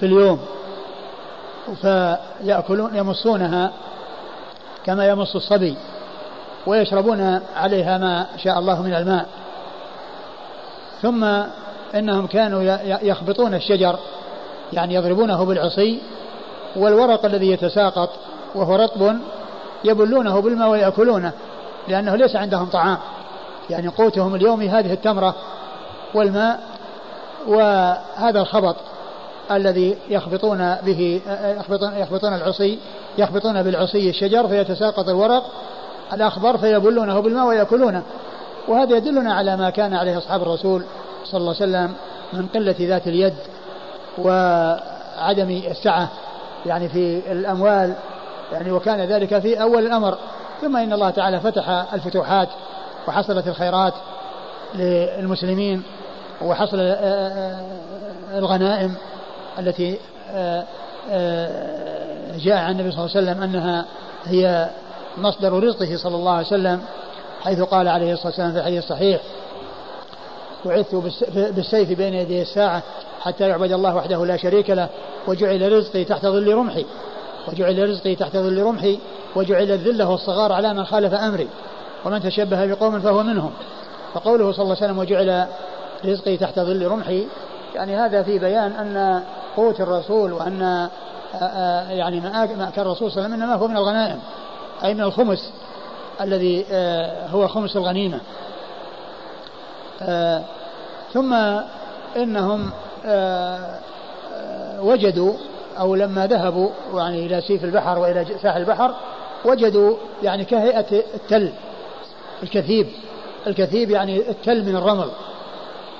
[0.00, 0.40] في اليوم
[1.82, 3.72] فيأكلون يمصونها
[4.84, 5.76] كما يمص الصبي.
[6.66, 9.26] ويشربون عليها ما شاء الله من الماء.
[11.02, 11.24] ثم
[11.94, 12.62] إنهم كانوا
[13.02, 13.98] يخبطون الشجر
[14.72, 16.00] يعني يضربونه بالعصي
[16.76, 18.10] والورق الذي يتساقط
[18.54, 19.16] وهو رطب
[19.84, 21.32] يبلونه بالماء ويأكلونه
[21.88, 22.98] لأنه ليس عندهم طعام.
[23.70, 25.34] يعني قوتهم اليومي هذه التمرة
[26.14, 26.60] والماء
[27.46, 28.76] وهذا الخبط
[29.50, 31.20] الذي يخبطون به
[31.58, 32.78] يخبطون, يخبطون العصي
[33.18, 35.44] يخبطون بالعصي الشجر فيتساقط الورق
[36.12, 38.02] الأخضر فيبلونه بالماء ويأكلونه.
[38.68, 40.84] وهذا يدلنا على ما كان عليه أصحاب الرسول
[41.24, 41.94] صلى الله عليه وسلم
[42.32, 43.34] من قلة ذات اليد
[44.18, 46.08] وعدم السعة
[46.66, 47.94] يعني في الأموال
[48.52, 50.18] يعني وكان ذلك في أول الأمر.
[50.60, 52.48] ثم إن الله تعالى فتح الفتوحات
[53.08, 53.94] وحصلت الخيرات
[54.74, 55.82] للمسلمين
[56.42, 57.60] وحصل آه، آه،
[58.38, 58.94] الغنائم
[59.58, 59.98] التي
[60.30, 60.64] آه،
[62.36, 63.84] جاء عن النبي صلى الله عليه وسلم أنها
[64.24, 64.68] هي
[65.18, 66.82] مصدر رزقه صلى الله عليه وسلم
[67.42, 69.20] حيث قال عليه الصلاة والسلام في الحديث الصحيح
[70.64, 70.94] بعثت
[71.34, 72.82] بالسيف بين يدي الساعة
[73.20, 74.88] حتى يعبد الله وحده لا شريك له
[75.26, 76.86] وجعل رزقي تحت ظل رمحي
[77.48, 78.98] وجعل رزقي تحت ظل رمحي
[79.36, 81.48] وجعل الذلة والصغار على من خالف أمري
[82.04, 83.52] ومن تشبه بقوم فهو منهم.
[84.14, 85.46] فقوله صلى الله عليه وسلم وجعل
[86.04, 87.26] رزقي تحت ظل رمحي
[87.74, 89.22] يعني هذا في بيان أن
[89.56, 90.88] قوت الرسول وأن
[91.90, 92.44] يعني ما
[92.78, 94.18] الرسول صلى الله عليه وسلم إنما هو من الغنائم.
[94.84, 95.52] أي من الخمس
[96.20, 98.20] الذي آه، هو خمس الغنيمة.
[101.12, 101.34] ثم
[102.16, 102.70] إنهم
[104.80, 105.32] وجدوا
[105.78, 108.94] أو لما ذهبوا يعني إلى سيف البحر وإلى ساحل البحر
[109.44, 111.52] وجدوا يعني كهيئة التل
[112.42, 112.86] الكثيب
[113.46, 115.08] الكثيب يعني التل من الرمل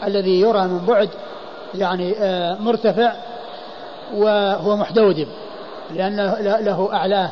[0.04, 1.08] الذي يرى من بعد
[1.74, 3.12] يعني آه، مرتفع
[4.14, 5.28] وهو محدودب
[5.94, 7.30] لأن له أعلاه.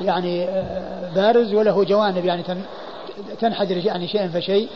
[0.00, 2.42] يعني آه، بارز وله جوانب يعني
[3.40, 4.68] تنحدر يعني شيئا فشيء.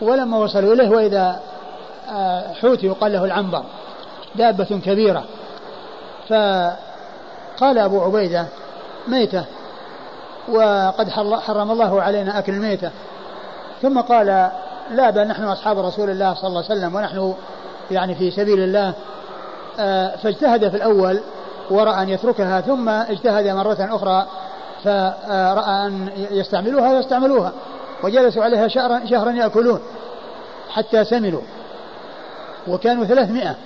[0.00, 1.40] ولما وصلوا إليه وإذا
[2.10, 3.62] آه، حوت يقال له العنبر
[4.34, 5.24] دابة كبيرة.
[6.28, 8.46] فقال أبو عبيدة
[9.08, 9.44] ميتة.
[10.48, 11.08] وقد
[11.40, 12.90] حرم الله علينا أكل الميتة.
[13.82, 14.50] ثم قال
[14.90, 17.34] لا بل نحن أصحاب رسول الله صلى الله عليه وسلم ونحن
[17.90, 18.92] يعني في سبيل الله
[19.78, 21.20] آه، فاجتهد في الأول
[21.70, 24.26] ورأى أن يتركها ثم اجتهد مرة أخرى
[24.84, 27.52] فرأى أن يستعملوها يستعملوها
[28.02, 29.80] وجلسوا عليها شهرا, شهرا يأكلون
[30.70, 31.42] حتى سمنوا
[32.68, 33.56] وكانوا ثلاثمائة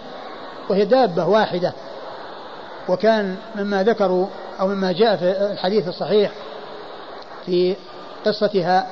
[0.69, 1.73] وهي دابة واحدة
[2.89, 4.27] وكان مما ذكروا
[4.61, 6.31] أو مما جاء في الحديث الصحيح
[7.47, 7.77] في
[8.27, 8.87] قصتها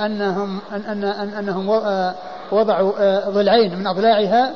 [0.00, 1.68] أنهم أن أن أن أنهم
[2.52, 4.54] وضعوا ضلعين من أضلاعها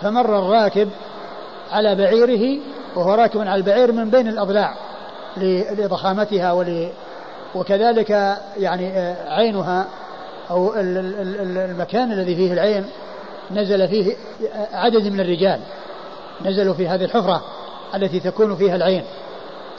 [0.00, 0.90] فمر الراكب
[1.72, 2.60] على بعيره
[2.96, 4.74] وهو راكب على البعير من بين الأضلاع
[5.36, 6.88] لضخامتها ول
[7.54, 8.10] وكذلك
[8.56, 9.86] يعني عينها
[10.50, 12.84] أو المكان الذي فيه العين
[13.50, 14.16] نزل فيه
[14.72, 15.60] عدد من الرجال
[16.44, 17.42] نزلوا في هذه الحفرة
[17.94, 19.04] التي تكون فيها العين.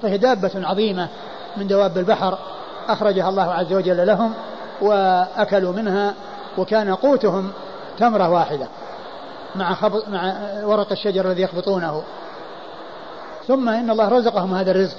[0.02, 1.08] فهي دابة عظيمة
[1.58, 2.38] من دواب البحر
[2.88, 4.34] أخرجها الله عز وجل لهم
[4.82, 6.14] وأكلوا منها
[6.58, 7.52] وكان قوتهم
[8.00, 8.68] تمرة واحدة
[9.56, 10.34] مع خبط مع
[10.64, 12.04] ورق الشجر الذي يخبطونه.
[13.48, 14.98] ثم إن الله رزقهم هذا الرزق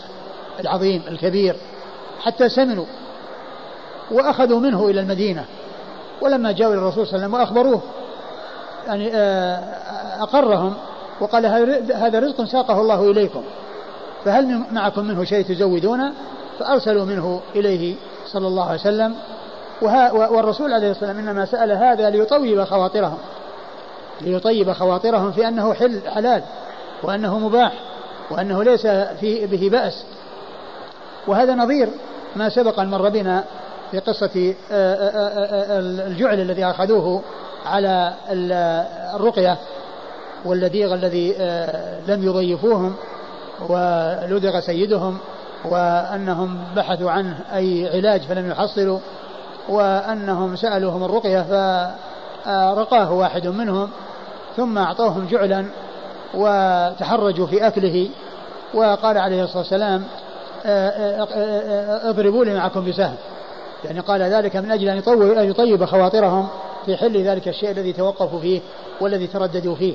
[0.60, 1.56] العظيم الكبير
[2.20, 2.86] حتى سمنوا
[4.10, 5.44] وأخذوا منه إلى المدينة.
[6.20, 7.82] ولما جاءوا إلى الرسول صلى الله عليه وسلم وأخبروه
[8.86, 9.62] يعني آه،
[10.22, 10.74] أقرهم
[11.20, 11.46] وقال
[11.94, 13.42] هذا رزق ساقه الله إليكم.
[14.24, 16.12] فهل معكم منه شيء تزودونه؟
[16.58, 17.94] فأرسلوا منه إليه
[18.26, 19.14] صلى الله عليه وسلم.
[20.12, 23.18] والرسول عليه الصلاة والسلام إنما سأل هذا ليطيب خواطرهم
[24.20, 26.42] ليطيب خواطرهم في أنه حل حلال
[27.02, 27.72] وأنه مباح.
[28.30, 28.86] وأنه ليس
[29.20, 30.04] فيه به بأس.
[31.26, 31.88] وهذا نظير
[32.36, 33.44] ما سبق أن مر بنا
[33.90, 37.22] في قصة آه، آه، آه، الجعل الذي أخذوه
[37.66, 38.14] على
[39.14, 39.58] الرقية
[40.44, 41.32] واللديغ الذي
[42.08, 42.94] لم يضيفوهم
[43.68, 45.18] ولدغ سيدهم
[45.64, 48.98] وأنهم بحثوا عنه أي علاج فلم يحصلوا
[49.68, 51.42] وأنهم سألوهم الرقية
[52.44, 53.90] فرقاه واحد منهم
[54.56, 55.66] ثم أعطوهم جعلا
[56.34, 58.08] وتحرجوا في أكله
[58.74, 60.04] وقال عليه الصلاة والسلام
[62.04, 63.14] اضربوا لي معكم بسهم.
[63.84, 64.88] يعني قال ذلك من أجل
[65.38, 66.48] أن يطيب خواطرهم
[66.86, 68.60] في حل ذلك الشيء الذي توقفوا فيه
[69.00, 69.94] والذي ترددوا فيه.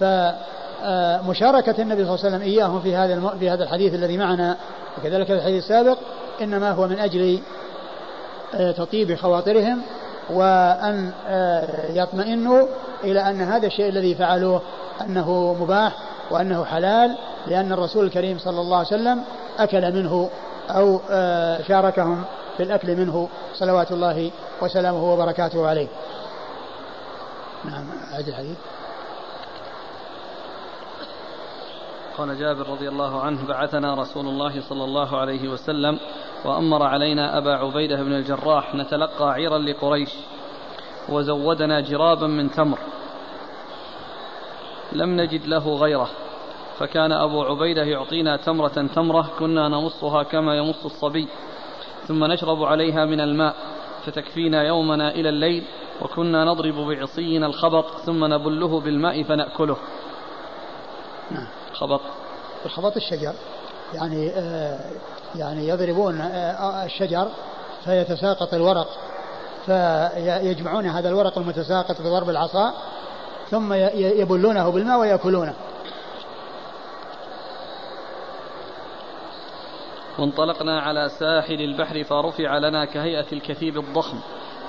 [0.00, 4.56] فمشاركة النبي صلى الله عليه وسلم إياهم في هذا في هذا الحديث الذي معنا
[4.98, 5.98] وكذلك الحديث السابق
[6.42, 7.40] إنما هو من أجل
[8.54, 9.80] آه، تطيب خواطرهم
[10.30, 12.66] وأن آه، يطمئنوا
[13.04, 14.62] إلى أن هذا الشيء الذي فعلوه
[15.00, 15.92] أنه مباح
[16.30, 17.16] وأنه حلال
[17.46, 19.24] لأن الرسول الكريم صلى الله عليه وسلم
[19.58, 20.30] أكل منه
[20.70, 22.24] أو آه، شاركهم
[22.56, 24.30] في الأكل منه صلوات الله
[24.62, 25.88] وسلامه وبركاته عليه.
[27.64, 27.84] نعم
[28.14, 28.56] أعد الحديث.
[32.18, 35.98] قال جابر رضي الله عنه بعثنا رسول الله صلى الله عليه وسلم
[36.44, 40.10] وأمر علينا أبا عبيدة بن الجراح نتلقى عيرا لقريش
[41.08, 42.78] وزودنا جرابا من تمر.
[44.92, 46.08] لم نجد له غيره.
[46.78, 51.28] فكان أبو عبيدة يعطينا تمرة تمرة كنا نمصها كما يمص الصبي
[52.08, 53.54] ثم نشرب عليها من الماء
[54.06, 55.64] فتكفينا يومنا إلى الليل
[56.02, 59.76] وكنا نضرب بعصينا الخبط ثم نبله بالماء فنأكله.
[61.30, 61.46] نعم.
[61.72, 62.00] خبط.
[62.66, 63.32] الخبط الشجر.
[63.94, 64.78] يعني آه
[65.34, 67.28] يعني يضربون آه الشجر
[67.84, 68.88] فيتساقط الورق
[69.66, 72.74] فيجمعون هذا الورق المتساقط بضرب العصا
[73.50, 75.54] ثم يبلونه بالماء ويأكلونه.
[80.18, 84.18] وانطلقنا على ساحل البحر فرفع لنا كهيئة الكثيب الضخم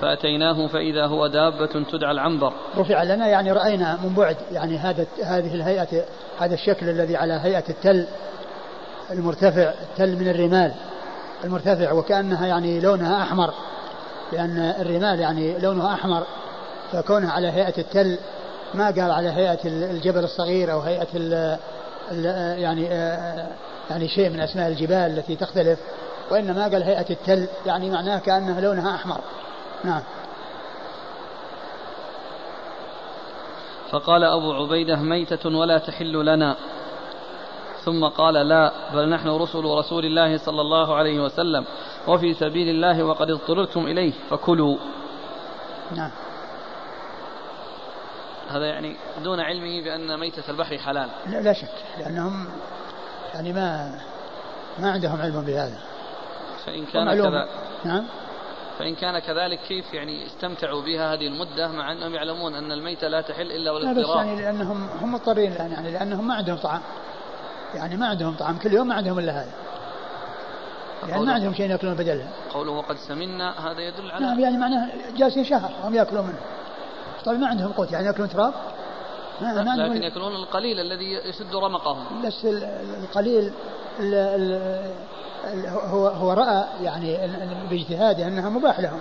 [0.02, 2.54] فأتيناه فإذا هو دابة تدعى العنبر.
[2.78, 6.06] رفع لنا يعني رأينا من بعد يعني هذا هذه الهيئة
[6.40, 8.06] هذا الشكل الذي على هيئة التل
[9.12, 10.74] المرتفع التل من الرمال.
[11.44, 13.54] المرتفع وكأنها يعني لونها أحمر
[14.34, 16.24] لأن الرمال يعني لونها أحمر
[16.92, 18.18] فكونها على هيئة التل
[18.74, 21.60] ما قال على هيئة الجبل الصغير أو هيئة ال
[22.62, 22.84] يعني
[23.90, 25.80] يعني شيء من أسماء الجبال التي تختلف
[26.32, 29.20] وإنما قال هيئة التل يعني معناه كأنها لونها أحمر.
[29.84, 30.02] نعم.
[33.92, 36.56] فقال أبو عبيدة ميتة ولا تحل لنا.
[37.86, 41.66] ثم قال لا بل نحن رسل رسول الله صلى الله عليه وسلم
[42.08, 44.78] وفي سبيل الله وقد اضطررتم إليه فكلوا.
[45.96, 46.12] نعم.
[48.50, 51.10] هذا يعني دون علمه بأن ميتة البحر حلال.
[51.28, 51.70] لا, لا شك
[52.00, 52.48] لأنهم
[53.34, 54.00] يعني ما
[54.80, 55.78] ما عندهم علم بهذا.
[56.66, 57.48] فإن كان كذا
[57.86, 58.06] نعم.
[58.80, 63.22] فإن كان كذلك كيف يعني استمتعوا بها هذه المدة مع أنهم يعلمون أن الميتة لا
[63.22, 66.82] تحل إلا والاضطرار لا بس يعني لأنهم هم مضطرين يعني لأنهم ما عندهم طعام.
[67.76, 69.52] يعني ما عندهم طعام كل يوم ما عندهم إلا هذا.
[71.08, 72.28] يعني ما عندهم شيء يأكلون بدلها.
[72.54, 76.40] قوله وقد سمنا هذا يدل على نعم يعني معناه جالسين شهر هم يأكلون منه.
[77.26, 78.54] طيب ما عندهم قوت يعني يأكلون تراب؟
[79.42, 82.22] ما ما لكن يأكلون القليل الذي يسد رمقهم.
[82.26, 82.46] بس
[83.04, 83.52] القليل
[84.00, 87.18] ال ال هو هو رأى يعني
[87.70, 89.00] باجتهاده أنها مباح لهم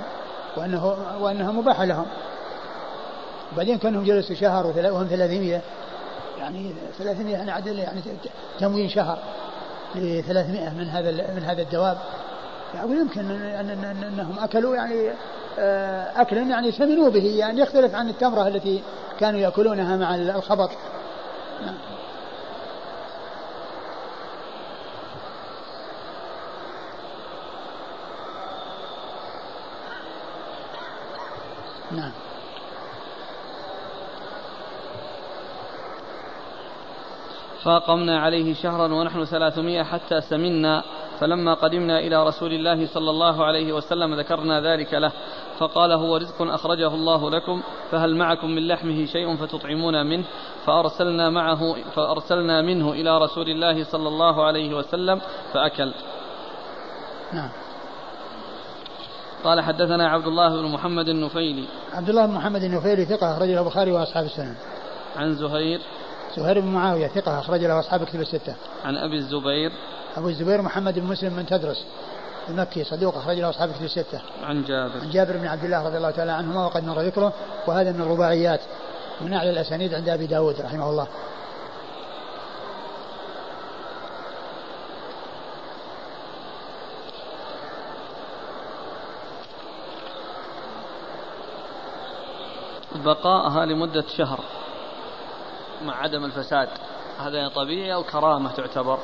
[0.56, 2.06] وانه وأنها مباحه لهم.
[3.52, 5.60] وبعدين كأنهم جلسوا شهر وهم 300
[6.38, 8.00] يعني 300 يعني عدل يعني
[8.60, 9.18] تموين شهر
[9.94, 11.98] ل 300 من هذا من هذا الدواب.
[12.74, 13.70] يعني يمكن أن
[14.02, 15.10] أنهم أكلوا يعني
[15.58, 18.82] آه، أكلا يعني سمنوا به يعني يختلف عن التمرة التي
[19.20, 20.70] كانوا يأكلونها مع الخبط
[31.90, 32.12] نعم.
[37.64, 40.84] فاقمنا عليه شهرا ونحن ثلاثمائة حتى سمنا
[41.20, 45.12] فلما قدمنا إلى رسول الله صلى الله عليه وسلم ذكرنا ذلك له
[45.58, 50.24] فقال هو رزق أخرجه الله لكم فهل معكم من لحمه شيء فتطعمون منه؟
[50.66, 55.20] فأرسلنا معه فأرسلنا منه إلى رسول الله صلى الله عليه وسلم
[55.52, 55.92] فأكل.
[57.32, 57.50] نعم.
[59.44, 61.64] قال حدثنا عبد الله بن محمد النفيلي.
[61.92, 64.54] عبد الله بن محمد النفيلي ثقة أخرج له البخاري وأصحاب السنن.
[65.16, 65.80] عن زهير.
[66.36, 68.56] زهير بن معاوية ثقة أخرج له أصحاب كتب الستة.
[68.84, 69.72] عن أبي الزبير.
[70.18, 71.84] أبو الزبير محمد بن مسلم من تدرس
[72.48, 74.20] المكي صدوق أخرج له أصحاب كتب الستة.
[74.42, 75.00] عن جابر.
[75.00, 77.32] عن جابر بن عبد الله رضي الله تعالى عنهما وقد مر ذكره
[77.66, 78.60] وهذا من الرباعيات
[79.20, 81.06] من أعلى الأسانيد عند أبي داود رحمه الله.
[93.04, 94.40] بقاءها لمدة شهر
[95.84, 96.68] مع عدم الفساد.
[97.18, 98.98] هذا طبيعي أو كرامة تعتبر؟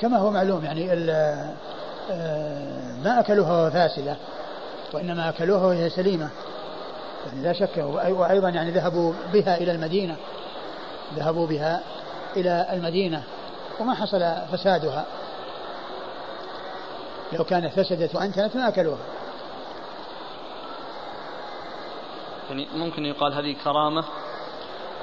[0.00, 0.92] كما هو معلوم يعني
[2.10, 4.16] آه ما أكلوها فاسدة
[4.92, 6.30] وإنما أكلوها وهي سليمة.
[7.26, 10.16] يعني لا شك وأيضا يعني ذهبوا بها إلى المدينة
[11.14, 11.82] ذهبوا بها
[12.36, 13.22] إلى المدينة
[13.80, 15.04] وما حصل فسادها.
[17.32, 19.04] لو كانت فسدت وأنتنت ما أكلوها.
[22.50, 24.04] يعني ممكن يقال هذه كرامة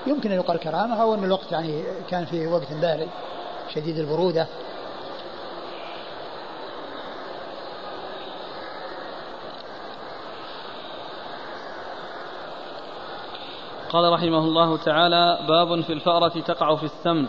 [0.09, 3.07] يمكن أن يقال كرامة أو أن الوقت يعني كان فيه وقت بارد
[3.73, 4.47] شديد البرودة.
[13.89, 17.27] قال رحمه الله تعالى باب في الفأرة تقع في السمن.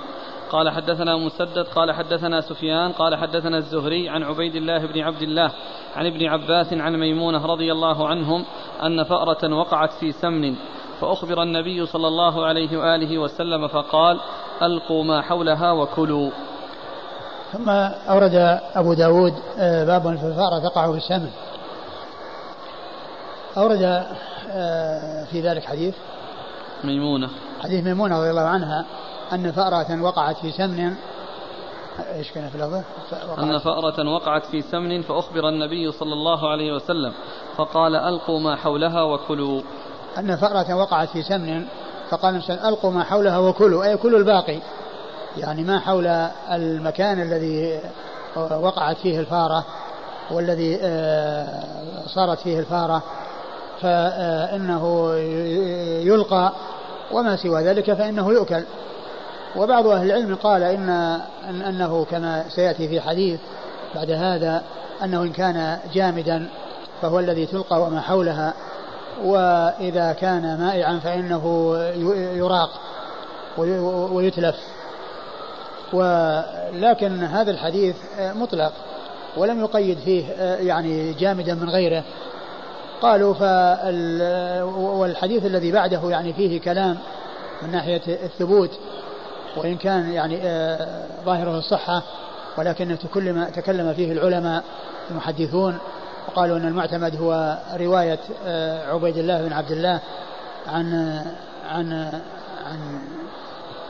[0.51, 5.51] قال حدثنا مسدد قال حدثنا سفيان قال حدثنا الزهري عن عبيد الله بن عبد الله
[5.97, 8.45] عن ابن عباس عن ميمونة رضي الله عنهم
[8.83, 10.57] أن فأرة وقعت في سمن.
[11.01, 14.21] فأخبر النبي صلى الله عليه وآله وسلم فقال
[14.63, 16.31] ألقوا ما حولها وكلوا.
[17.53, 17.69] ثم
[18.11, 21.31] أورد أبو داود آه، باب في الفأرة تقع في السمن
[23.57, 24.07] أورد
[24.51, 25.95] آه، في ذلك حديث.
[26.85, 27.29] ميمونة.
[27.61, 28.85] حديث ميمونة رضي الله عنها
[29.33, 30.95] أن فأرة وقعت في سمن.
[32.15, 32.85] إيش كان في اللفظة؟
[33.39, 37.13] أن فأرة وقعت في سمن فأخبر النبي صلى الله عليه وسلم
[37.57, 39.63] فقال ألقوا ما حولها وكلوا.
[40.19, 41.65] أن فأرة وقعت في سمن
[42.11, 44.59] فقال الإنسان ألقوا ما حولها وكلوا أي كلوا الباقي.
[45.37, 46.07] يعني ما حول
[46.53, 47.81] المكان الذي
[48.37, 49.65] وقعت فيه الفارة
[50.31, 51.63] والذي آه،
[52.07, 53.03] صارت فيه الفارة
[53.81, 55.15] فإنه
[56.05, 56.53] يلقى
[57.13, 58.65] وما سوى ذلك فإنه يؤكل.
[59.57, 63.41] وبعض أهل العلم قال إن أنه كما سيأتي في حديث
[63.95, 64.63] بعد هذا
[65.05, 66.49] أنه إن كان جامدا
[67.03, 68.55] فهو الذي تلقى وما حولها.
[69.25, 71.75] وإذا كان مائعا فإنه
[72.37, 72.71] يراق
[74.13, 74.57] ويتلف.
[75.93, 78.73] ولكن هذا الحديث مطلق
[79.37, 82.05] ولم يقيد فيه يعني جامدا من غيره.
[83.03, 83.35] قالوا
[84.99, 86.99] والحديث الذي بعده يعني فيه كلام
[87.63, 88.71] من ناحية الثبوت
[89.57, 92.03] وإن كان يعني آه، ظاهره الصحة
[92.59, 94.65] ولكن تكلم تكلم فيه العلماء
[95.11, 95.79] المحدثون
[96.31, 100.01] وقالوا أن المعتمد هو رواية آه، عبيد الله بن عبد الله
[100.67, 100.95] عن
[101.71, 101.93] عن
[102.67, 103.01] عن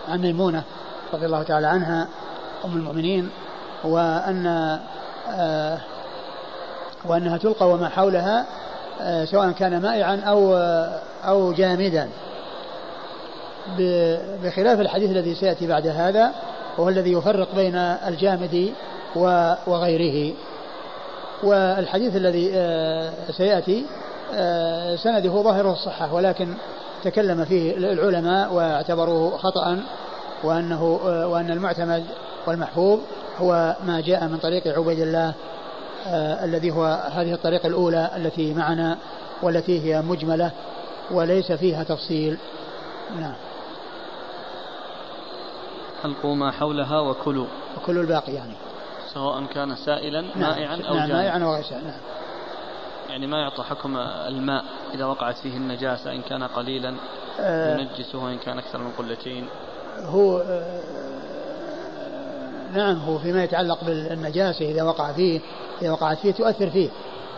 [0.09, 0.63] عن ميمونة
[1.13, 2.09] رضي الله تعالى عنها
[2.65, 3.31] أم المؤمنين
[3.85, 4.47] وأن
[5.31, 5.79] آه،
[7.05, 8.47] وأنها تلقى وما حولها
[9.25, 10.55] سواء كان مائعا أو
[11.25, 12.09] أو جامدا.
[14.43, 16.33] بخلاف الحديث الذي سيأتي بعد هذا
[16.79, 18.73] وهو الذي يفرق بين الجامد
[19.67, 20.35] وغيره.
[21.43, 23.87] والحديث الذي آه، سيأتي
[24.35, 26.55] آه، سنده ظاهره الصحة ولكن
[27.05, 29.83] تكلم فيه العلماء واعتبروه خطأ
[30.45, 32.05] وأنه آه، وأن المعتمد
[32.47, 32.99] والمحفوظ
[33.39, 35.35] هو ما جاء من طريق عبيد الله
[36.45, 38.99] الذي هو هذه الطريقة الأولى التي معنا
[39.43, 40.51] والتي هي مجملة
[41.11, 42.39] وليس فيها تفصيل.
[43.21, 43.35] نعم.
[46.05, 47.47] ألقوا ما حولها وكلوا.
[47.77, 48.70] وكلوا الباقي يعني.
[49.15, 50.41] سواء كان سائلا نعم.
[50.41, 52.01] مائعا أو نعم مائعا أو غير سائل نعم.
[53.09, 53.97] يعني ما يعطى حكم
[54.29, 54.65] الماء
[54.95, 56.95] إذا وقعت فيه النجاسة إن كان قليلا
[57.41, 57.79] آه.
[57.79, 59.49] ينجسه وإن كان أكثر من قلتين.
[60.05, 60.81] هو آه
[62.73, 65.41] نعم هو فيما يتعلق بالنجاسة إذا وقع فيه
[65.83, 66.89] إذا وقعت فيه تؤثر فيه.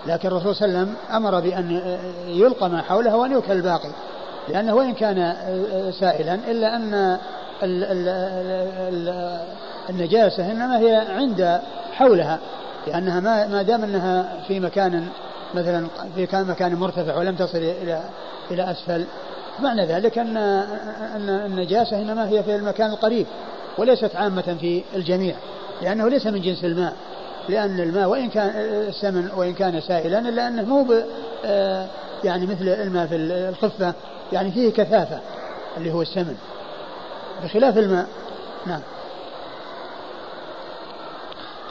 [0.06, 3.90] لكن الرسول صلى الله عليه وسلم أمر بأن يلقى ما حوله وأن يؤكل الباقي.
[4.48, 5.34] لأنه وإن كان
[6.00, 7.18] سائلا إلا أن
[9.90, 11.60] النجاسة إنما هي عند
[11.92, 12.38] حولها
[12.86, 15.08] لأنها ما ما دام أنها في مكان
[15.54, 18.00] مثلا في كان مكان مرتفع ولم تصل إلى
[18.50, 19.04] إلى أسفل
[19.60, 20.36] معنى ذلك أن
[21.16, 23.26] أن النجاسة إنما هي في المكان القريب
[23.78, 25.34] وليست عامة في الجميع
[25.82, 26.92] لأنه ليس من جنس الماء
[27.48, 28.50] لأن الماء وإن كان
[28.88, 30.94] السمن وإن كان سائلا إلا أنه مو
[31.44, 31.86] آه،
[32.24, 33.94] يعني مثل الماء في الخفة
[34.32, 35.18] يعني فيه كثافة
[35.76, 36.36] اللي هو السمن
[37.44, 38.06] بخلاف الماء.
[38.66, 38.80] نعم.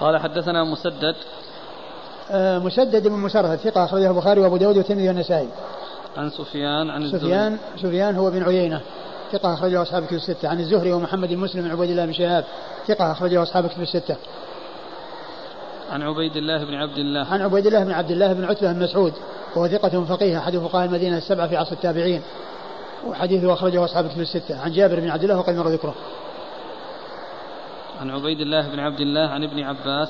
[0.02, 1.16] قال حدثنا مسدد.
[2.32, 5.48] آه مسدد بن مسرهد ثقة أخرجه البخاري وأبو داود والترمذي والنسائي.
[6.18, 8.82] عن سفيان عن سفيان سفيان هو بن عيينة
[9.32, 10.50] ثقة أخرجه أصحاب كتب الستة.
[10.50, 12.46] عن الزهري ومحمد بن مسلم بن عبيد الله بن شهاب
[12.88, 14.16] ثقة أخرجه أصحاب كتب الستة.
[15.92, 17.26] عن عبيد الله بن عبد الله.
[17.26, 19.14] عن عبيد الله بن عبد الله بن عتبة بن مسعود
[19.56, 22.22] وهو ثقة فقيه أحد فقهاء المدينة السبعة في عصر التابعين
[23.08, 24.62] وحديثه أخرجه أصحاب كتب الستة.
[24.62, 25.96] عن جابر بن عبد الله وقد مر ذكره.
[28.02, 30.10] عن عبيد الله بن عبد الله عن ابن عباس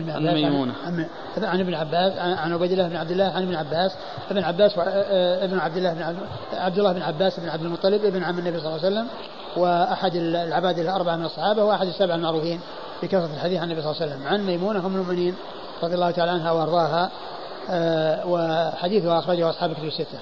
[0.00, 0.72] عن ميمونة.
[0.86, 1.06] عن,
[1.44, 3.92] عن ابن عباس عن عبيد الله بن عبد الله عن ابن عباس
[4.30, 4.72] ابن عباس
[5.42, 6.16] ابن عبد الله بن
[6.52, 9.06] عبد الله بن عباس بن عبد المطلب ابن عم النبي صلى الله عليه وسلم
[9.56, 12.60] وأحد العباد الأربعة من الصحابة وأحد السبع المعروفين
[13.02, 14.26] بكثرة الحديث عن النبي صلى الله عليه وسلم.
[14.28, 15.34] عن ميمونة أم المؤمنين
[15.82, 17.10] رضي الله تعالى عنها وأرضاها
[17.70, 20.18] آه، وحديثها أخرجه أصحاب الكتب الستة.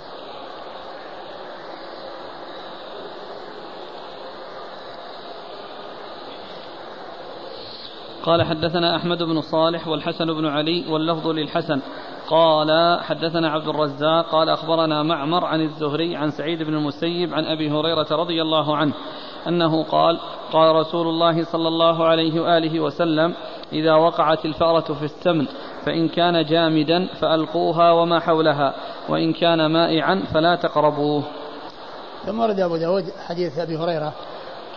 [8.23, 11.81] قال حدثنا أحمد بن صالح والحسن بن علي واللفظ للحسن.
[12.29, 17.71] قال حدثنا عبد الرزاق قال أخبرنا معمر عن الزهري عن سعيد بن المسيب عن أبي
[17.71, 18.93] هريرة رضي الله عنه
[19.49, 20.19] أنه قال
[20.53, 23.35] قال رسول الله صلى الله عليه وآله وسلم
[23.73, 25.47] إذا وقعت الفأرة في السمن
[25.87, 28.75] فإن كان جامدا فألقوها وما حولها
[29.09, 31.23] وإن كان مائعا فلا تقربوه.
[32.27, 34.13] ثم ورد أبو داود حديث أبي هريرة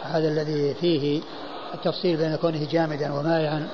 [0.03, 1.22] هذا الذي فيه
[1.76, 3.68] التفصيل بين كونه جامدا ومائعا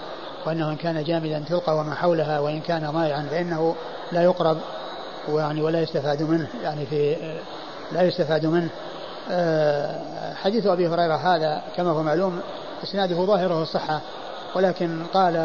[0.46, 3.76] وأنه إن كان جامدا تلقى وما حولها وإن كان مائعا فإنه
[4.12, 4.58] لا يقرب
[5.30, 7.16] ويعني ولا يستفاد منه يعني في
[7.92, 8.70] لا يستفاد منه.
[9.32, 12.40] آه، حديث أبي هريرة هذا كما هو معلوم
[12.84, 14.02] إسناده ظاهرة الصحة
[14.56, 15.36] ولكن قال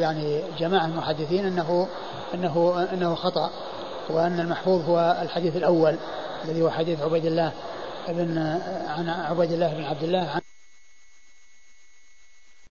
[0.00, 1.88] يعني جماعة المحدثين أنه
[2.34, 3.50] أنه أنه خطأ
[4.10, 5.96] وأن المحفوظ هو الحديث الأول
[6.44, 7.52] الذي هو حديث عبيد الله
[8.08, 8.38] بن
[8.88, 10.40] عن عبيد الله بن عبد الله عن